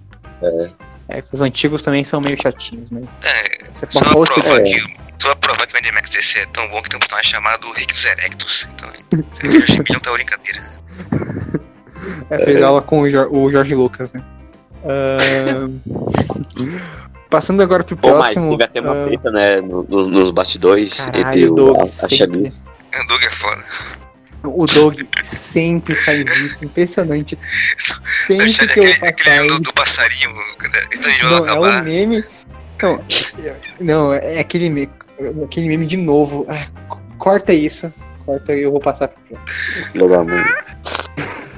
É, 1.08 1.22
que 1.22 1.28
os 1.34 1.40
antigos 1.40 1.82
também 1.82 2.04
são 2.04 2.20
meio 2.20 2.40
chatinhos, 2.40 2.90
mas. 2.90 3.20
É, 3.24 3.64
é 3.64 3.68
só 3.72 3.86
pra 3.86 4.10
provar 4.10 4.60
é. 4.60 4.64
que. 4.64 5.08
Só 5.18 5.34
provar 5.34 5.66
que 5.66 5.72
o 5.72 5.82
Mad 5.82 5.94
Max 5.94 6.14
esse 6.14 6.38
é 6.38 6.46
tão 6.46 6.68
bom 6.68 6.80
que 6.82 6.90
tem 6.90 6.96
um 6.96 7.00
personagem 7.00 7.30
chamado 7.32 7.72
Rictus 7.72 8.04
Erectus. 8.04 8.68
Então, 8.72 8.88
o 8.88 9.50
George 9.50 9.72
Miller 9.72 10.00
tá 10.00 10.12
brincadeira. 10.12 10.62
É, 12.30 12.44
fez 12.44 12.62
aula 12.62 12.82
com 12.82 13.00
o, 13.00 13.10
Jor- 13.10 13.28
o 13.32 13.50
Jorge 13.50 13.74
Lucas, 13.74 14.12
né? 14.14 14.22
Ahn, 14.84 15.78
Passando 17.30 17.62
agora 17.62 17.84
pro 17.84 17.96
Pô, 17.96 18.08
mas 18.08 18.32
próximo. 18.32 18.50
teve 18.56 18.64
até 18.64 18.80
uma 18.80 19.02
ah, 19.02 19.06
treta, 19.06 19.30
né? 19.30 19.60
no- 19.60 19.82
no- 19.82 20.08
nos 20.08 20.30
bastidores 20.30 20.98
entre 21.00 21.22
Caralho, 21.22 21.48
o 21.48 21.52
o, 21.52 21.54
Doug 21.56 21.76
a, 21.80 21.82
a. 21.82 21.86
Xabi. 21.86 22.48
O 22.48 23.06
Doug 23.06 23.22
é 23.22 23.30
foda. 23.30 23.64
O 24.44 24.66
Doug 24.66 25.00
sempre 25.22 25.94
faz 25.94 26.20
isso, 26.38 26.64
impressionante. 26.64 27.38
Sempre 28.26 28.52
que 28.68 28.78
eu 28.80 28.84
vou 28.84 28.94
passar. 29.00 29.38
do, 29.38 29.44
ele- 29.44 29.60
do 29.60 29.72
passarinho, 29.74 30.30
então 30.56 31.12
ele 31.12 31.22
vai 31.24 31.30
Não, 31.30 31.46
é 31.46 31.80
um 31.80 31.82
meme. 31.84 32.24
Não, 32.80 33.04
não, 33.80 34.14
é 34.14 34.38
aquele 34.38 34.70
meme, 34.70 34.90
aquele 35.44 35.68
meme 35.68 35.84
de 35.84 35.96
novo. 35.98 36.46
Ah, 36.48 36.66
corta 37.18 37.52
isso. 37.52 37.92
Corta 38.24 38.54
e 38.54 38.62
eu 38.62 38.70
vou 38.70 38.80
passar 38.80 39.08
pro. 39.08 39.38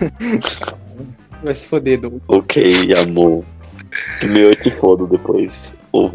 Vai 1.42 1.54
se 1.54 1.66
foder, 1.66 2.00
Doug. 2.00 2.20
Ok, 2.28 2.94
amor. 2.94 3.44
Primeiro 4.18 4.50
eu 4.50 4.56
te 4.56 4.70
fodo 4.70 5.06
depois. 5.06 5.74
Ou 5.92 6.12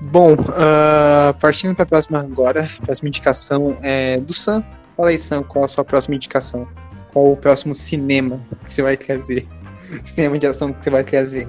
Bom, 0.00 0.34
ah, 0.50 1.34
partindo 1.40 1.74
para 1.74 1.84
a 1.84 1.86
próxima 1.86 2.20
agora, 2.20 2.68
a 2.80 2.86
próxima 2.86 3.08
indicação 3.08 3.76
é 3.82 4.18
do 4.18 4.32
Sam. 4.32 4.64
Fala 4.96 5.10
aí, 5.10 5.18
Sam, 5.18 5.42
qual 5.42 5.64
a 5.64 5.68
sua 5.68 5.84
próxima 5.84 6.14
indicação? 6.16 6.66
Qual 7.12 7.32
o 7.32 7.36
próximo 7.36 7.74
cinema 7.74 8.40
que 8.64 8.72
você 8.72 8.82
vai 8.82 8.96
trazer? 8.96 9.46
Cinema 10.04 10.38
de 10.38 10.46
ação 10.46 10.72
que 10.72 10.82
você 10.84 10.90
vai 10.90 11.02
trazer 11.02 11.48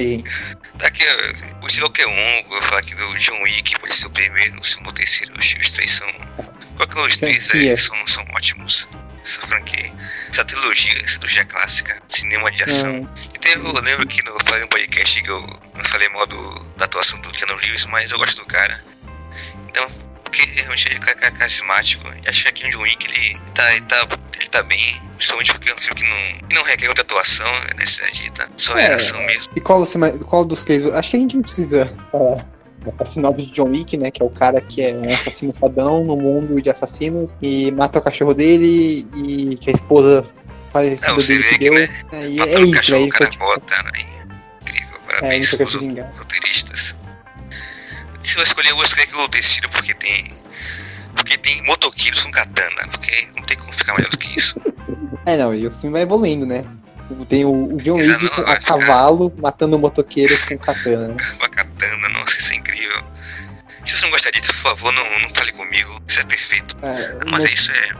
gente. 0.00 0.30
Tá 0.78 0.86
aqui, 0.86 1.04
ó, 1.04 1.66
o 1.66 1.70
se 1.70 1.80
qualquer 1.80 2.06
um, 2.06 2.48
vou 2.48 2.62
falar 2.62 2.80
aqui 2.80 2.94
do 2.94 3.14
John 3.16 3.42
Wick, 3.42 3.78
pode 3.78 3.94
ser 3.94 4.06
o 4.06 4.10
primeiro, 4.10 4.60
o 4.60 4.64
segundo, 4.64 4.90
o 4.90 4.92
terceiro, 4.92 5.32
os, 5.38 5.70
três 5.70 5.90
são. 5.90 6.08
Qualquer 6.76 7.00
um 7.00 7.06
dos 7.06 7.16
três 7.18 7.54
é, 7.54 7.76
são, 7.76 8.06
são 8.06 8.24
ótimos. 8.34 8.88
Essa 9.24 9.40
franquia, 9.46 9.92
essa 10.30 10.44
trilogia, 10.44 11.00
essa 11.04 11.18
trilogia 11.20 11.44
clássica, 11.44 12.02
cinema 12.08 12.50
de 12.50 12.64
ação. 12.64 13.08
Ah, 13.08 13.20
E 13.32 13.38
tem, 13.38 13.52
eu 13.52 13.80
lembro 13.80 14.06
que 14.08 14.20
no, 14.24 14.32
eu 14.32 14.44
falei 14.44 14.62
no 14.62 14.68
podcast 14.68 15.22
que 15.22 15.30
eu, 15.30 15.60
eu 15.76 15.84
falei 15.84 16.08
mal 16.08 16.26
do, 16.26 16.64
da 16.76 16.86
atuação 16.86 17.20
do 17.20 17.30
Keanu 17.30 17.54
Reeves, 17.56 17.86
mas 17.86 18.10
eu 18.10 18.18
gosto 18.18 18.40
do 18.40 18.46
cara. 18.46 18.82
Então, 19.68 19.88
porque 20.24 20.44
realmente 20.44 20.88
ele 20.88 20.96
é 20.96 21.30
carismático. 21.30 22.04
E 22.24 22.28
acho 22.28 22.42
que 22.42 22.48
aqui 22.48 22.66
o 22.66 22.70
John 22.70 22.82
Wick 22.82 23.06
ele 23.06 23.40
tá, 23.54 23.72
ele 23.72 23.82
tá, 23.82 24.08
ele 24.40 24.48
tá 24.48 24.62
bem, 24.64 25.00
principalmente 25.22 25.52
porque 25.52 25.70
é 25.70 25.74
um 25.74 25.78
filme 25.78 26.00
que 26.02 26.08
não, 26.08 26.48
que 26.48 26.54
não 26.56 26.62
requer 26.64 26.86
muita 26.86 27.02
atuação, 27.02 27.46
né, 27.78 27.86
se 27.86 28.10
dita, 28.12 28.48
só 28.56 28.76
é, 28.76 28.86
É. 28.86 28.94
ação 28.94 29.24
mesmo. 29.24 29.52
E 29.54 29.60
qual, 29.60 29.78
você, 29.78 29.98
qual 30.24 30.44
dos 30.44 30.64
três? 30.64 30.84
Acho 30.86 31.10
que 31.10 31.16
a 31.16 31.20
gente 31.20 31.36
não 31.36 31.42
precisa 31.42 31.86
falar 32.10 32.44
a 32.98 33.04
sinopse 33.04 33.46
de 33.46 33.52
John 33.52 33.68
Wick, 33.70 33.96
né? 33.96 34.10
Que 34.10 34.20
é 34.20 34.24
o 34.24 34.30
cara 34.30 34.60
que 34.60 34.82
é 34.82 34.92
um 34.92 35.04
assassino 35.14 35.54
fadão 35.54 36.02
no 36.04 36.16
mundo 36.16 36.60
de 36.60 36.68
assassinos 36.68 37.36
e 37.40 37.70
mata 37.70 38.00
o 38.00 38.02
cachorro 38.02 38.34
dele 38.34 39.06
e 39.14 39.56
que 39.60 39.70
a 39.70 39.72
esposa 39.72 40.24
É, 40.74 41.12
você 41.12 41.34
dele 41.34 41.42
vê 41.44 41.48
que 41.50 41.58
que, 41.58 41.64
deu. 41.70 41.74
né, 41.74 42.02
É, 42.12 42.26
e 42.28 42.40
é 42.40 42.58
o 42.58 42.64
isso, 42.64 42.72
cachorro, 42.74 42.98
aí 42.98 43.04
o 43.04 43.08
cara 43.10 43.30
tipo. 43.30 43.44
volta, 43.44 43.82
né? 43.84 43.90
Incrível, 44.62 44.96
É, 44.96 45.12
parabéns 45.12 45.54
pros 45.54 45.74
vingar. 45.76 46.10
roteiristas. 46.18 46.96
Se 48.22 48.36
eu 48.38 48.42
escolher, 48.42 48.70
eu 48.70 48.74
vou 48.76 48.84
escolher 48.84 49.08
o 49.14 49.28
terceiro 49.28 49.68
porque 49.70 49.94
tem. 49.94 50.42
Porque 51.14 51.38
tem 51.38 51.62
motoqueiros 51.64 52.22
com 52.24 52.30
katana, 52.32 52.88
porque 52.90 53.28
não 53.36 53.44
tem 53.44 53.56
como 53.58 53.72
ficar 53.72 53.94
melhor 53.94 54.10
do 54.10 54.18
que 54.18 54.36
isso. 54.36 54.56
É, 55.26 55.36
não, 55.36 55.54
e 55.54 55.66
o 55.66 55.70
filme 55.70 55.92
vai 55.92 56.02
evoluindo, 56.02 56.44
né? 56.46 56.64
Tem 57.28 57.44
o, 57.44 57.74
o 57.74 57.76
John 57.82 57.96
Wick 57.96 58.12
a 58.26 58.56
ficar- 58.56 58.60
cavalo 58.60 59.32
matando 59.38 59.76
o 59.76 59.78
motoqueiro 59.78 60.34
com 60.46 60.56
katana. 60.58 61.08
né? 61.08 61.16
Com 61.38 61.44
a 61.44 61.48
katana, 61.48 62.08
nossa, 62.08 62.38
isso 62.38 62.52
é 62.52 62.56
incrível. 62.56 63.02
Se 63.84 63.96
você 63.98 64.04
não 64.04 64.10
gostar 64.12 64.30
disso, 64.30 64.46
por 64.54 64.70
favor, 64.70 64.92
não, 64.92 65.04
não 65.20 65.28
fale 65.34 65.52
comigo. 65.52 66.00
Isso 66.08 66.20
é 66.20 66.24
perfeito. 66.24 66.76
É, 66.82 67.18
Mas 67.30 67.44
é 67.44 67.52
isso 67.52 67.70
é. 67.70 67.90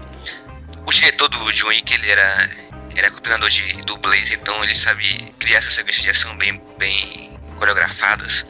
O 0.87 0.91
diretor 0.91 1.29
do 1.29 1.53
John 1.53 1.69
Wick, 1.69 1.93
ele 1.95 2.11
era. 2.11 2.51
Era 2.95 3.11
coordenador 3.11 3.49
de 3.49 3.63
dublês, 3.87 4.31
então 4.33 4.63
ele 4.63 4.75
sabe 4.75 5.07
criar 5.39 5.59
essas 5.59 5.73
sequências 5.75 6.05
de 6.05 6.11
ação 6.11 6.37
bem, 6.37 6.61
bem 6.79 7.33
coreografadas. 7.57 8.45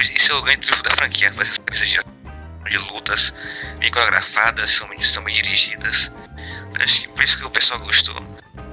Isso 0.00 0.32
é 0.32 0.34
o 0.34 0.42
grande 0.42 0.60
trunfo 0.60 0.82
da 0.82 0.90
franquia, 0.92 1.30
fazer 1.32 1.42
essas 1.50 1.54
sequências 1.56 1.88
de, 1.90 2.70
de 2.70 2.78
lutas 2.90 3.34
bem 3.78 3.90
coreografadas, 3.90 4.70
são, 4.70 4.88
são 5.02 5.22
bem 5.24 5.34
dirigidas. 5.34 6.10
Acho 6.80 7.02
que 7.02 7.08
por 7.08 7.24
isso 7.24 7.38
que 7.38 7.46
o 7.46 7.50
pessoal 7.50 7.80
gostou. 7.80 8.14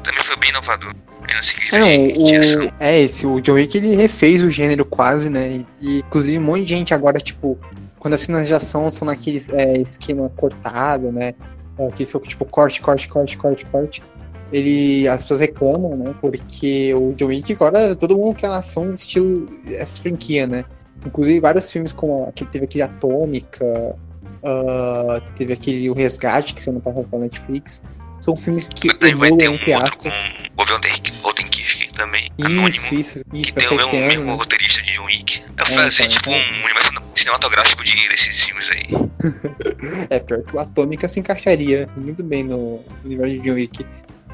Também 0.03 0.23
foi 0.23 0.35
bem 0.37 0.49
inovador. 0.49 0.93
Não 0.93 1.77
É, 1.77 1.79
não, 1.79 2.67
o, 2.67 2.73
é 2.79 2.99
esse, 3.01 3.25
o 3.25 3.39
John 3.39 3.53
Wick 3.53 3.77
ele 3.77 3.95
refez 3.95 4.43
o 4.43 4.51
gênero 4.51 4.85
quase, 4.85 5.29
né? 5.29 5.65
E, 5.79 5.99
inclusive 5.99 6.37
um 6.37 6.41
monte 6.41 6.65
de 6.65 6.73
gente 6.73 6.93
agora, 6.93 7.19
tipo, 7.19 7.57
quando 7.97 8.15
as 8.15 8.21
cenas 8.21 8.45
de 8.45 8.53
ação 8.53 8.91
são 8.91 9.05
naqueles 9.05 9.49
é, 9.49 9.77
esquema 9.77 10.29
cortado, 10.35 11.11
né? 11.11 11.33
É, 11.77 11.87
Aqueles 11.87 12.11
que 12.11 12.27
tipo 12.27 12.45
corte, 12.45 12.81
corte, 12.81 13.07
corte, 13.07 13.37
corte, 13.37 13.65
corte. 13.65 14.03
Ele, 14.51 15.07
as 15.07 15.23
pessoas 15.23 15.39
reclamam, 15.39 15.95
né? 15.95 16.13
Porque 16.21 16.93
o 16.93 17.13
John 17.13 17.27
Wick 17.27 17.53
agora 17.53 17.95
todo 17.95 18.17
mundo 18.17 18.35
quer 18.35 18.49
uma 18.49 18.57
ação 18.57 18.91
de 18.91 18.97
estilo 18.97 19.49
essa 19.65 20.01
franquia, 20.01 20.45
né? 20.45 20.65
Inclusive 21.05 21.39
vários 21.39 21.71
filmes 21.71 21.91
como 21.91 22.27
aquele 22.27 22.51
teve 22.51 22.65
aquele 22.65 22.83
Atômica, 22.83 23.95
ah, 24.43 25.21
teve 25.35 25.53
aquele 25.53 25.89
O 25.89 25.93
Resgate, 25.93 26.53
que 26.53 26.61
saiu 26.61 26.73
no 26.73 26.81
passado 26.81 27.07
pela 27.07 27.23
Netflix. 27.23 27.81
São 28.19 28.35
filmes 28.37 28.69
que 28.69 28.87
evoluem, 29.05 29.49
um 29.49 29.53
entre 29.55 29.73
outro 29.73 29.97
com 29.97 30.07
o 30.07 31.29
Odenkiff 31.29 31.91
também, 31.91 32.29
anônimo. 32.41 32.69
Isso, 32.69 32.95
isso, 32.95 33.21
isso, 33.33 33.53
Que 33.53 33.53
tem 33.53 33.67
o 33.67 33.75
mesmo, 33.75 33.97
ano, 33.97 34.07
mesmo 34.07 34.23
né? 34.25 34.33
roteirista 34.33 34.81
de 34.81 34.93
John 34.93 35.05
Wick. 35.05 35.41
Eu 35.41 35.65
É, 35.65 35.65
fazer 35.65 36.03
então, 36.03 36.07
tipo 36.07 36.29
então. 36.29 36.53
um 36.53 36.63
universo 36.63 36.91
cinematográfico 37.15 37.83
de, 37.83 38.09
desses 38.09 38.41
filmes 38.41 38.69
aí. 38.71 38.83
É, 40.09 40.19
pior 40.19 40.41
que 40.43 40.55
o 40.55 40.59
Atômica 40.59 41.07
se 41.07 41.19
encaixaria 41.19 41.89
muito 41.95 42.23
bem 42.23 42.43
no 42.43 42.79
universo 43.03 43.35
de 43.35 43.39
John 43.41 43.55
Wick. 43.55 43.85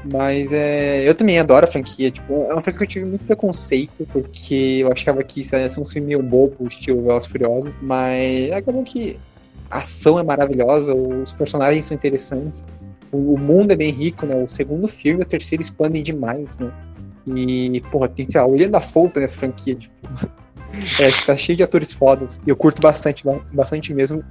Mas 0.04 0.52
é, 0.52 1.08
eu 1.08 1.14
também 1.14 1.38
adoro 1.38 1.64
a 1.64 1.68
franquia. 1.68 2.10
Tipo, 2.10 2.46
é 2.48 2.52
uma 2.52 2.62
franquia 2.62 2.78
que 2.78 2.84
eu 2.84 2.88
tive 2.88 3.04
muito 3.04 3.24
preconceito, 3.24 4.06
porque 4.12 4.78
eu 4.80 4.92
achava 4.92 5.22
que 5.22 5.40
isso 5.40 5.54
ia 5.56 5.68
ser 5.68 5.80
um 5.80 5.84
filme 5.84 6.08
meio 6.08 6.22
bobo, 6.22 6.66
estilo 6.68 7.02
Velozes 7.02 7.28
e 7.28 7.32
Furiosos. 7.32 7.74
Mas 7.82 8.52
acabou 8.52 8.82
que 8.82 9.18
a 9.70 9.78
ação 9.78 10.18
é 10.18 10.22
maravilhosa, 10.22 10.94
os 10.94 11.32
personagens 11.32 11.86
são 11.86 11.94
interessantes, 11.94 12.64
o, 13.12 13.34
o 13.34 13.38
mundo 13.38 13.72
é 13.72 13.76
bem 13.76 13.90
rico, 13.90 14.26
né? 14.26 14.34
O 14.36 14.48
segundo 14.48 14.88
filme 14.88 15.20
e 15.20 15.22
o 15.22 15.26
terceiro 15.26 15.62
expandem 15.62 16.02
demais, 16.02 16.58
né? 16.58 16.72
E, 17.26 17.80
porra, 17.90 18.08
tem, 18.08 18.24
sei 18.28 18.40
lá, 18.40 18.46
olhando 18.46 18.74
a 18.74 18.80
Folta 18.80 19.20
nessa 19.20 19.38
franquia, 19.38 19.74
tipo. 19.74 19.92
é, 21.00 21.10
tá 21.24 21.36
cheio 21.36 21.56
de 21.56 21.62
atores 21.62 21.92
fodas. 21.92 22.40
E 22.46 22.50
eu 22.50 22.56
curto 22.56 22.80
bastante, 22.80 23.24
ba- 23.24 23.40
bastante 23.52 23.92
mesmo. 23.94 24.24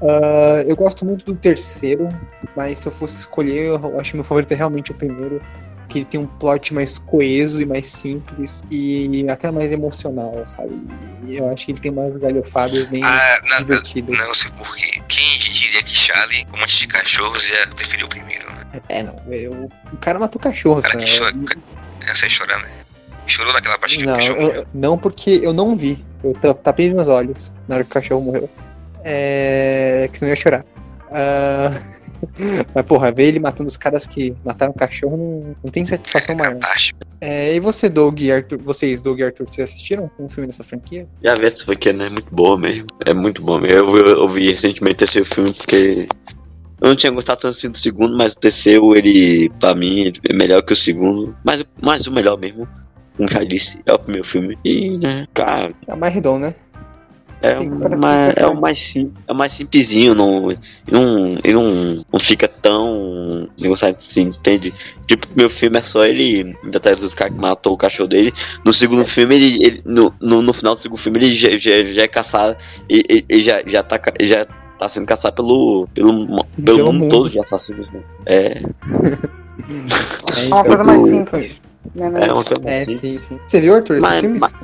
Ah, 0.00 0.62
eu 0.66 0.76
gosto 0.76 1.04
muito 1.04 1.24
do 1.26 1.34
terceiro, 1.34 2.08
mas 2.56 2.78
se 2.78 2.88
eu 2.88 2.92
fosse 2.92 3.18
escolher, 3.18 3.66
eu 3.66 4.00
acho 4.00 4.10
que 4.10 4.16
meu 4.16 4.24
favorito 4.24 4.52
é 4.52 4.54
realmente 4.54 4.92
o 4.92 4.94
primeiro. 4.94 5.40
Que 5.88 5.98
ele 5.98 6.04
tem 6.04 6.18
um 6.18 6.26
plot 6.26 6.74
mais 6.74 6.98
coeso 6.98 7.60
e 7.60 7.64
mais 7.66 7.86
simples 7.86 8.62
e 8.70 9.24
até 9.30 9.50
mais 9.50 9.70
emocional, 9.70 10.42
sabe? 10.46 10.80
E 11.26 11.36
eu 11.36 11.48
acho 11.50 11.64
que 11.66 11.72
ele 11.72 11.80
tem 11.80 11.92
umas 11.92 12.16
galhofadas 12.16 12.88
bem 12.88 13.02
Ah, 13.04 13.38
não, 13.44 13.50
eu- 13.58 13.64
divertidas. 13.64 14.18
não 14.18 14.34
sei 14.34 14.50
porquê. 14.52 15.00
Quem 15.08 15.38
diria 15.38 15.82
que 15.82 15.90
Charlie, 15.94 16.44
um 16.54 16.58
monte 16.58 16.80
de 16.80 16.88
cachorros, 16.88 17.48
ia 17.48 17.66
preferir 17.74 18.04
o 18.04 18.08
primeiro, 18.08 18.46
né? 18.52 18.62
É, 18.88 19.02
não, 19.02 19.16
eu, 19.30 19.70
o 19.92 19.96
cara 19.98 20.18
matou 20.18 20.40
cachorro, 20.40 20.82
cara 20.82 20.94
sabe? 21.00 21.04
que 21.04 21.18
chora, 21.18 22.14
sei 22.16 22.28
chorar, 22.30 22.58
né? 22.62 22.68
Chorou 23.28 23.52
naquela 23.52 23.78
parte 23.78 23.98
que 23.98 24.04
Não, 24.04 24.12
o 24.14 24.16
cachorro 24.16 24.36
eu- 24.40 24.46
morreu. 24.46 24.64
não, 24.74 24.98
porque 24.98 25.40
eu 25.42 25.52
não 25.52 25.74
vi. 25.76 26.04
Eu 26.22 26.32
ta- 26.34 26.54
tapei 26.54 26.92
meus 26.92 27.08
olhos 27.08 27.52
na 27.68 27.76
hora 27.76 27.84
que 27.84 27.90
o 27.90 27.94
cachorro 27.94 28.20
morreu. 28.22 28.48
É. 29.04 30.08
Que 30.10 30.18
senão 30.18 30.30
eu 30.30 30.34
ia 30.34 30.40
chorar. 30.40 30.64
Ah, 31.12 31.70
Mas, 32.74 32.86
porra, 32.86 33.12
ver 33.12 33.24
ele 33.24 33.38
matando 33.38 33.68
os 33.68 33.76
caras 33.76 34.06
que 34.06 34.34
mataram 34.44 34.72
o 34.72 34.78
cachorro 34.78 35.16
não, 35.16 35.56
não 35.64 35.72
tem 35.72 35.84
satisfação 35.84 36.34
É 36.34 36.38
maior. 36.38 36.58
É, 37.20 37.54
e 37.54 37.60
você, 37.60 37.88
Doug 37.88 38.20
e 38.20 38.30
Arthur, 38.30 38.58
vocês, 38.62 39.00
Doug 39.00 39.18
e 39.18 39.22
Arthur, 39.22 39.46
vocês 39.48 39.70
assistiram 39.70 40.10
um 40.18 40.28
filme 40.28 40.46
dessa 40.46 40.62
franquia? 40.62 41.08
Já 41.22 41.34
vi 41.34 41.46
essa 41.46 41.64
franquia, 41.64 41.92
né? 41.92 42.06
É 42.06 42.10
muito 42.10 42.34
boa 42.34 42.58
mesmo. 42.58 42.86
É 43.04 43.14
muito 43.14 43.42
boa 43.42 43.60
mesmo. 43.60 43.96
Eu, 43.96 43.96
eu, 43.98 44.06
eu 44.18 44.28
vi 44.28 44.50
recentemente 44.50 44.96
o 44.96 44.98
terceiro 44.98 45.26
filme 45.26 45.52
porque. 45.52 46.08
Eu 46.78 46.88
não 46.88 46.96
tinha 46.96 47.10
gostado 47.10 47.40
tanto 47.40 47.56
assim 47.56 47.70
do 47.70 47.78
segundo, 47.78 48.14
mas 48.14 48.32
o 48.32 48.36
terceiro, 48.36 48.94
ele, 48.94 49.48
pra 49.58 49.74
mim, 49.74 50.00
ele 50.00 50.20
é 50.28 50.34
melhor 50.34 50.60
que 50.62 50.74
o 50.74 50.76
segundo. 50.76 51.34
Mas, 51.42 51.64
mas 51.80 52.06
o 52.06 52.12
melhor 52.12 52.38
mesmo, 52.38 52.68
como 53.16 53.26
já 53.28 53.42
disse, 53.42 53.80
é 53.86 53.94
o 53.94 53.98
primeiro 53.98 54.26
filme. 54.26 54.58
E, 54.62 54.98
né, 54.98 55.26
cara, 55.32 55.72
É 55.86 55.96
mais 55.96 56.12
redondo, 56.12 56.40
né? 56.40 56.54
É, 57.42 57.58
uma, 57.58 58.14
é 58.34 58.46
o 58.46 58.58
mais 58.60 58.78
sim, 58.78 59.12
é 59.28 59.32
o 59.32 59.34
mais 59.34 59.52
simplesinho, 59.52 60.14
não, 60.14 60.48
não, 60.90 61.38
ele 61.44 61.52
não, 61.54 62.00
não 62.12 62.18
fica 62.20 62.48
tão 62.48 63.48
negociado 63.60 63.96
assim, 63.96 64.22
entende? 64.22 64.72
Tipo, 65.06 65.26
meu 65.36 65.48
filme 65.50 65.78
é 65.78 65.82
só 65.82 66.04
ele 66.04 66.56
atrás 66.74 66.98
dos 66.98 67.14
caras 67.14 67.34
que 67.34 67.40
matou 67.40 67.74
o 67.74 67.76
cachorro 67.76 68.08
dele. 68.08 68.32
No 68.64 68.72
segundo 68.72 69.04
filme, 69.04 69.34
ele, 69.36 69.64
ele- 69.64 69.82
no, 69.84 70.12
no, 70.20 70.42
no 70.42 70.52
final 70.52 70.74
do 70.74 70.80
segundo 70.82 70.98
filme, 70.98 71.18
ele 71.18 71.30
já, 71.30 71.50
já, 71.56 71.84
já 71.84 72.02
é 72.02 72.08
caçado, 72.08 72.56
ele, 72.88 73.24
já, 73.42 73.62
já, 73.66 73.82
tá, 73.82 74.00
já 74.22 74.44
tá 74.78 74.88
sendo 74.88 75.06
caçado 75.06 75.34
pelo, 75.36 75.88
pelo, 75.94 76.26
pelo, 76.26 76.44
Pelo 76.64 76.92
mundo, 76.92 76.98
mundo. 77.02 77.10
todo 77.10 77.30
de 77.30 77.38
assassinos. 77.40 77.86
né? 77.92 78.00
É, 78.26 78.36
É, 78.36 78.62
É 80.42 80.46
uma 80.48 80.64
coisa 80.64 80.84
mais 80.84 81.02
simples. 81.08 81.52
Né, 81.94 82.10
né? 82.10 82.20
é 82.26 82.32
uma 82.32 82.44
coisa 82.44 82.62
É, 82.66 82.74
assim. 82.74 82.98
sim, 82.98 83.18
sim. 83.18 83.38
Você 83.46 83.60
viu, 83.60 83.74
Arthur, 83.74 83.96
esses 83.96 84.08
Mas- 84.08 84.20
filmes? 84.20 84.40
mas- 84.40 84.54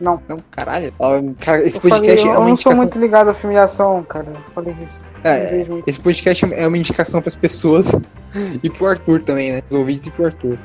Não. 0.00 0.20
Não, 0.28 0.42
caralho. 0.50 0.92
Cara, 1.40 1.62
esse 1.62 1.76
Eu, 1.76 1.80
falei, 1.82 1.98
podcast 1.98 2.26
eu 2.26 2.32
é 2.34 2.38
uma 2.38 2.48
não 2.48 2.56
sou 2.56 2.72
indicação. 2.72 2.76
muito 2.76 2.98
ligado 2.98 3.28
a 3.30 3.34
filme 3.34 3.54
de 3.54 3.60
ação, 3.60 4.02
cara. 4.04 4.26
Eu 4.28 4.52
falei 4.52 4.76
isso. 4.84 5.04
É, 5.24 5.64
esse 5.86 5.98
podcast 6.00 6.44
é 6.54 6.66
uma 6.66 6.78
indicação 6.78 7.20
pras 7.22 7.34
pessoas 7.36 7.92
e 8.62 8.70
pro 8.70 8.86
Arthur 8.86 9.22
também, 9.22 9.52
né? 9.52 9.62
Os 9.70 9.76
ouvintes 9.76 10.06
e 10.06 10.10
pro 10.10 10.26
Arthur. 10.26 10.58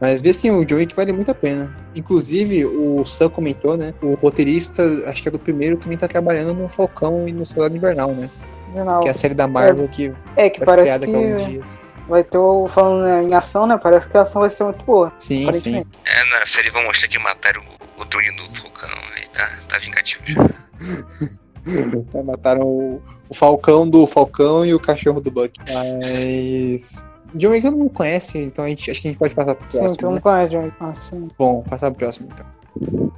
Mas 0.00 0.20
vê 0.20 0.32
sim, 0.32 0.50
o 0.50 0.64
John 0.64 0.76
Wick 0.76 0.94
vale 0.94 1.12
muito 1.12 1.30
a 1.30 1.34
pena. 1.34 1.74
Inclusive, 1.94 2.66
o 2.66 3.04
Sam 3.04 3.30
comentou, 3.30 3.76
né? 3.76 3.94
O 4.02 4.14
roteirista, 4.16 4.82
acho 5.06 5.22
que 5.22 5.28
é 5.28 5.30
do 5.30 5.38
primeiro, 5.38 5.76
também 5.76 5.96
tá 5.96 6.06
trabalhando 6.06 6.52
no 6.52 6.68
Falcão 6.68 7.26
e 7.26 7.32
no 7.32 7.46
Soldado 7.46 7.74
Invernal, 7.76 8.12
né? 8.12 8.28
Não, 8.74 9.00
Que 9.00 9.08
é 9.08 9.10
a 9.12 9.14
série 9.14 9.34
da 9.34 9.46
Marvel 9.46 9.88
que 9.88 10.12
é 10.36 10.50
que 10.50 10.58
vai 10.64 10.76
parece 10.76 10.98
daqui 10.98 11.14
a 11.14 11.16
alguns 11.16 11.40
que 11.42 11.50
dias. 11.52 11.80
vai 12.08 12.24
ter 12.24 12.36
o 12.38 12.66
falando 12.68 13.04
né, 13.04 13.22
em 13.22 13.32
ação, 13.32 13.66
né? 13.68 13.78
Parece 13.80 14.08
que 14.08 14.16
a 14.18 14.22
ação 14.22 14.40
vai 14.42 14.50
ser 14.50 14.64
muito 14.64 14.84
boa. 14.84 15.12
Sim, 15.18 15.50
sim. 15.52 15.76
É, 16.04 16.24
na 16.38 16.44
série 16.44 16.70
vão 16.70 16.82
mostrar 16.82 17.06
que 17.08 17.18
mataram 17.20 17.62
o, 17.62 17.83
o 17.98 18.04
Tony 18.06 18.30
do 18.36 18.42
Vulcão. 18.60 18.98
Aí 19.16 19.26
tá, 19.32 19.48
tá 19.68 19.78
vingativo. 19.78 20.24
Tá, 22.12 22.22
Mataram 22.24 22.62
o, 22.66 23.02
o 23.28 23.34
Falcão 23.34 23.88
do 23.88 24.06
Falcão 24.06 24.64
e 24.64 24.74
o 24.74 24.80
cachorro 24.80 25.20
do 25.20 25.30
Buck. 25.30 25.58
Mas. 25.72 27.02
John 27.34 27.50
Wick 27.50 27.62
todo 27.62 27.76
mundo 27.76 27.90
conhece, 27.90 28.38
então 28.38 28.64
a 28.64 28.68
gente, 28.68 28.90
acho 28.90 29.02
que 29.02 29.08
a 29.08 29.10
gente 29.10 29.18
pode 29.18 29.34
passar 29.34 29.56
pro 29.56 29.70
Sim, 29.70 29.78
próximo. 29.78 29.94
então 29.96 30.10
né? 30.10 30.14
não 30.14 30.22
conhece, 30.22 30.50
John. 30.50 30.70
Ah, 30.78 30.94
sim. 30.94 31.28
Bom, 31.36 31.62
passar 31.62 31.90
pro 31.90 31.98
próximo 31.98 32.28
então. 32.32 32.46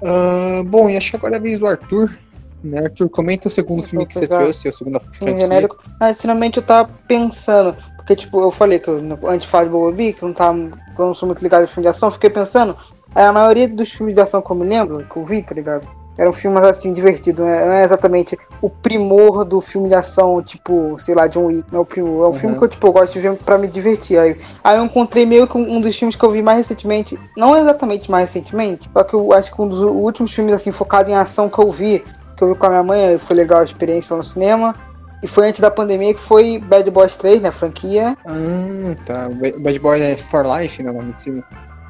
Ah, 0.02 0.62
bom, 0.64 0.88
e 0.88 0.96
acho 0.96 1.10
que 1.10 1.16
agora 1.16 1.36
é 1.36 1.38
a 1.38 1.42
vez 1.42 1.58
do 1.58 1.66
Arthur. 1.66 2.16
Né, 2.64 2.78
Arthur, 2.84 3.08
comenta 3.10 3.48
o 3.48 3.50
segundo 3.50 3.82
filme 3.82 4.06
que 4.06 4.14
você 4.14 4.26
trouxe, 4.26 4.68
a 4.68 4.72
segunda 4.72 5.00
Filme 5.12 5.38
genérico. 5.38 5.78
Ah, 6.00 6.12
sinceramente 6.14 6.56
eu 6.56 6.62
tava 6.62 6.90
pensando. 7.06 7.76
Porque, 7.96 8.16
tipo, 8.16 8.40
eu 8.40 8.50
falei 8.50 8.78
que 8.78 8.88
eu, 8.88 8.98
antes 9.24 9.42
de 9.42 9.48
falar 9.48 9.64
de 9.64 10.12
que 10.12 10.22
eu 10.22 10.28
não 10.28 10.34
tava. 10.34 10.56
que 10.58 11.00
eu 11.00 11.06
não 11.06 11.14
sou 11.14 11.26
muito 11.26 11.42
ligado 11.42 11.64
em 11.64 11.66
filme 11.66 11.82
de 11.82 11.88
ação, 11.88 12.10
fiquei 12.10 12.30
pensando. 12.30 12.76
É, 13.14 13.24
A 13.26 13.32
maioria 13.32 13.68
dos 13.68 13.90
filmes 13.92 14.14
de 14.14 14.20
ação 14.20 14.42
que 14.42 14.50
eu 14.50 14.56
me 14.56 14.64
lembro, 14.66 15.04
que 15.10 15.16
eu 15.16 15.24
vi, 15.24 15.42
tá 15.42 15.54
ligado? 15.54 15.86
Eram 16.18 16.32
filmes 16.32 16.64
assim, 16.64 16.94
divertidos, 16.94 17.44
né? 17.44 17.66
não 17.66 17.72
é 17.74 17.84
exatamente 17.84 18.38
o 18.62 18.70
primor 18.70 19.44
do 19.44 19.60
filme 19.60 19.90
de 19.90 19.94
ação, 19.94 20.42
tipo, 20.42 20.96
sei 20.98 21.14
lá, 21.14 21.26
John 21.26 21.44
Wick, 21.44 21.64
não 21.70 21.80
é 21.80 21.82
o 21.82 21.84
primor. 21.84 22.24
É 22.24 22.28
um 22.28 22.30
Uhum. 22.30 22.32
filme 22.32 22.56
que 22.58 22.64
eu, 22.64 22.68
tipo, 22.68 22.86
eu 22.86 22.92
gosto 22.92 23.12
de 23.12 23.20
ver 23.20 23.34
pra 23.36 23.58
me 23.58 23.68
divertir. 23.68 24.18
Aí, 24.18 24.34
aí 24.64 24.78
eu 24.78 24.84
encontrei 24.84 25.26
meio 25.26 25.46
que 25.46 25.58
um 25.58 25.78
dos 25.78 25.94
filmes 25.94 26.16
que 26.16 26.24
eu 26.24 26.30
vi 26.30 26.40
mais 26.40 26.56
recentemente, 26.58 27.20
não 27.36 27.54
exatamente 27.54 28.10
mais 28.10 28.28
recentemente, 28.32 28.88
só 28.96 29.04
que 29.04 29.12
eu 29.12 29.30
acho 29.34 29.54
que 29.54 29.60
um 29.60 29.68
dos 29.68 29.82
últimos 29.82 30.32
filmes, 30.32 30.54
assim, 30.54 30.72
focado 30.72 31.10
em 31.10 31.14
ação 31.14 31.50
que 31.50 31.58
eu 31.58 31.70
vi, 31.70 32.02
que 32.34 32.42
eu 32.42 32.48
vi 32.48 32.54
com 32.54 32.64
a 32.66 32.70
minha 32.70 32.82
mãe, 32.82 33.18
foi 33.18 33.36
legal 33.36 33.60
a 33.60 33.64
experiência 33.64 34.14
lá 34.14 34.18
no 34.18 34.24
cinema. 34.24 34.74
E 35.22 35.26
foi 35.26 35.48
antes 35.48 35.60
da 35.60 35.70
pandemia 35.70 36.14
que 36.14 36.20
foi 36.20 36.58
Bad 36.58 36.90
Boys 36.90 37.16
3, 37.16 37.40
né? 37.42 37.50
Franquia. 37.50 38.16
Ah, 38.26 38.96
tá. 39.04 39.28
Bad 39.58 39.78
Boy 39.80 40.00
é 40.00 40.16
For 40.16 40.46
Life, 40.46 40.82
né? 40.82 40.90
O 40.90 40.94
nome 40.94 41.12
do 41.12 41.16
filme. 41.18 41.42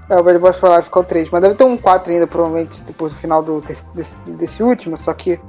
É, 0.09 0.17
o 0.17 0.23
Bad 0.23 0.39
Boys 0.39 0.57
for 0.57 0.71
Life 0.71 0.85
ficou 0.85 1.03
3, 1.03 1.31
mas 1.31 1.43
deve 1.43 1.55
ter 1.55 1.65
um 1.65 1.77
4 1.77 2.13
ainda, 2.13 2.27
provavelmente, 2.27 2.83
depois 2.85 3.13
do 3.13 3.19
final 3.19 3.43
do, 3.43 3.61
desse, 3.61 3.85
desse, 4.27 4.63
último, 4.63 4.97
só 4.97 5.13
que 5.13 5.41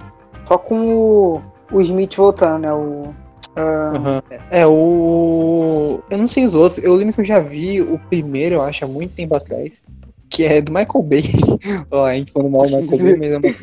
só 0.46 0.58
com 0.58 0.96
o, 0.96 1.42
o 1.72 1.82
Smith 1.82 2.16
voltando, 2.16 2.62
né? 2.62 2.74
O, 2.74 3.14
Aham. 3.58 4.22
É, 4.52 4.68
o. 4.68 6.00
Eu 6.12 6.18
não 6.20 6.28
sei 6.28 6.46
os 6.46 6.54
outros. 6.54 6.84
Eu 6.84 6.94
lembro 6.94 7.14
que 7.14 7.22
eu 7.22 7.26
já 7.26 7.40
vi 7.40 7.82
o 7.82 7.98
primeiro, 8.08 8.56
eu 8.56 8.62
acho, 8.62 8.86
há 8.86 8.88
muito 8.88 9.16
tempo 9.16 9.36
atrás. 9.36 9.84
Que 10.30 10.44
é 10.44 10.62
do 10.62 10.72
Michael 10.72 11.04
Bay. 11.04 11.24
Ó, 11.90 12.06
a 12.06 12.14
gente 12.14 12.32
falando 12.32 12.52
mal 12.52 12.68
do 12.68 12.78
Michael 12.78 13.04
Bay, 13.04 13.18
mas 13.18 13.32
é 13.32 13.38
uma 13.38 13.56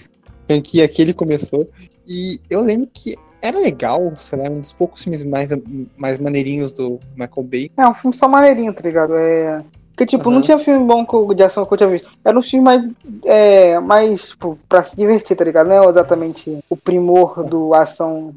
franquia 0.46 0.88
que 0.88 1.00
ele 1.00 1.14
começou. 1.14 1.68
E 2.06 2.40
eu 2.50 2.60
lembro 2.62 2.88
que 2.92 3.16
era 3.40 3.58
legal, 3.58 4.12
sei 4.16 4.38
lá, 4.38 4.48
um 4.50 4.60
dos 4.60 4.72
poucos 4.72 5.02
filmes 5.02 5.22
mais, 5.22 5.50
mais 5.96 6.18
maneirinhos 6.18 6.72
do 6.72 6.98
Michael 7.14 7.46
Bay. 7.46 7.70
É 7.76 7.86
um 7.86 7.94
filme 7.94 8.16
só 8.16 8.26
maneirinho, 8.26 8.72
tá 8.72 8.82
ligado? 8.82 9.14
É. 9.14 9.62
Porque, 9.94 10.06
tipo, 10.06 10.28
Aham. 10.28 10.34
não 10.34 10.42
tinha 10.42 10.58
filme 10.58 10.84
bom 10.84 11.32
de 11.32 11.42
ação 11.44 11.64
que 11.64 11.72
eu 11.72 11.78
tinha 11.78 11.88
visto. 11.88 12.10
Era 12.24 12.36
um 12.36 12.42
filme 12.42 12.64
mais, 12.64 12.82
é, 13.24 13.78
mais, 13.78 14.28
tipo, 14.30 14.58
pra 14.68 14.82
se 14.82 14.96
divertir, 14.96 15.36
tá 15.36 15.44
ligado? 15.44 15.68
Não 15.68 15.84
é 15.84 15.88
exatamente 15.88 16.58
o 16.68 16.76
primor 16.76 17.44
do 17.44 17.72
ação, 17.72 18.34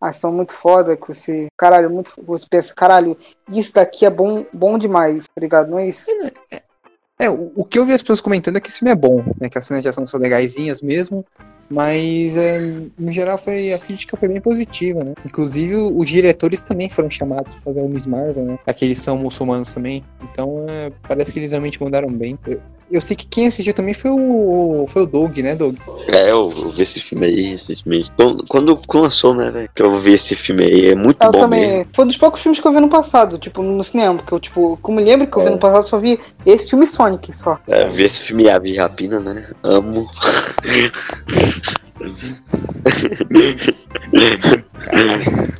ação 0.00 0.32
muito 0.32 0.52
foda, 0.52 0.96
que 0.96 1.08
você, 1.08 1.48
caralho, 1.58 1.90
muito, 1.90 2.12
você 2.24 2.46
pensa, 2.48 2.72
caralho, 2.72 3.18
isso 3.48 3.74
daqui 3.74 4.06
é 4.06 4.10
bom, 4.10 4.46
bom 4.52 4.78
demais, 4.78 5.24
tá 5.24 5.40
ligado? 5.40 5.68
Não 5.68 5.80
é 5.80 5.88
isso? 5.88 6.04
É, 7.18 7.28
o, 7.28 7.52
o 7.56 7.64
que 7.64 7.78
eu 7.78 7.84
vi 7.84 7.92
as 7.92 8.02
pessoas 8.02 8.20
comentando 8.20 8.56
é 8.56 8.60
que 8.60 8.68
esse 8.68 8.78
filme 8.78 8.92
é 8.92 8.96
bom, 8.96 9.24
né? 9.38 9.48
Que 9.48 9.58
as 9.58 9.66
cenas 9.66 9.82
de 9.82 9.88
ação 9.88 10.06
são 10.06 10.20
legaisinhas 10.20 10.80
mesmo. 10.80 11.26
Mas, 11.70 12.36
é, 12.36 12.82
no 12.98 13.12
geral, 13.12 13.38
foi, 13.38 13.72
a 13.72 13.78
crítica 13.78 14.16
foi 14.16 14.26
bem 14.26 14.40
positiva, 14.40 15.04
né? 15.04 15.14
Inclusive, 15.24 15.76
os 15.76 16.08
diretores 16.08 16.60
também 16.60 16.90
foram 16.90 17.08
chamados 17.08 17.54
para 17.54 17.62
fazer 17.62 17.80
o 17.80 17.88
Miss 17.88 18.08
Marvel, 18.08 18.44
né? 18.44 18.58
Aqueles 18.66 18.98
são 18.98 19.16
muçulmanos 19.16 19.72
também. 19.72 20.04
Então, 20.20 20.66
é, 20.68 20.90
parece 21.06 21.32
que 21.32 21.38
eles 21.38 21.52
realmente 21.52 21.80
mandaram 21.80 22.10
bem. 22.10 22.36
Eu 22.90 23.00
sei 23.00 23.16
que 23.16 23.26
quem 23.26 23.46
assistiu 23.46 23.74
também 23.74 23.94
foi 23.94 24.10
o, 24.10 24.84
foi 24.88 25.02
o 25.02 25.06
Doug, 25.06 25.36
né, 25.38 25.54
Doug? 25.54 25.76
É, 26.08 26.30
eu, 26.30 26.52
eu 26.56 26.70
vi 26.70 26.82
esse 26.82 27.00
filme 27.00 27.26
aí 27.26 27.40
recentemente. 27.42 28.10
Quando, 28.16 28.44
quando 28.46 28.78
lançou, 28.94 29.34
né, 29.34 29.50
velho? 29.50 29.70
Que 29.74 29.82
eu 29.82 29.98
vi 29.98 30.12
esse 30.14 30.34
filme 30.36 30.64
aí, 30.64 30.86
é 30.88 30.94
muito 30.94 31.22
Eu 31.22 31.30
bom 31.30 31.40
também. 31.40 31.68
mesmo. 31.68 31.86
Foi 31.94 32.04
um 32.04 32.08
dos 32.08 32.16
poucos 32.16 32.40
filmes 32.40 32.60
que 32.60 32.66
eu 32.66 32.72
vi 32.72 32.80
no 32.80 32.88
passado, 32.88 33.38
tipo, 33.38 33.62
no 33.62 33.82
cinema. 33.84 34.16
Porque 34.18 34.34
eu, 34.34 34.40
tipo, 34.40 34.78
como 34.82 35.00
lembro 35.00 35.26
que 35.26 35.36
eu 35.36 35.42
vi 35.42 35.48
É. 35.48 35.50
no 35.50 35.58
passado, 35.58 35.88
só 35.88 35.98
vi 35.98 36.18
esse 36.44 36.70
filme 36.70 36.86
Sonic 36.86 37.34
só. 37.36 37.58
É, 37.68 37.88
vi 37.88 38.04
esse 38.04 38.22
filme 38.22 38.48
Ave 38.50 38.72
de 38.72 38.78
Rapina, 38.78 39.20
né? 39.20 39.48
Amo. 39.62 40.08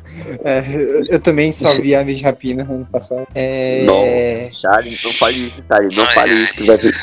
eu 1.09 1.19
também 1.19 1.51
só 1.51 1.73
vi 1.81 1.95
Aves 1.95 2.17
de 2.17 2.23
Rapina 2.23 2.63
ano 2.63 2.87
passado. 2.91 3.27
É... 3.35 3.83
Não, 3.85 4.03
Charlie, 4.51 4.97
não 5.03 5.13
fale 5.13 5.47
isso, 5.47 5.65
Charlie. 5.67 5.95
Não 5.95 6.05
fale 6.07 6.33
isso, 6.33 6.53
que 6.55 6.63
vai 6.65 6.77
vir, 6.77 6.93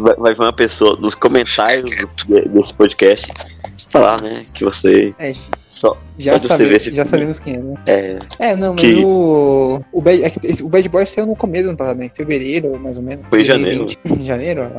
vai, 0.00 0.14
vai 0.16 0.34
vir 0.34 0.40
uma 0.40 0.52
pessoa 0.52 0.96
nos 1.00 1.14
comentários 1.14 1.90
desse 2.52 2.74
podcast 2.74 3.32
falar, 3.88 4.20
né? 4.22 4.44
Que 4.54 4.64
você 4.64 5.12
é, 5.18 5.32
só, 5.66 5.96
já, 6.18 6.38
só 6.38 6.48
sabe- 6.48 6.72
esse 6.74 6.94
já 6.94 7.04
sabemos 7.04 7.40
quem 7.40 7.54
é, 7.54 7.58
né? 7.58 7.74
É, 7.88 8.18
É, 8.38 8.56
não, 8.56 8.74
mas 8.74 8.82
Que- 8.82 9.02
o. 9.04 9.82
O 9.92 10.00
Bad, 10.00 10.22
é 10.22 10.32
o 10.62 10.68
Bad 10.68 10.88
Boy 10.88 11.04
saiu 11.06 11.26
no 11.26 11.34
começo 11.34 11.64
do 11.64 11.68
ano 11.70 11.78
passado, 11.78 11.98
né? 11.98 12.06
Em 12.06 12.10
fevereiro, 12.10 12.78
mais 12.78 12.96
ou 12.96 13.02
menos. 13.02 13.24
Foi 13.28 13.40
em 13.40 13.44
janeiro. 13.44 13.84
2020. 13.86 14.22
Em 14.22 14.26
janeiro. 14.26 14.70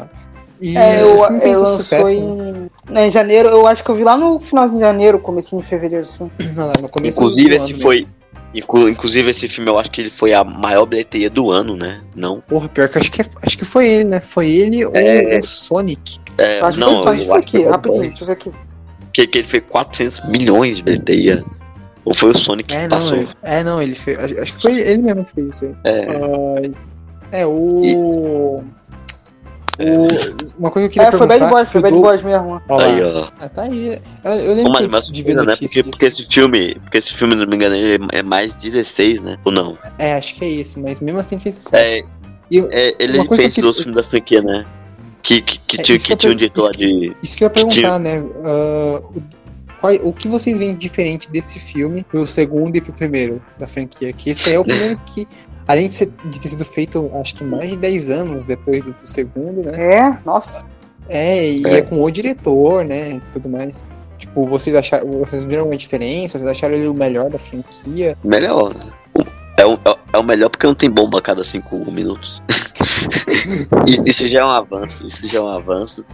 E 0.62 0.78
É, 0.78 1.01
eu, 1.01 1.18
filme 1.18 1.39
fez 1.41 1.53
eu 1.53 1.59
um 1.59 1.64
lançou 1.64 1.78
sucesso. 1.78 2.05
né? 2.05 2.12
em, 2.14 2.93
né, 2.93 3.07
em 3.07 3.12
janeiro, 3.12 3.49
eu 3.49 3.66
acho 3.66 3.84
que 3.84 3.89
eu 3.89 3.95
vi 3.95 4.03
lá 4.03 4.16
no 4.16 4.39
finalzinho 4.39 4.80
de 4.80 4.86
janeiro, 4.86 5.18
comecinho 5.20 5.62
de 5.62 5.68
fevereiro, 5.68 6.05
assim. 6.07 6.30
Não, 6.55 6.72
no 6.82 6.88
começo 6.89 7.18
inclusive 7.20 7.55
esse 7.55 7.74
ano 7.74 7.82
foi. 7.82 8.07
inclu- 8.53 8.88
Inclusive 8.89 9.32
esse 9.32 9.47
filme 9.47 9.72
eu 9.72 9.80
acho 9.80 9.89
que 9.89 10.01
ele 10.01 10.09
foi 10.12 10.34
a 10.34 10.43
maior 10.43 10.86
bilheteria 10.86 11.30
do 11.32 11.49
ano, 11.49 11.76
né? 11.76 12.01
Não. 12.16 12.41
Porra, 12.41 12.70
pior 12.70 12.88
que 12.89 12.97
eu 12.97 13.01
acho 13.01 13.12
que, 13.12 13.22
é- 13.22 13.26
acho 13.43 13.57
que 13.57 13.66
foi 13.66 13.88
ele, 13.89 14.03
né? 14.03 14.22
Foi 14.22 14.47
ele 14.49 14.86
ou 14.86 14.91
É. 14.93 15.39
o 15.39 15.43
Sonic. 15.43 16.20
É, 16.38 16.59
Eu 16.59 16.66
acho 16.68 16.80
não, 16.80 16.89
que 16.97 17.03
foi 17.05 17.18
eu 17.18 17.22
isso 17.24 17.34
acho 17.34 17.47
que 17.47 17.57
aqui, 17.57 17.68
rapidinho, 17.68 18.01
deixa 18.03 18.24
eu 18.24 18.28
ver 18.28 18.34
aqui. 18.34 18.51
Que, 19.14 19.28
que 19.28 19.38
ele 19.39 19.47
fez 19.47 19.64
400 19.68 20.28
milhões 20.30 20.78
de 20.78 20.84
bilheteria. 20.84 21.43
Ou 22.05 22.14
foi 22.16 22.32
o 22.32 22.38
Sonic 22.38 22.70
que 22.70 22.76
É, 22.76 22.84
não, 22.88 22.97
passou? 22.97 23.18
ele, 23.18 23.28
é, 23.43 23.64
não, 23.64 23.82
ele 23.82 23.95
fez. 23.95 24.18
Acho 24.39 24.53
que 24.53 24.62
foi 24.62 24.80
ele 24.80 25.01
mesmo 25.01 25.26
que 25.26 25.34
fez 25.34 25.49
isso 25.55 25.66
aí. 25.66 25.76
É, 25.86 26.07
Ah, 26.12 26.72
é, 27.32 27.45
o. 27.45 28.64
o- 29.80 30.59
Uma 30.59 30.72
coisa 30.72 30.88
que 30.89 30.99
eu 30.99 31.03
queria 31.03 31.15
É, 31.15 31.17
foi 31.17 31.28
Bad. 31.28 31.45
Boys, 31.49 31.69
foi 31.69 31.82
Bad 31.82 31.93
Doug- 31.93 32.03
Boys 32.05 32.22
mesmo. 32.22 32.61
Lá. 32.69 32.84
aí, 32.86 33.03
ó. 33.03 33.28
Ah, 33.39 33.49
tá 33.49 33.63
aí. 33.63 33.99
Eu, 34.24 34.32
eu 34.32 34.53
lembro 34.55 34.72
Mas, 34.72 34.82
que- 34.82 34.88
mas 34.88 35.05
de 35.09 35.24
ver 35.24 35.36
né? 35.36 35.55
Porque, 35.55 35.84
porque 35.84 36.05
esse 36.05 36.26
filme. 36.28 36.76
Porque 36.82 36.97
esse 36.97 37.13
filme, 37.13 37.34
se 37.34 37.39
não 37.39 37.47
me 37.47 37.55
engano, 37.55 37.76
ele 37.76 38.05
é 38.11 38.22
mais 38.24 38.53
16, 38.53 39.22
né? 39.22 39.38
Ou 39.45 39.51
não? 39.51 39.78
É, 39.97 40.13
acho 40.15 40.36
que 40.36 40.43
é 40.45 40.47
isso, 40.49 40.80
mas 40.80 40.99
mesmo 40.99 41.19
assim 41.19 41.39
fez 41.39 41.55
sucesso. 41.55 41.76
É, 41.76 42.01
E 42.51 42.57
eu- 42.57 42.67
é, 42.72 42.93
ele 42.99 43.26
fez 43.36 43.53
que- 43.53 43.63
os 43.65 43.78
filmes 43.78 43.95
da 43.95 44.03
franquia, 44.03 44.41
né? 44.41 44.65
Que, 45.24 45.39
que, 45.41 45.59
que 45.59 45.80
É, 45.80 45.84
tinha, 45.84 45.97
que 45.99 46.03
que 46.07 46.15
tinha 46.15 46.34
um 46.34 46.36
diretor 46.36 46.76
de. 46.76 47.15
Isso 47.22 47.38
que 47.38 47.43
eu 47.43 47.45
ia 47.45 47.49
perguntar, 47.51 47.99
né? 47.99 48.24
Ah, 48.43 49.01
o, 49.15 49.24
qual- 49.82 49.94
o 50.08 50.14
que 50.14 50.28
vocês 50.28 50.58
veem 50.58 50.74
de 50.74 50.80
diferente 50.80 51.30
desse 51.32 51.60
filme 51.60 52.04
pro 52.04 52.26
segundo 52.26 52.76
e 52.76 52.82
pro 52.82 52.94
primeiro 52.94 53.42
da 53.60 53.68
franquia? 53.68 54.14
Que 54.14 54.30
esse 54.30 54.50
aí 54.50 54.56
é 54.56 54.60
o 54.60 54.64
primeiro 54.64 54.98
que, 55.06 55.28
além 55.68 55.88
de, 55.88 55.94
ser- 55.96 56.14
de 56.26 56.40
ter 56.40 56.48
sido 56.50 56.64
feito, 56.64 57.10
acho 57.16 57.36
que 57.36 57.44
mais 57.44 57.72
de 57.72 57.78
10 57.78 58.10
anos 58.10 58.46
depois 58.46 58.86
do, 58.86 58.92
do 58.94 59.08
segundo, 59.08 59.64
né? 59.70 59.96
É, 59.96 60.18
nossa. 60.26 60.64
É, 61.10 61.50
e 61.52 61.66
É. 61.66 61.74
é. 61.80 61.82
com 61.82 62.02
o 62.02 62.10
diretor, 62.12 62.86
né? 62.86 63.14
E 63.16 63.20
tudo 63.34 63.50
mais. 63.50 63.84
Tipo, 64.18 64.46
vocês 64.46 64.76
acharam. 64.76 65.08
Vocês 65.20 65.44
viram 65.44 65.62
alguma 65.62 65.76
diferença? 65.78 66.38
Vocês 66.38 66.50
acharam 66.50 66.76
ele 66.76 66.88
o 66.88 66.94
melhor 66.94 67.30
da 67.30 67.40
franquia? 67.40 68.16
Melhor, 68.24 68.74
né? 68.76 68.86
É 69.58 69.66
o, 69.66 69.74
é- 69.74 69.98
é 70.14 70.18
o 70.18 70.24
melhor 70.24 70.50
porque 70.50 70.66
não 70.68 70.76
tem 70.76 70.90
bomba 70.90 71.18
a 71.18 71.22
cada 71.22 71.44
5 71.44 71.76
minutos. 71.92 72.42
Isso 74.06 74.28
já 74.28 74.40
é 74.40 74.46
um 74.46 74.50
avanço. 74.50 75.06
Isso 75.06 75.28
já 75.28 75.40
é 75.40 75.42
um 75.42 75.48
avanço. 75.48 76.06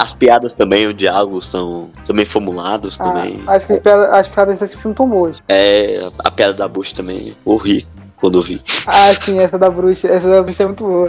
As 0.00 0.12
piadas 0.12 0.52
também, 0.54 0.86
os 0.86 0.94
diálogos 0.96 1.46
são 1.46 1.90
também 2.04 2.24
formulados 2.24 2.98
Ah, 3.00 3.04
também. 3.04 3.42
acho 3.46 3.66
que 3.66 3.72
as 3.74 3.80
piadas, 3.80 4.10
as 4.14 4.28
piadas 4.28 4.58
desse 4.58 4.76
filme 4.76 4.92
estão 4.92 5.08
boas. 5.08 5.42
É, 5.48 6.08
a 6.24 6.30
piada 6.30 6.54
da 6.54 6.68
Bush 6.68 6.92
também, 6.92 7.34
ri 7.64 7.86
quando 8.16 8.38
eu 8.38 8.42
vi. 8.42 8.60
Ah, 8.86 9.12
sim, 9.20 9.38
essa 9.40 9.58
da 9.58 9.68
bruxa, 9.70 10.08
essa 10.08 10.28
da 10.28 10.42
bruxa 10.42 10.62
é 10.62 10.66
muito 10.66 10.84
boa. 10.84 11.06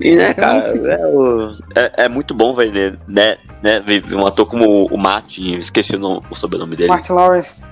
E 0.00 0.14
né, 0.16 0.30
Então, 0.30 0.44
cara, 0.44 0.92
é, 0.92 1.06
o- 1.06 1.52
é- 1.74 1.92
é 2.04 2.08
muito 2.08 2.32
bom 2.32 2.54
ver, 2.54 2.70
né, 2.72 2.96
né, 3.08 3.36
né, 3.62 3.80
ver 3.80 4.04
um 4.14 4.24
ator 4.26 4.46
como 4.46 4.86
o 4.86 4.96
Matt, 4.96 5.38
esqueci 5.38 5.96
o, 5.96 5.98
nome- 5.98 6.22
o 6.30 6.34
sobrenome 6.34 6.76
dele, 6.76 6.88
Martin 6.90 7.12
Lawrence. 7.12 7.64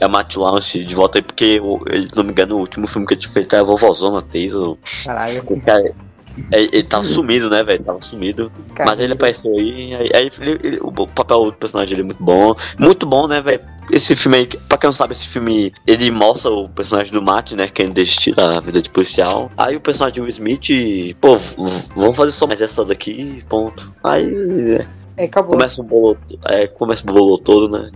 é 0.00 0.08
Matt 0.08 0.34
Lance 0.36 0.82
de 0.84 0.94
volta 0.94 1.18
aí, 1.18 1.22
porque, 1.22 1.60
o- 1.62 1.80
ele, 1.90 2.08
se 2.08 2.16
não 2.16 2.24
me 2.24 2.30
engano, 2.30 2.56
o 2.56 2.60
último 2.60 2.86
filme 2.86 3.06
que 3.06 3.14
ele 3.14 3.20
tinha 3.20 3.32
feito 3.34 3.54
era 3.54 3.62
Vovozona 3.64 4.22
Taser, 4.22 4.76
Caralho. 5.04 5.42
o 5.46 5.60
cara, 5.60 5.92
é, 6.52 6.62
ele 6.62 6.82
tava 6.82 7.04
sumido, 7.04 7.48
né, 7.50 7.62
velho, 7.62 7.82
tava 7.82 8.00
sumido, 8.00 8.50
Cara, 8.74 8.90
mas 8.90 9.00
ele 9.00 9.12
apareceu 9.12 9.52
aí, 9.54 9.94
aí, 9.94 10.10
aí 10.14 10.30
ele- 10.40 10.58
ele- 10.62 10.78
o 10.82 10.90
papel 11.06 11.46
do 11.46 11.52
personagem 11.52 11.90
dele 11.96 12.02
é 12.02 12.06
muito 12.06 12.22
bom, 12.22 12.54
muito 12.78 13.06
bom, 13.06 13.26
né, 13.26 13.40
velho, 13.40 13.60
esse 13.90 14.16
filme 14.16 14.38
aí, 14.38 14.46
pra 14.46 14.78
quem 14.78 14.88
não 14.88 14.92
sabe, 14.92 15.12
esse 15.12 15.28
filme, 15.28 15.72
ele 15.86 16.10
mostra 16.10 16.50
o 16.50 16.68
personagem 16.68 17.12
do 17.12 17.22
Matt, 17.22 17.52
né, 17.52 17.68
querendo 17.68 17.94
desistir 17.94 18.34
da 18.34 18.58
vida 18.60 18.80
de 18.80 18.88
policial. 18.90 19.50
Aí 19.56 19.76
o 19.76 19.80
personagem 19.80 20.16
do 20.16 20.22
Will 20.22 20.30
Smith, 20.30 21.14
pô, 21.20 21.36
vamos 21.94 22.16
fazer 22.16 22.32
só 22.32 22.46
mais 22.46 22.60
essa 22.62 22.84
daqui, 22.84 23.42
ponto. 23.48 23.92
Aí 24.02 24.76
é, 24.78 24.86
É, 25.16 25.24
acabou. 25.26 25.52
começa 25.52 25.80
o 25.80 25.84
bolo, 25.84 26.18
é, 26.46 26.66
começa 26.66 27.02
o 27.08 27.12
bolo 27.12 27.36
todo, 27.38 27.68
né, 27.70 27.90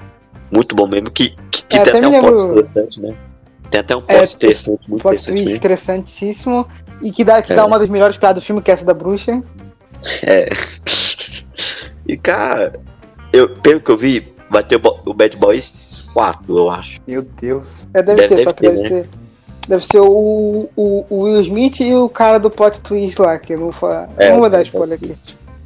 muito 0.53 0.75
bom 0.77 0.87
mesmo, 0.87 1.11
que, 1.11 1.31
que, 1.51 1.63
que 1.65 1.77
É, 1.77 1.81
tem 1.83 1.93
até 1.97 1.99
até 1.99 2.09
um 2.09 2.21
plot 2.21 2.35
lembro- 2.35 2.51
interessante, 2.53 3.01
né. 3.01 3.15
Tem 3.71 3.81
até 3.81 3.95
um 3.97 4.03
É, 4.09 4.17
plot 4.19 4.35
interessante, 4.37 4.89
muito 4.89 5.03
Plot 5.03 5.15
interessante 5.15 5.41
mesmo. 5.43 5.57
interessantíssimo. 5.57 6.67
E 7.03 7.13
que 7.13 7.25
dá, 7.25 7.41
que 7.43 7.53
É. 7.53 7.57
dá 7.57 7.65
uma 7.65 7.79
das 7.79 7.89
melhores 7.89 8.17
piadas 8.17 8.43
do 8.43 8.47
filme, 8.47 8.61
que 8.63 8.71
é 8.71 8.75
essa 8.75 8.85
da 8.85 8.95
bruxa. 8.95 9.43
É. 10.27 10.49
E 12.07 12.17
cara, 12.17 12.73
eu, 13.33 13.49
pelo 13.57 13.81
que 13.81 13.91
eu 13.91 13.97
vi, 13.97 14.33
vai 14.51 14.63
ter 14.63 14.77
o, 15.05 15.15
Bad 15.15 15.37
Boys 15.37 16.05
4, 16.15 16.57
eu 16.57 16.71
acho. 16.71 17.01
Meu 17.07 17.23
Deus. 17.23 17.87
É, 17.95 18.03
deve, 18.03 18.23
Deve- 18.23 18.37
ter, 18.37 18.45
só 18.45 18.53
deve 18.53 18.55
que 18.55 18.61
ter, 18.61 18.71
deve 18.71 18.83
né? 18.83 18.89
ser. 19.03 19.11
Deve 19.69 19.85
ser 19.87 20.01
o, 20.01 20.69
o, 20.75 21.05
o 21.11 21.21
Will 21.25 21.43
Smith 21.43 21.81
e 21.81 21.95
o 21.95 22.09
cara 22.09 22.39
do 22.39 22.49
plot 22.49 22.81
twist 22.81 23.21
lá, 23.21 23.39
que 23.39 23.53
eu 23.53 23.61
não, 23.61 23.71
fa... 23.73 24.09
É, 24.17 24.31
não 24.31 24.39
vou 24.41 24.49
dar 24.49 24.59
plot 24.59 24.67
spoiler 24.69 24.95
aqui. 25.03 25.15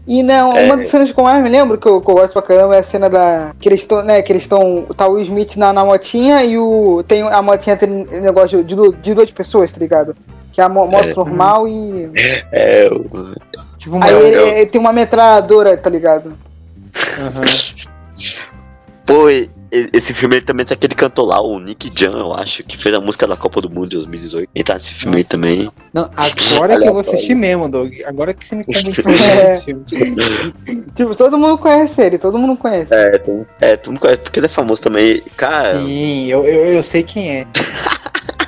E 0.05 0.21
não, 0.25 0.57
É. 0.57 0.65
uma 0.65 0.77
das 0.77 0.89
cenas 0.89 1.13
que 1.13 1.21
eu 1.21 1.23
mais 1.23 1.41
me 1.41 1.49
lembro, 1.49 1.79
que 1.79 1.87
eu, 1.87 2.01
que 2.01 2.11
eu 2.11 2.15
gosto 2.17 2.33
pra 2.33 2.43
caramba, 2.43 2.75
é 2.75 2.81
a 2.81 2.83
cena 2.83 3.09
da. 3.09 3.53
Que 3.61 3.69
eles 3.69 3.83
estão, 3.83 4.03
né? 4.03 4.21
Que 4.21 4.33
eles 4.33 4.43
estão. 4.43 4.83
Tá 4.97 5.07
o 5.07 5.13
Will 5.13 5.23
Smith 5.23 5.55
na, 5.55 5.73
na 5.73 5.85
motinha 5.85 6.43
e 6.43 6.59
o. 6.59 7.05
Tem 7.07 7.23
a 7.23 7.41
motinha 7.41 7.77
tem 7.77 7.89
negócio 8.21 8.65
de, 8.65 8.75
du- 8.75 8.93
de 8.93 9.15
duas 9.15 9.31
pessoas, 9.31 9.71
tá 9.71 9.79
ligado? 9.79 10.17
Que 10.53 10.61
é 10.61 10.65
a 10.65 10.69
mo- 10.69 10.87
moto 10.87 11.09
É. 11.09 11.15
normal 11.15 11.67
e. 11.67 12.11
É, 12.53 12.89
o- 12.93 13.35
Tipo, 13.79 13.97
uma. 13.97 14.07
Aí 14.07 14.15
ele, 14.15 14.37
ele 14.59 14.67
tem 14.67 14.81
uma 14.81 14.93
metralhadora, 14.93 15.77
tá 15.77 15.91
ligado? 15.91 16.37
Aham. 17.19 17.43
Pô, 19.07 19.27
esse 19.93 20.15
filme 20.15 20.37
ele 20.37 20.45
também 20.45 20.65
tem 20.65 20.75
aquele 20.77 20.95
cantor 20.95 21.27
lá, 21.27 21.41
o 21.43 21.59
Nick 21.59 21.91
Jan, 21.99 22.13
eu 22.19 22.35
acho, 22.35 22.63
que 22.63 22.77
fez 22.77 22.95
a 22.95 23.01
música 23.01 23.27
da 23.27 23.37
Copa 23.37 23.61
do 23.61 23.69
Mundo 23.69 23.89
de 23.89 23.97
2018. 23.97 24.49
Ele 24.55 24.63
tá 24.65 24.75
nesse 24.75 24.93
filme 24.95 25.17
aí 25.17 25.23
Nossa. 25.23 25.31
também. 25.31 25.71
Não, 25.93 26.09
agora 26.55 26.79
que 26.79 26.87
eu 26.87 26.93
vou 26.93 27.01
assistir 27.01 27.35
mesmo, 27.35 27.69
Doug. 27.69 27.91
Agora 28.07 28.33
que 28.33 28.45
você 28.45 28.55
me 28.55 28.65
convenceu 28.65 29.05
É. 29.13 29.59
Tipo, 30.95 31.15
todo 31.17 31.37
mundo 31.39 31.59
conhece 31.59 32.01
ele, 32.01 32.19
todo 32.19 32.39
mundo 32.39 32.57
conhece. 32.57 32.95
É, 32.95 33.19
tem, 33.19 33.45
é, 33.61 33.77
tu 33.77 33.91
não 33.91 33.97
conhece 33.99 34.21
porque 34.21 34.39
ele 34.39 34.47
é 34.47 34.49
famoso 34.51 34.81
também. 34.83 35.21
Cara, 35.37 35.81
Sim, 35.81 36.27
eu, 36.29 36.45
eu, 36.45 36.67
eu 36.75 36.83
sei 36.83 37.03
quem 37.03 37.39
é. 37.41 37.47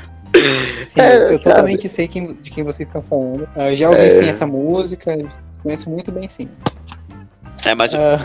Sim, 0.86 1.00
É, 1.00 1.16
eu, 1.16 1.20
eu 1.20 1.28
sabe. 1.32 1.42
totalmente 1.44 1.88
sei 1.88 2.08
quem, 2.08 2.26
de 2.26 2.50
quem 2.50 2.64
vocês 2.64 2.88
estão 2.88 3.02
falando. 3.02 3.48
Ah, 3.56 3.70
Eu 3.70 3.76
já 3.76 3.88
ouvi 3.88 4.00
É. 4.02 4.08
sim 4.08 4.28
essa 4.28 4.46
música, 4.46 5.16
conheço 5.62 5.88
muito 5.90 6.10
bem 6.12 6.28
sim. 6.28 6.48
é, 7.66 7.74
mas. 7.74 7.94
Ah, 7.94 8.18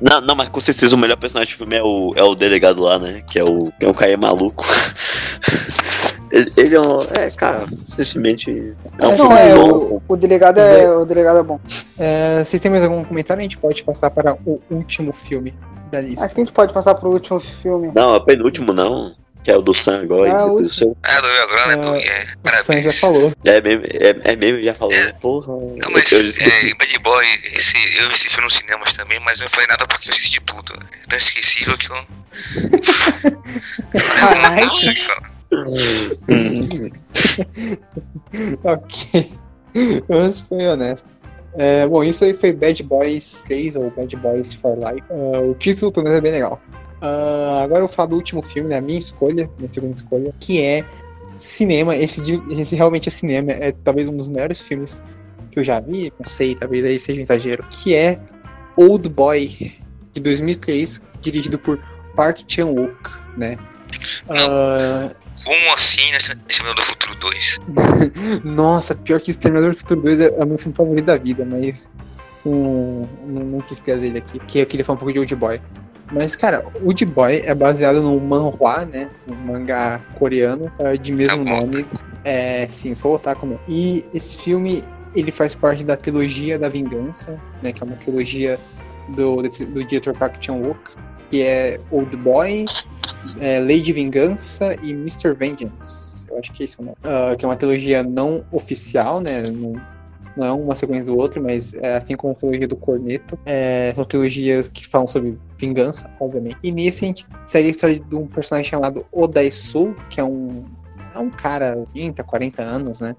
Não, 0.00 0.20
não, 0.20 0.36
mas 0.36 0.48
com 0.48 0.60
certeza 0.60 0.94
o 0.94 0.98
melhor 0.98 1.16
personagem 1.16 1.52
do 1.54 1.58
filme 1.58 1.76
é 1.76 1.82
o, 1.82 2.12
é 2.16 2.22
o 2.22 2.34
delegado 2.36 2.80
lá, 2.82 2.98
né? 3.00 3.20
Que 3.28 3.38
é 3.40 3.44
o. 3.44 3.70
Que 3.80 3.84
é 3.84 3.88
um 3.88 3.92
cara 3.92 4.16
maluco. 4.16 4.64
ele, 6.30 6.52
ele 6.56 6.74
é 6.76 6.80
um. 6.80 7.02
É, 7.02 7.30
cara, 7.32 7.66
simplesmente. 7.90 8.76
É 8.98 9.06
um 9.06 9.10
Não, 9.10 9.16
filme 9.16 9.34
é, 9.34 9.54
bom. 9.54 10.02
O 10.06 10.16
delegado 10.16 10.58
é, 10.58 10.88
o 10.88 11.04
delegado 11.04 11.38
é 11.38 11.42
bom. 11.42 11.58
é, 11.98 12.44
vocês 12.44 12.60
têm 12.62 12.70
mais 12.70 12.84
algum 12.84 13.02
comentário? 13.04 13.40
A 13.40 13.42
gente 13.42 13.58
pode 13.58 13.82
passar 13.82 14.10
para 14.10 14.36
o 14.46 14.60
último 14.70 15.12
filme 15.12 15.52
da 15.90 16.00
lista. 16.00 16.24
Acho 16.24 16.34
que 16.34 16.40
a 16.40 16.44
gente 16.44 16.52
pode 16.54 16.72
passar 16.72 16.94
pro 16.94 17.10
último 17.10 17.40
filme. 17.40 17.90
Não, 17.94 18.14
é 18.14 18.18
o 18.18 18.24
penúltimo 18.24 18.72
não. 18.72 19.12
Que 19.48 19.52
é 19.52 19.56
o 19.56 19.62
do 19.62 19.72
Sam 19.72 20.02
agora. 20.02 20.30
Ah, 20.30 20.46
e 20.46 20.62
o 20.62 20.68
seu. 20.68 20.94
Ah, 21.02 21.20
do 21.22 21.26
meu 21.26 21.42
agora, 21.44 21.66
né, 21.68 21.72
Ah, 21.72 21.76
Doug? 21.76 22.04
É, 22.04 22.26
o 22.44 22.62
Sam 22.62 22.82
já 22.82 22.92
falou. 22.92 23.32
É 23.46 23.60
mesmo, 23.62 23.82
é, 23.86 24.32
é 24.32 24.36
mesmo, 24.36 24.62
já 24.62 24.74
falou. 24.74 24.94
Porra. 25.22 25.54
Não, 25.54 25.90
mas 25.90 26.12
eu, 26.12 26.20
eu 26.20 26.28
é, 26.28 26.74
Bad 26.74 26.98
Boy, 26.98 27.24
esse, 27.54 27.74
eu 27.98 28.08
vi 28.08 28.12
esse 28.12 28.28
filme 28.28 28.44
nos 28.44 28.52
cinemas 28.52 28.92
também, 28.92 29.18
mas 29.20 29.38
eu 29.38 29.44
não 29.44 29.50
falei 29.50 29.66
nada 29.68 29.86
porque 29.86 30.10
eu 30.10 30.12
esqueci 30.12 30.32
de 30.32 30.40
tudo. 30.42 30.74
É 30.74 31.06
tão 31.08 31.16
esquecível 31.16 31.78
que 31.78 31.88
eu. 31.90 31.96
Caralho. 34.20 34.66
não 34.66 34.76
sei 34.76 34.90
o 34.90 34.94
que 34.94 35.04
falar. 35.06 35.32
ok. 38.76 39.32
Vamos 40.10 40.40
foi 40.40 40.68
honesto. 40.68 41.08
É, 41.56 41.86
bom, 41.86 42.04
isso 42.04 42.22
aí 42.22 42.34
foi 42.34 42.52
Bad 42.52 42.82
Boys 42.82 43.44
3 43.46 43.76
ou 43.76 43.90
Bad 43.92 44.14
Boys 44.16 44.52
for 44.52 44.76
Life. 44.76 45.06
Ah, 45.08 45.40
o 45.40 45.54
título, 45.54 45.90
pelo 45.90 46.04
menos, 46.04 46.18
é 46.18 46.20
bem 46.20 46.32
legal. 46.32 46.60
Ah, 47.00 47.60
agora 47.62 47.80
eu 47.80 47.86
vou 47.86 47.94
falar 47.94 48.08
do 48.08 48.16
último 48.16 48.42
filme, 48.42 48.68
né, 48.68 48.78
a 48.78 48.80
minha 48.80 48.98
escolha, 48.98 49.50
minha 49.56 49.68
segunda 49.68 49.94
escolha, 49.94 50.34
que 50.40 50.62
é 50.62 50.84
cinema. 51.36 51.96
Esse, 51.96 52.22
esse 52.50 52.76
realmente 52.76 53.08
é 53.08 53.12
cinema, 53.12 53.52
é 53.52 53.72
talvez 53.72 54.08
um 54.08 54.16
dos 54.16 54.28
melhores 54.28 54.60
filmes 54.60 55.02
que 55.50 55.58
eu 55.58 55.64
já 55.64 55.80
vi, 55.80 56.12
não 56.18 56.26
sei, 56.26 56.54
talvez 56.54 56.84
aí 56.84 56.98
seja 56.98 57.18
um 57.18 57.22
exagero, 57.22 57.64
que 57.70 57.94
é 57.94 58.18
Old 58.76 59.08
Boy, 59.08 59.74
de 60.12 60.20
2003, 60.20 61.02
dirigido 61.20 61.58
por 61.58 61.78
Park 62.14 62.40
Chan-wook, 62.46 63.10
né? 63.36 63.56
Ah, 64.28 65.14
Como 65.44 65.74
assim 65.74 66.10
nesse 66.12 66.30
Exterminador 66.48 66.74
do 66.74 66.82
Futuro 66.82 67.14
2? 67.16 67.60
Nossa, 68.44 68.94
pior 68.94 69.20
que 69.20 69.30
Exterminador 69.30 69.70
do 69.70 69.76
Futuro 69.76 70.02
2 70.02 70.20
é, 70.20 70.24
é 70.26 70.44
o 70.44 70.46
meu 70.46 70.58
filme 70.58 70.74
favorito 70.74 71.04
da 71.06 71.16
vida, 71.16 71.44
mas 71.44 71.90
um, 72.44 73.06
não, 73.26 73.44
não 73.44 73.60
quis 73.60 73.80
trazer 73.80 74.08
ele 74.08 74.18
aqui, 74.18 74.38
porque 74.38 74.58
eu 74.58 74.66
queria 74.66 74.84
falar 74.84 74.96
um 74.96 74.98
pouco 74.98 75.12
de 75.12 75.18
Old 75.18 75.34
Boy. 75.34 75.60
Mas, 76.10 76.34
cara, 76.34 76.64
Old 76.82 77.04
Boy 77.06 77.42
é 77.44 77.54
baseado 77.54 78.00
no 78.00 78.18
manhwa, 78.18 78.84
né? 78.84 79.10
Um 79.26 79.34
mangá 79.34 80.00
coreano 80.18 80.72
uh, 80.78 80.96
de 80.96 81.12
mesmo 81.12 81.44
bom. 81.44 81.60
nome. 81.60 81.86
É, 82.24 82.66
sim, 82.68 82.94
sou 82.94 83.14
otaku 83.14 83.46
mesmo. 83.46 83.60
E 83.68 84.04
esse 84.14 84.38
filme, 84.38 84.82
ele 85.14 85.30
faz 85.30 85.54
parte 85.54 85.84
da 85.84 85.96
trilogia 85.96 86.58
da 86.58 86.68
vingança, 86.68 87.38
né? 87.62 87.72
Que 87.72 87.82
é 87.82 87.86
uma 87.86 87.96
trilogia 87.96 88.58
do, 89.10 89.42
do 89.42 89.84
diretor 89.84 90.16
Park 90.16 90.36
Chan-wook, 90.40 90.80
que 91.30 91.42
é 91.42 91.78
Old 91.90 92.16
Boy, 92.16 92.64
é, 93.40 93.64
de 93.64 93.92
Vingança 93.92 94.74
e 94.82 94.92
Mr. 94.92 95.32
Vengeance. 95.34 96.24
Eu 96.30 96.38
acho 96.38 96.52
que 96.52 96.62
é 96.62 96.64
isso 96.64 96.80
o 96.80 96.84
nome. 96.84 96.96
Ah, 97.02 97.34
que 97.36 97.44
é 97.44 97.48
uma 97.48 97.56
trilogia 97.56 98.02
não 98.02 98.44
oficial, 98.52 99.20
né? 99.20 99.42
Não, 99.50 99.72
não 100.38 100.46
é 100.46 100.52
uma 100.52 100.74
sequência 100.76 101.12
do 101.12 101.18
outro, 101.18 101.42
mas 101.42 101.74
é 101.74 101.96
assim 101.96 102.16
como 102.16 102.32
a 102.32 102.36
trilogia 102.36 102.68
do 102.68 102.76
Corneto. 102.76 103.38
É, 103.44 103.92
são 103.94 104.04
trilogias 104.04 104.68
que 104.68 104.86
falam 104.86 105.06
sobre 105.06 105.38
vingança, 105.58 106.10
obviamente. 106.20 106.56
E 106.62 106.70
nesse 106.70 107.04
a 107.04 107.08
gente 107.08 107.26
segue 107.46 107.68
a 107.68 107.70
história 107.70 107.98
de 107.98 108.16
um 108.16 108.26
personagem 108.26 108.70
chamado 108.70 109.04
Odaisu, 109.12 109.94
que 110.08 110.20
é 110.20 110.24
um, 110.24 110.64
é 111.14 111.18
um 111.18 111.30
cara 111.30 111.74
de 111.74 111.92
30, 111.92 112.24
40 112.24 112.62
anos, 112.62 113.00
né? 113.00 113.16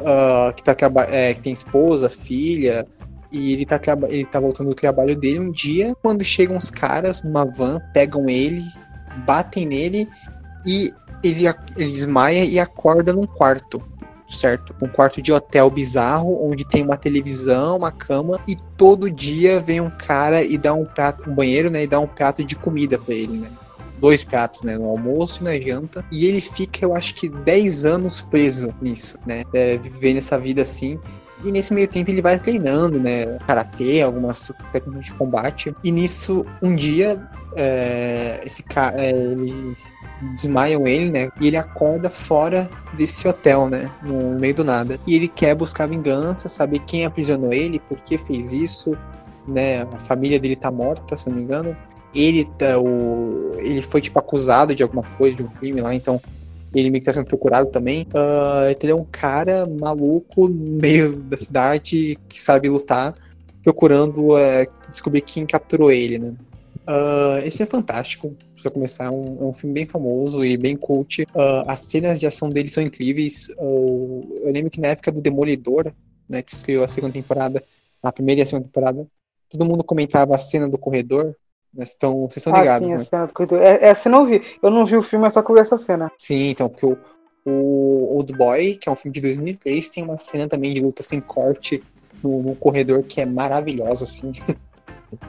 Ah, 0.00 0.52
que, 0.54 0.62
tá, 0.62 0.76
é, 1.10 1.34
que 1.34 1.40
tem 1.40 1.52
esposa, 1.52 2.08
filha, 2.08 2.86
e 3.30 3.52
ele 3.52 3.66
tá, 3.66 3.80
ele 4.08 4.26
tá 4.26 4.40
voltando 4.40 4.68
do 4.68 4.74
trabalho 4.74 5.16
dele 5.16 5.40
um 5.40 5.50
dia, 5.50 5.94
quando 6.02 6.24
chegam 6.24 6.56
uns 6.56 6.70
caras 6.70 7.22
numa 7.22 7.44
van, 7.44 7.78
pegam 7.92 8.28
ele, 8.28 8.62
batem 9.26 9.66
nele 9.66 10.08
e 10.66 10.90
ele, 11.22 11.46
ele 11.76 11.90
desmaia 11.90 12.44
e 12.44 12.58
acorda 12.58 13.12
num 13.12 13.26
quarto, 13.26 13.82
certo? 14.28 14.74
Um 14.80 14.88
quarto 14.88 15.22
de 15.22 15.32
hotel 15.32 15.70
bizarro, 15.70 16.46
onde 16.46 16.64
tem 16.64 16.84
uma 16.84 16.96
televisão, 16.96 17.78
uma 17.78 17.90
cama, 17.90 18.40
e 18.46 18.56
todo 18.76 19.10
dia 19.10 19.58
vem 19.60 19.80
um 19.80 19.90
cara 19.90 20.42
e 20.42 20.58
dá 20.58 20.74
um 20.74 20.84
prato, 20.84 21.28
um 21.28 21.34
banheiro, 21.34 21.70
né? 21.70 21.84
E 21.84 21.86
dá 21.86 21.98
um 21.98 22.06
prato 22.06 22.44
de 22.44 22.54
comida 22.54 22.98
pra 22.98 23.14
ele, 23.14 23.38
né? 23.38 23.48
Dois 23.98 24.22
pratos, 24.22 24.62
né? 24.62 24.76
No 24.76 24.88
almoço 24.88 25.40
e 25.40 25.44
na 25.44 25.58
janta. 25.58 26.04
E 26.12 26.26
ele 26.26 26.40
fica, 26.40 26.84
eu 26.84 26.94
acho 26.94 27.14
que 27.14 27.28
10 27.28 27.84
anos 27.84 28.20
preso 28.20 28.72
nisso, 28.80 29.18
né? 29.26 29.42
É, 29.52 29.76
vivendo 29.76 30.18
essa 30.18 30.38
vida 30.38 30.62
assim. 30.62 30.98
E 31.44 31.52
nesse 31.52 31.72
meio 31.72 31.86
tempo 31.86 32.10
ele 32.10 32.22
vai 32.22 32.38
treinando, 32.38 32.98
né? 32.98 33.38
Karatê, 33.46 34.02
algumas 34.02 34.52
técnicas 34.72 35.06
de 35.06 35.12
combate. 35.12 35.74
E 35.82 35.90
nisso, 35.90 36.44
um 36.62 36.74
dia, 36.74 37.20
é, 37.56 38.40
esse 38.44 38.62
cara, 38.62 39.00
é, 39.00 39.10
ele 39.10 39.74
desmaiam 40.34 40.86
ele, 40.86 41.10
né? 41.10 41.30
E 41.40 41.46
ele 41.46 41.56
acorda 41.56 42.10
fora 42.10 42.68
desse 42.94 43.26
hotel, 43.26 43.68
né? 43.68 43.90
No 44.02 44.38
meio 44.38 44.54
do 44.54 44.64
nada. 44.64 44.98
E 45.06 45.14
ele 45.14 45.28
quer 45.28 45.54
buscar 45.54 45.86
vingança, 45.86 46.48
saber 46.48 46.80
quem 46.80 47.04
aprisionou 47.04 47.52
ele, 47.52 47.78
por 47.78 47.98
que 47.98 48.18
fez 48.18 48.52
isso, 48.52 48.96
né? 49.46 49.82
A 49.82 49.98
família 49.98 50.38
dele 50.38 50.56
tá 50.56 50.70
morta, 50.70 51.16
se 51.16 51.28
não 51.28 51.36
me 51.36 51.42
engano. 51.42 51.76
Ele, 52.14 52.44
tá, 52.44 52.78
o, 52.78 53.52
ele 53.58 53.82
foi, 53.82 54.00
tipo, 54.00 54.18
acusado 54.18 54.74
de 54.74 54.82
alguma 54.82 55.02
coisa, 55.16 55.36
de 55.36 55.42
um 55.42 55.48
crime 55.48 55.80
lá, 55.80 55.94
então 55.94 56.20
ele 56.74 56.90
meio 56.90 57.00
que 57.00 57.06
tá 57.06 57.12
sendo 57.12 57.26
procurado 57.26 57.70
também. 57.70 58.06
Ah, 58.14 58.66
ele 58.68 58.92
é 58.92 58.94
um 58.94 59.04
cara 59.04 59.66
maluco 59.66 60.48
no 60.48 60.80
meio 60.80 61.16
da 61.16 61.36
cidade 61.36 62.18
que 62.28 62.40
sabe 62.40 62.68
lutar, 62.68 63.14
procurando 63.62 64.36
é, 64.36 64.66
descobrir 64.90 65.20
quem 65.20 65.46
capturou 65.46 65.90
ele, 65.90 66.18
né? 66.18 66.32
Ah, 66.86 67.40
esse 67.44 67.62
é 67.62 67.66
fantástico, 67.66 68.34
pra 68.62 68.70
começar, 68.70 69.04
é 69.04 69.10
um, 69.10 69.38
é 69.40 69.44
um 69.44 69.52
filme 69.52 69.74
bem 69.74 69.86
famoso 69.86 70.44
e 70.44 70.56
bem 70.56 70.76
cult. 70.76 71.26
Ah, 71.34 71.64
as 71.68 71.80
cenas 71.80 72.18
de 72.18 72.26
ação 72.26 72.50
dele 72.50 72.68
são 72.68 72.82
incríveis. 72.82 73.48
Ah, 73.58 73.62
eu 73.62 74.52
lembro 74.52 74.70
que 74.70 74.80
na 74.80 74.88
época 74.88 75.12
do 75.12 75.20
Demolidor, 75.20 75.92
né, 76.28 76.42
que 76.42 76.52
estreou 76.52 76.84
a 76.84 76.88
segunda 76.88 77.12
temporada, 77.12 77.62
a 78.02 78.12
primeira 78.12 78.40
e 78.40 78.42
a 78.42 78.46
segunda 78.46 78.66
temporada, 78.66 79.06
todo 79.48 79.64
mundo 79.64 79.82
comentava 79.82 80.34
a 80.34 80.38
cena 80.38 80.68
do 80.68 80.78
corredor. 80.78 81.34
Né, 81.72 81.84
estão, 81.84 82.22
vocês 82.22 82.38
estão 82.38 82.54
Ah, 82.54 82.60
ligados, 82.60 82.88
sim, 82.88 82.94
né? 82.94 83.00
a 83.00 83.04
cena 83.04 83.26
do 83.26 83.34
corredor. 83.34 83.62
É, 83.62 83.78
essa 83.88 84.08
eu 84.08 84.12
não 84.12 84.26
vi. 84.26 84.42
Eu 84.62 84.70
não 84.70 84.86
vi 84.86 84.96
o 84.96 85.02
filme, 85.02 85.26
é 85.26 85.30
só 85.30 85.42
que 85.42 85.50
eu 85.50 85.54
vi 85.54 85.60
essa 85.60 85.78
cena. 85.78 86.10
Sim, 86.16 86.50
então, 86.50 86.68
porque 86.68 86.86
o, 86.86 86.96
o 87.44 88.16
Old 88.16 88.32
Boy, 88.34 88.76
que 88.76 88.88
é 88.88 88.92
um 88.92 88.96
filme 88.96 89.14
de 89.14 89.20
2003, 89.20 89.88
tem 89.88 90.04
uma 90.04 90.16
cena 90.16 90.48
também 90.48 90.72
de 90.72 90.80
luta 90.80 91.02
sem 91.02 91.20
corte 91.20 91.82
no, 92.22 92.42
no 92.42 92.56
corredor 92.56 93.02
que 93.02 93.20
é 93.20 93.26
maravilhosa, 93.26 94.04
assim. 94.04 94.32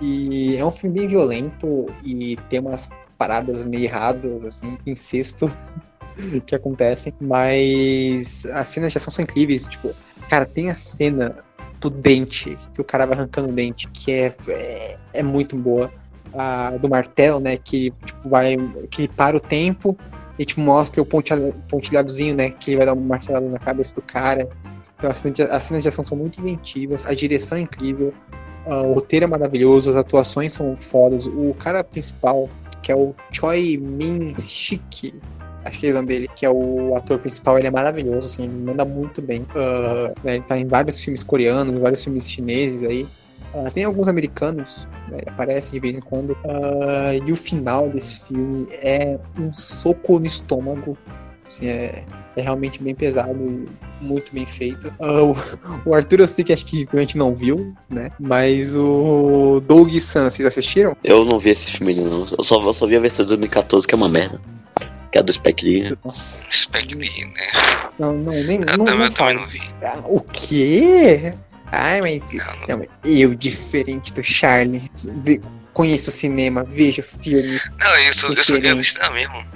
E 0.02 0.58
é 0.58 0.66
um 0.66 0.72
filme 0.72 1.00
bem 1.00 1.08
violento 1.08 1.86
e 2.04 2.36
tem 2.50 2.60
umas 2.60 2.90
paradas 3.20 3.66
meio 3.66 3.84
erradas, 3.84 4.46
assim, 4.46 4.78
incesto 4.88 5.52
que 6.48 6.56
acontecem, 6.56 7.14
mas 7.20 8.46
as 8.46 8.70
cenas 8.70 8.94
de 8.94 8.98
ação 8.98 9.12
são 9.12 9.24
incríveis, 9.24 9.68
tipo, 9.68 9.94
cara, 10.30 10.46
tem 10.46 10.70
a 10.70 10.74
cena 10.74 11.36
do 11.82 11.90
dente, 11.90 12.58
que 12.74 12.82
o 12.82 12.84
cara 12.84 13.06
vai 13.06 13.18
arrancando 13.18 13.50
o 13.50 13.52
dente, 13.52 13.90
que 13.90 14.12
é, 14.12 14.34
é, 14.48 14.98
é 15.14 15.24
muito 15.24 15.56
boa. 15.56 15.92
A 16.34 16.78
do 16.78 16.88
martelo, 16.88 17.40
né, 17.40 17.58
que 17.58 17.92
tipo, 18.06 18.30
vai, 18.30 18.56
que 18.92 19.08
para 19.08 19.36
o 19.36 19.40
tempo 19.40 19.98
e 20.38 20.46
tipo, 20.46 20.62
mostra 20.62 21.02
o 21.02 21.06
pontilhado- 21.06 21.56
pontilhadozinho, 21.68 22.36
né, 22.36 22.52
que 22.52 22.72
ele 22.72 22.78
vai 22.78 22.86
dar 22.86 22.94
uma 22.94 23.02
martelada 23.02 23.48
na 23.48 23.58
cabeça 23.58 23.96
do 23.96 24.02
cara. 24.02 24.48
Então 24.96 25.10
as 25.10 25.18
cenas 25.18 25.36
de, 25.36 25.42
as 25.42 25.64
cenas 25.64 25.82
de 25.82 25.90
ação 25.90 26.06
são 26.06 26.16
muito 26.16 26.40
inventivas, 26.40 27.08
a 27.08 27.14
direção 27.16 27.58
é 27.58 27.62
incrível, 27.62 28.14
ah, 28.68 28.84
o 28.84 28.94
roteiro 28.94 29.26
é 29.26 29.28
maravilhoso, 29.28 29.90
as 29.90 29.96
atuações 29.96 30.54
são 30.54 30.78
fodas. 30.78 31.26
O 31.26 31.56
cara 31.58 31.84
principal, 31.84 32.48
que 32.82 32.92
é 32.92 32.96
o 32.96 33.14
Choi 33.32 33.78
Min 33.78 34.34
Sik, 34.36 35.14
acho 35.66 35.80
que 35.80 35.88
é 35.88 35.92
o 35.92 35.94
nome 35.96 36.08
dele, 36.08 36.30
que 36.36 36.46
é 36.46 36.50
o 36.50 36.96
ator 36.96 37.20
principal, 37.20 37.58
ele 37.58 37.68
é 37.68 37.72
maravilhoso, 37.72 38.28
assim, 38.28 38.44
ele 38.44 38.54
manda 38.54 38.86
muito 38.86 39.22
bem. 39.22 39.46
Né, 40.24 40.36
ele 40.36 40.44
tá 40.44 40.58
em 40.58 40.66
vários 40.66 41.04
filmes 41.04 41.24
coreanos, 41.24 41.80
vários 41.80 42.04
filmes 42.04 42.30
chineses 42.30 42.84
aí. 42.84 43.08
Ah, 43.54 43.70
tem 43.72 43.84
alguns 43.84 44.08
americanos, 44.08 44.88
né, 45.10 45.18
ele 45.22 45.30
aparece 45.30 45.72
de 45.72 45.80
vez 45.80 45.98
em 45.98 46.02
quando. 46.02 46.38
Ah, 46.46 47.14
e 47.14 47.32
o 47.32 47.36
final 47.36 47.90
desse 47.90 48.22
filme 48.26 48.68
é 48.72 49.18
um 49.40 49.54
soco 49.54 50.20
no 50.20 50.26
estômago. 50.26 50.98
Assim, 51.46 51.68
é, 51.68 52.04
é 52.36 52.42
realmente 52.42 52.82
bem 52.82 52.94
pesado 52.96 53.32
e 53.34 53.68
muito 54.04 54.34
bem 54.34 54.46
feito. 54.46 54.94
Ah, 55.00 55.24
o, 55.24 55.36
o 55.86 55.94
Arthur 55.94 56.20
eu 56.22 56.28
sei 56.28 56.44
que 56.46 56.54
acho 56.54 56.66
que 56.66 56.88
a 56.94 56.98
gente 57.00 57.18
não 57.18 57.34
viu, 57.36 57.74
né? 57.90 58.12
Mas 58.20 58.76
o 58.76 59.62
Doug 59.66 59.92
Sam, 60.00 60.30
vocês 60.30 60.46
assistiram? 60.48 60.96
Eu 61.04 61.26
não 61.26 61.40
vi 61.40 61.50
esse 61.50 61.72
filme 61.72 61.94
ainda, 61.94 62.10
não. 62.10 62.20
Eu 62.38 62.44
só, 62.44 62.62
eu 62.62 62.74
só 62.74 62.86
vi 62.88 62.96
a 62.96 63.00
versão 63.00 63.26
de 63.26 63.30
2014, 63.30 63.88
que 63.88 63.94
é 63.94 63.98
uma 63.98 64.10
merda. 64.10 64.40
Que 65.12 65.18
é 65.18 65.22
a 65.22 65.24
do 65.24 65.34
Spike 65.34 65.66
Lee, 65.66 65.84
né? 65.90 65.98
Nossa. 66.06 66.46
Spec 66.54 66.94
Lee, 66.94 67.26
né? 67.26 67.90
Não, 67.98 68.14
não, 68.14 68.32
nem. 68.32 68.60
Eu 68.62 68.78
não, 68.78 68.86
também- 68.86 68.98
não 68.98 69.06
eu 69.06 69.12
também 69.12 69.36
não 69.36 69.48
vi. 69.48 69.60
Ah, 69.84 70.00
o 70.06 70.22
quê? 70.22 71.34
Ai, 71.72 72.00
mas. 72.02 72.22
Não, 72.34 72.78
não. 72.78 72.78
Não, 72.78 72.86
eu, 73.04 73.34
diferente 73.34 74.14
do 74.14 74.24
Charlie, 74.24 74.90
conheço 75.80 76.12
cinema, 76.12 76.66
vejo 76.68 77.02
filmes. 77.02 77.72
Não, 77.80 77.98
eu 78.00 78.14
sou, 78.14 78.34
eu 78.34 78.44
sou 78.44 78.58
eu, 78.58 78.76
não 78.76 79.14
mesmo. 79.14 79.48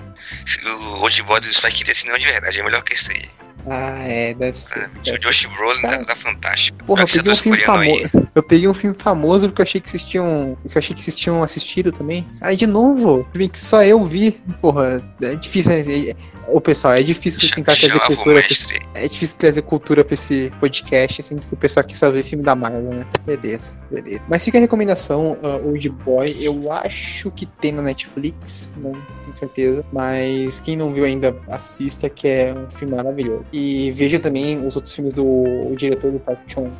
O 0.95 1.01
Old 1.01 1.21
Boy 1.24 1.41
do 1.41 1.53
Spike 1.53 1.84
Lee 1.84 1.91
é 1.91 1.93
cinema 1.93 2.17
de 2.17 2.26
verdade, 2.26 2.61
é 2.61 2.63
melhor 2.63 2.82
que 2.82 2.93
esse 2.93 3.11
aí. 3.11 3.30
Ah, 3.69 3.99
é, 3.99 4.34
deve 4.34 4.57
ser. 4.57 4.84
É, 4.84 4.88
deve 5.03 5.17
o. 5.17 5.21
Josh 5.30 5.45
Brolin 5.47 5.82
tá, 5.82 6.05
tá 6.05 6.15
fantástico. 6.15 6.82
Porra, 6.86 7.03
eu 7.03 7.07
peguei 7.07 7.32
um 7.32 7.36
filme 7.36 7.57
famoso. 7.59 8.30
Eu 8.36 8.43
peguei 8.43 8.67
um 8.69 8.74
filme 8.74 8.95
famoso 8.97 9.47
porque 9.49 9.61
eu 9.61 9.63
achei 9.63 9.82
que 9.82 9.89
vocês 9.89 10.03
tinham. 10.03 10.57
porque 10.61 10.78
eu 10.78 10.80
achei 10.80 10.95
que 10.95 11.01
vocês 11.01 11.15
tinham 11.15 11.43
assistido 11.43 11.91
também. 11.91 12.26
Aí 12.39 12.55
de 12.55 12.67
novo, 12.67 13.28
bem 13.36 13.49
que 13.49 13.59
só 13.59 13.84
eu 13.84 14.03
vi. 14.05 14.32
Porra, 14.61 15.03
é 15.21 15.36
difícil. 15.36 15.71
É, 15.74 16.15
ô 16.54 16.62
pessoal, 16.62 16.93
é 16.93 17.01
difícil 17.01 17.49
tentar 17.49 17.76
trazer 17.76 17.99
cultura 17.99 18.41
pra. 18.41 19.01
É 19.01 19.08
difícil 19.08 19.38
trazer 19.38 19.62
cultura 19.64 20.06
pra 20.06 20.14
esse 20.14 20.51
podcast, 20.60 21.24
sendo 21.24 21.45
que 21.45 21.54
o 21.54 21.58
pessoal 21.58 21.84
aqui 21.84 21.97
só 21.97 22.10
vê 22.10 22.24
filme 22.24 22.43
da 22.43 22.56
Marvel, 22.56 22.82
né? 22.82 23.06
Beleza, 23.26 23.76
beleza. 23.89 24.22
Mas 24.30 24.43
fica 24.43 24.58
a 24.58 24.62
recomendação, 24.62 25.38
uh, 25.43 25.68
Old 25.68 25.89
Boy, 25.89 26.36
eu 26.39 26.72
acho 26.72 27.32
que 27.32 27.45
tem 27.45 27.72
na 27.72 27.82
Netflix, 27.82 28.74
não 28.78 28.91
tenho 29.24 29.36
certeza. 29.36 29.86
Mas 29.91 30.62
quem 30.62 30.78
não 30.78 30.93
viu 30.93 31.06
ainda, 31.06 31.36
assista, 31.49 32.10
que 32.10 32.28
é 32.28 32.54
um 32.54 32.70
filme 32.70 32.95
maravilhoso. 32.95 33.45
E 33.51 33.91
veja 33.91 34.20
também 34.20 34.66
os 34.66 34.76
outros 34.76 34.93
filmes 34.93 35.14
do 35.14 35.74
diretor 35.76 36.12
do 36.12 36.20
Park 36.20 36.39
Chan, 36.47 36.72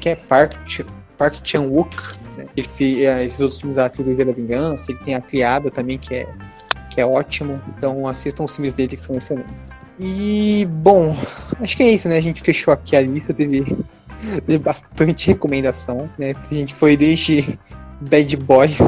que 0.00 0.08
é 0.08 0.16
Park, 0.16 0.54
Park 1.16 1.36
Chan-wook, 1.44 1.96
né? 2.36 2.46
Ele 2.56 2.66
fez 2.66 3.02
eh, 3.02 3.24
esses 3.24 3.40
outros 3.40 3.60
filmes 3.60 3.76
da 3.76 3.88
Trilogia 3.88 4.24
da 4.24 4.32
Vingança, 4.32 4.90
ele 4.90 5.00
tem 5.00 5.14
A 5.14 5.20
Criada 5.20 5.70
também, 5.70 5.98
que 5.98 6.14
é 6.14 6.28
que 6.96 7.00
é 7.02 7.06
ótimo. 7.06 7.60
Então 7.76 8.08
assistam 8.08 8.44
os 8.44 8.56
filmes 8.56 8.72
dele 8.72 8.96
que 8.96 9.02
são 9.02 9.16
excelentes. 9.16 9.76
E, 10.00 10.66
bom, 10.70 11.14
acho 11.60 11.76
que 11.76 11.82
é 11.82 11.90
isso, 11.92 12.08
né? 12.08 12.16
A 12.16 12.22
gente 12.22 12.40
fechou 12.40 12.72
aqui 12.72 12.96
a 12.96 13.02
lista, 13.02 13.34
teve, 13.34 13.76
teve 14.46 14.58
bastante 14.58 15.26
recomendação, 15.26 16.08
né? 16.18 16.34
A 16.50 16.54
gente 16.54 16.72
foi 16.72 16.96
desde 16.96 17.58
Bad 18.00 18.34
Boys 18.38 18.78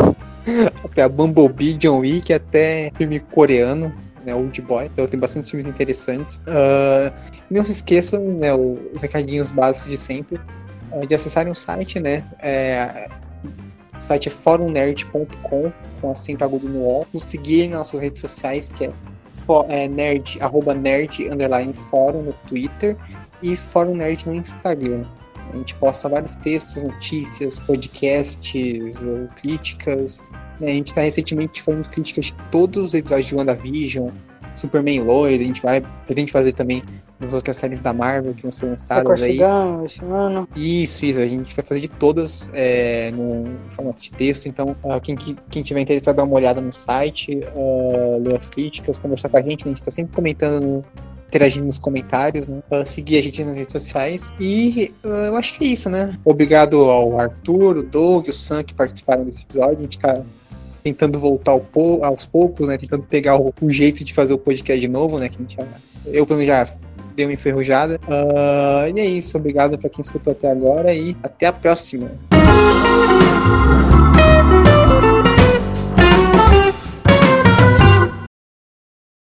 até 0.82 1.02
a 1.02 1.08
Bumblebee, 1.08 1.74
John 1.74 1.98
Wick, 1.98 2.32
até 2.32 2.90
filme 2.96 3.20
coreano, 3.20 3.94
né? 4.24 4.34
Old 4.34 4.62
Boy. 4.62 4.86
Então 4.86 5.06
tem 5.06 5.20
bastante 5.20 5.50
filmes 5.50 5.66
interessantes. 5.66 6.40
Ah, 6.46 7.12
não 7.50 7.62
se 7.62 7.72
esqueçam, 7.72 8.24
né? 8.24 8.54
Os 8.54 9.02
recadinhos 9.02 9.50
básicos 9.50 9.90
de 9.90 9.98
sempre. 9.98 10.40
ah, 10.90 11.04
de 11.04 11.14
acessarem 11.14 11.52
o 11.52 11.54
site, 11.54 12.00
né? 12.00 12.24
É, 12.40 13.06
o 13.98 14.00
site 14.00 14.28
é 14.28 14.30
forumnerd.com 14.30 15.70
com 16.00 16.10
acento 16.10 16.44
agudo 16.44 16.68
no 16.68 16.84
O. 16.84 17.06
Nos 17.12 17.24
seguirem 17.24 17.70
nas 17.70 17.78
nossas 17.78 18.00
redes 18.00 18.20
sociais, 18.20 18.72
que 18.72 18.86
é, 18.86 18.92
fo- 19.28 19.66
é 19.68 19.86
nerd, 19.88 20.38
arroba 20.40 20.74
nerd, 20.74 21.28
underline 21.28 21.72
fórum 21.74 22.22
no 22.22 22.32
Twitter 22.46 22.96
e 23.42 23.56
Fórum 23.56 23.94
Nerd 23.94 24.26
no 24.26 24.34
Instagram. 24.34 25.04
A 25.52 25.56
gente 25.56 25.74
posta 25.76 26.08
vários 26.08 26.36
textos, 26.36 26.82
notícias, 26.82 27.58
podcasts, 27.60 29.04
eh, 29.06 29.28
críticas 29.36 30.20
Né? 30.60 30.72
A 30.72 30.74
gente 30.74 30.92
tá 30.92 31.00
recentemente 31.02 31.62
fazendo 31.62 31.88
críticas 31.88 32.26
de 32.26 32.34
todos 32.50 32.86
os 32.86 32.94
episódios 32.94 33.28
de 33.28 33.34
WandaVision, 33.36 34.10
Superman 34.54 35.00
Lois, 35.02 35.40
a 35.40 35.44
gente 35.44 35.62
vai 35.62 35.80
pretende 36.04 36.32
fazer 36.32 36.52
também 36.52 36.82
das 37.18 37.34
outras 37.34 37.56
séries 37.56 37.80
da 37.80 37.92
Marvel 37.92 38.32
que 38.32 38.42
vão 38.42 38.52
ser 38.52 38.66
lançadas 38.66 39.22
aí. 39.22 39.38
Corsigão, 39.38 39.84
esse 39.84 40.04
ano. 40.04 40.48
Isso, 40.54 41.04
isso. 41.04 41.20
A 41.20 41.26
gente 41.26 41.54
vai 41.54 41.64
fazer 41.64 41.80
de 41.80 41.88
todas 41.88 42.48
é, 42.52 43.10
no 43.10 43.44
formato 43.70 44.00
de 44.00 44.12
texto. 44.12 44.46
Então, 44.46 44.76
uh, 44.84 45.00
quem, 45.00 45.16
quem 45.16 45.62
tiver 45.62 45.80
interessado, 45.80 46.16
dá 46.16 46.24
uma 46.24 46.34
olhada 46.34 46.60
no 46.60 46.72
site, 46.72 47.40
uh, 47.54 48.22
ler 48.22 48.36
as 48.36 48.48
críticas, 48.48 48.98
conversar 48.98 49.28
com 49.28 49.36
a 49.36 49.42
gente. 49.42 49.64
Né? 49.64 49.72
A 49.72 49.74
gente 49.74 49.84
tá 49.84 49.90
sempre 49.90 50.14
comentando, 50.14 50.62
no, 50.62 50.84
interagindo 51.26 51.66
nos 51.66 51.78
comentários, 51.78 52.46
né? 52.46 52.62
Uh, 52.70 52.86
seguir 52.86 53.18
a 53.18 53.22
gente 53.22 53.42
nas 53.42 53.56
redes 53.56 53.72
sociais. 53.72 54.30
E 54.38 54.94
eu 55.02 55.36
acho 55.36 55.58
que 55.58 55.64
é 55.64 55.68
isso, 55.68 55.90
né? 55.90 56.16
Obrigado 56.24 56.82
ao 56.82 57.18
Arthur, 57.18 57.78
o 57.78 57.82
Doug, 57.82 58.28
o 58.28 58.32
Sam 58.32 58.62
que 58.62 58.74
participaram 58.74 59.24
desse 59.24 59.42
episódio. 59.42 59.78
A 59.78 59.82
gente 59.82 59.98
tá 59.98 60.22
tentando 60.84 61.18
voltar 61.18 61.50
ao 61.50 61.60
po 61.60 62.04
aos 62.04 62.24
poucos, 62.24 62.68
né? 62.68 62.78
Tentando 62.78 63.02
pegar 63.02 63.36
o, 63.36 63.52
o, 63.60 63.70
jeito 63.70 64.04
de 64.04 64.14
fazer 64.14 64.32
o 64.32 64.38
podcast 64.38 64.80
de 64.80 64.88
novo, 64.88 65.18
né? 65.18 65.28
Que 65.28 65.36
a 65.36 65.40
gente 65.40 65.56
já, 65.56 65.66
eu, 66.06 66.24
pelo 66.24 66.38
menos, 66.38 66.46
já 66.46 66.78
deu 67.18 67.26
uma 67.26 67.34
enferrujada. 67.34 68.00
Uh, 68.04 68.96
e 68.96 69.00
é 69.00 69.04
isso. 69.04 69.36
Obrigado 69.36 69.76
para 69.76 69.90
quem 69.90 70.00
escutou 70.00 70.32
até 70.32 70.50
agora 70.50 70.94
e 70.94 71.16
até 71.22 71.46
a 71.46 71.52
próxima. 71.52 72.10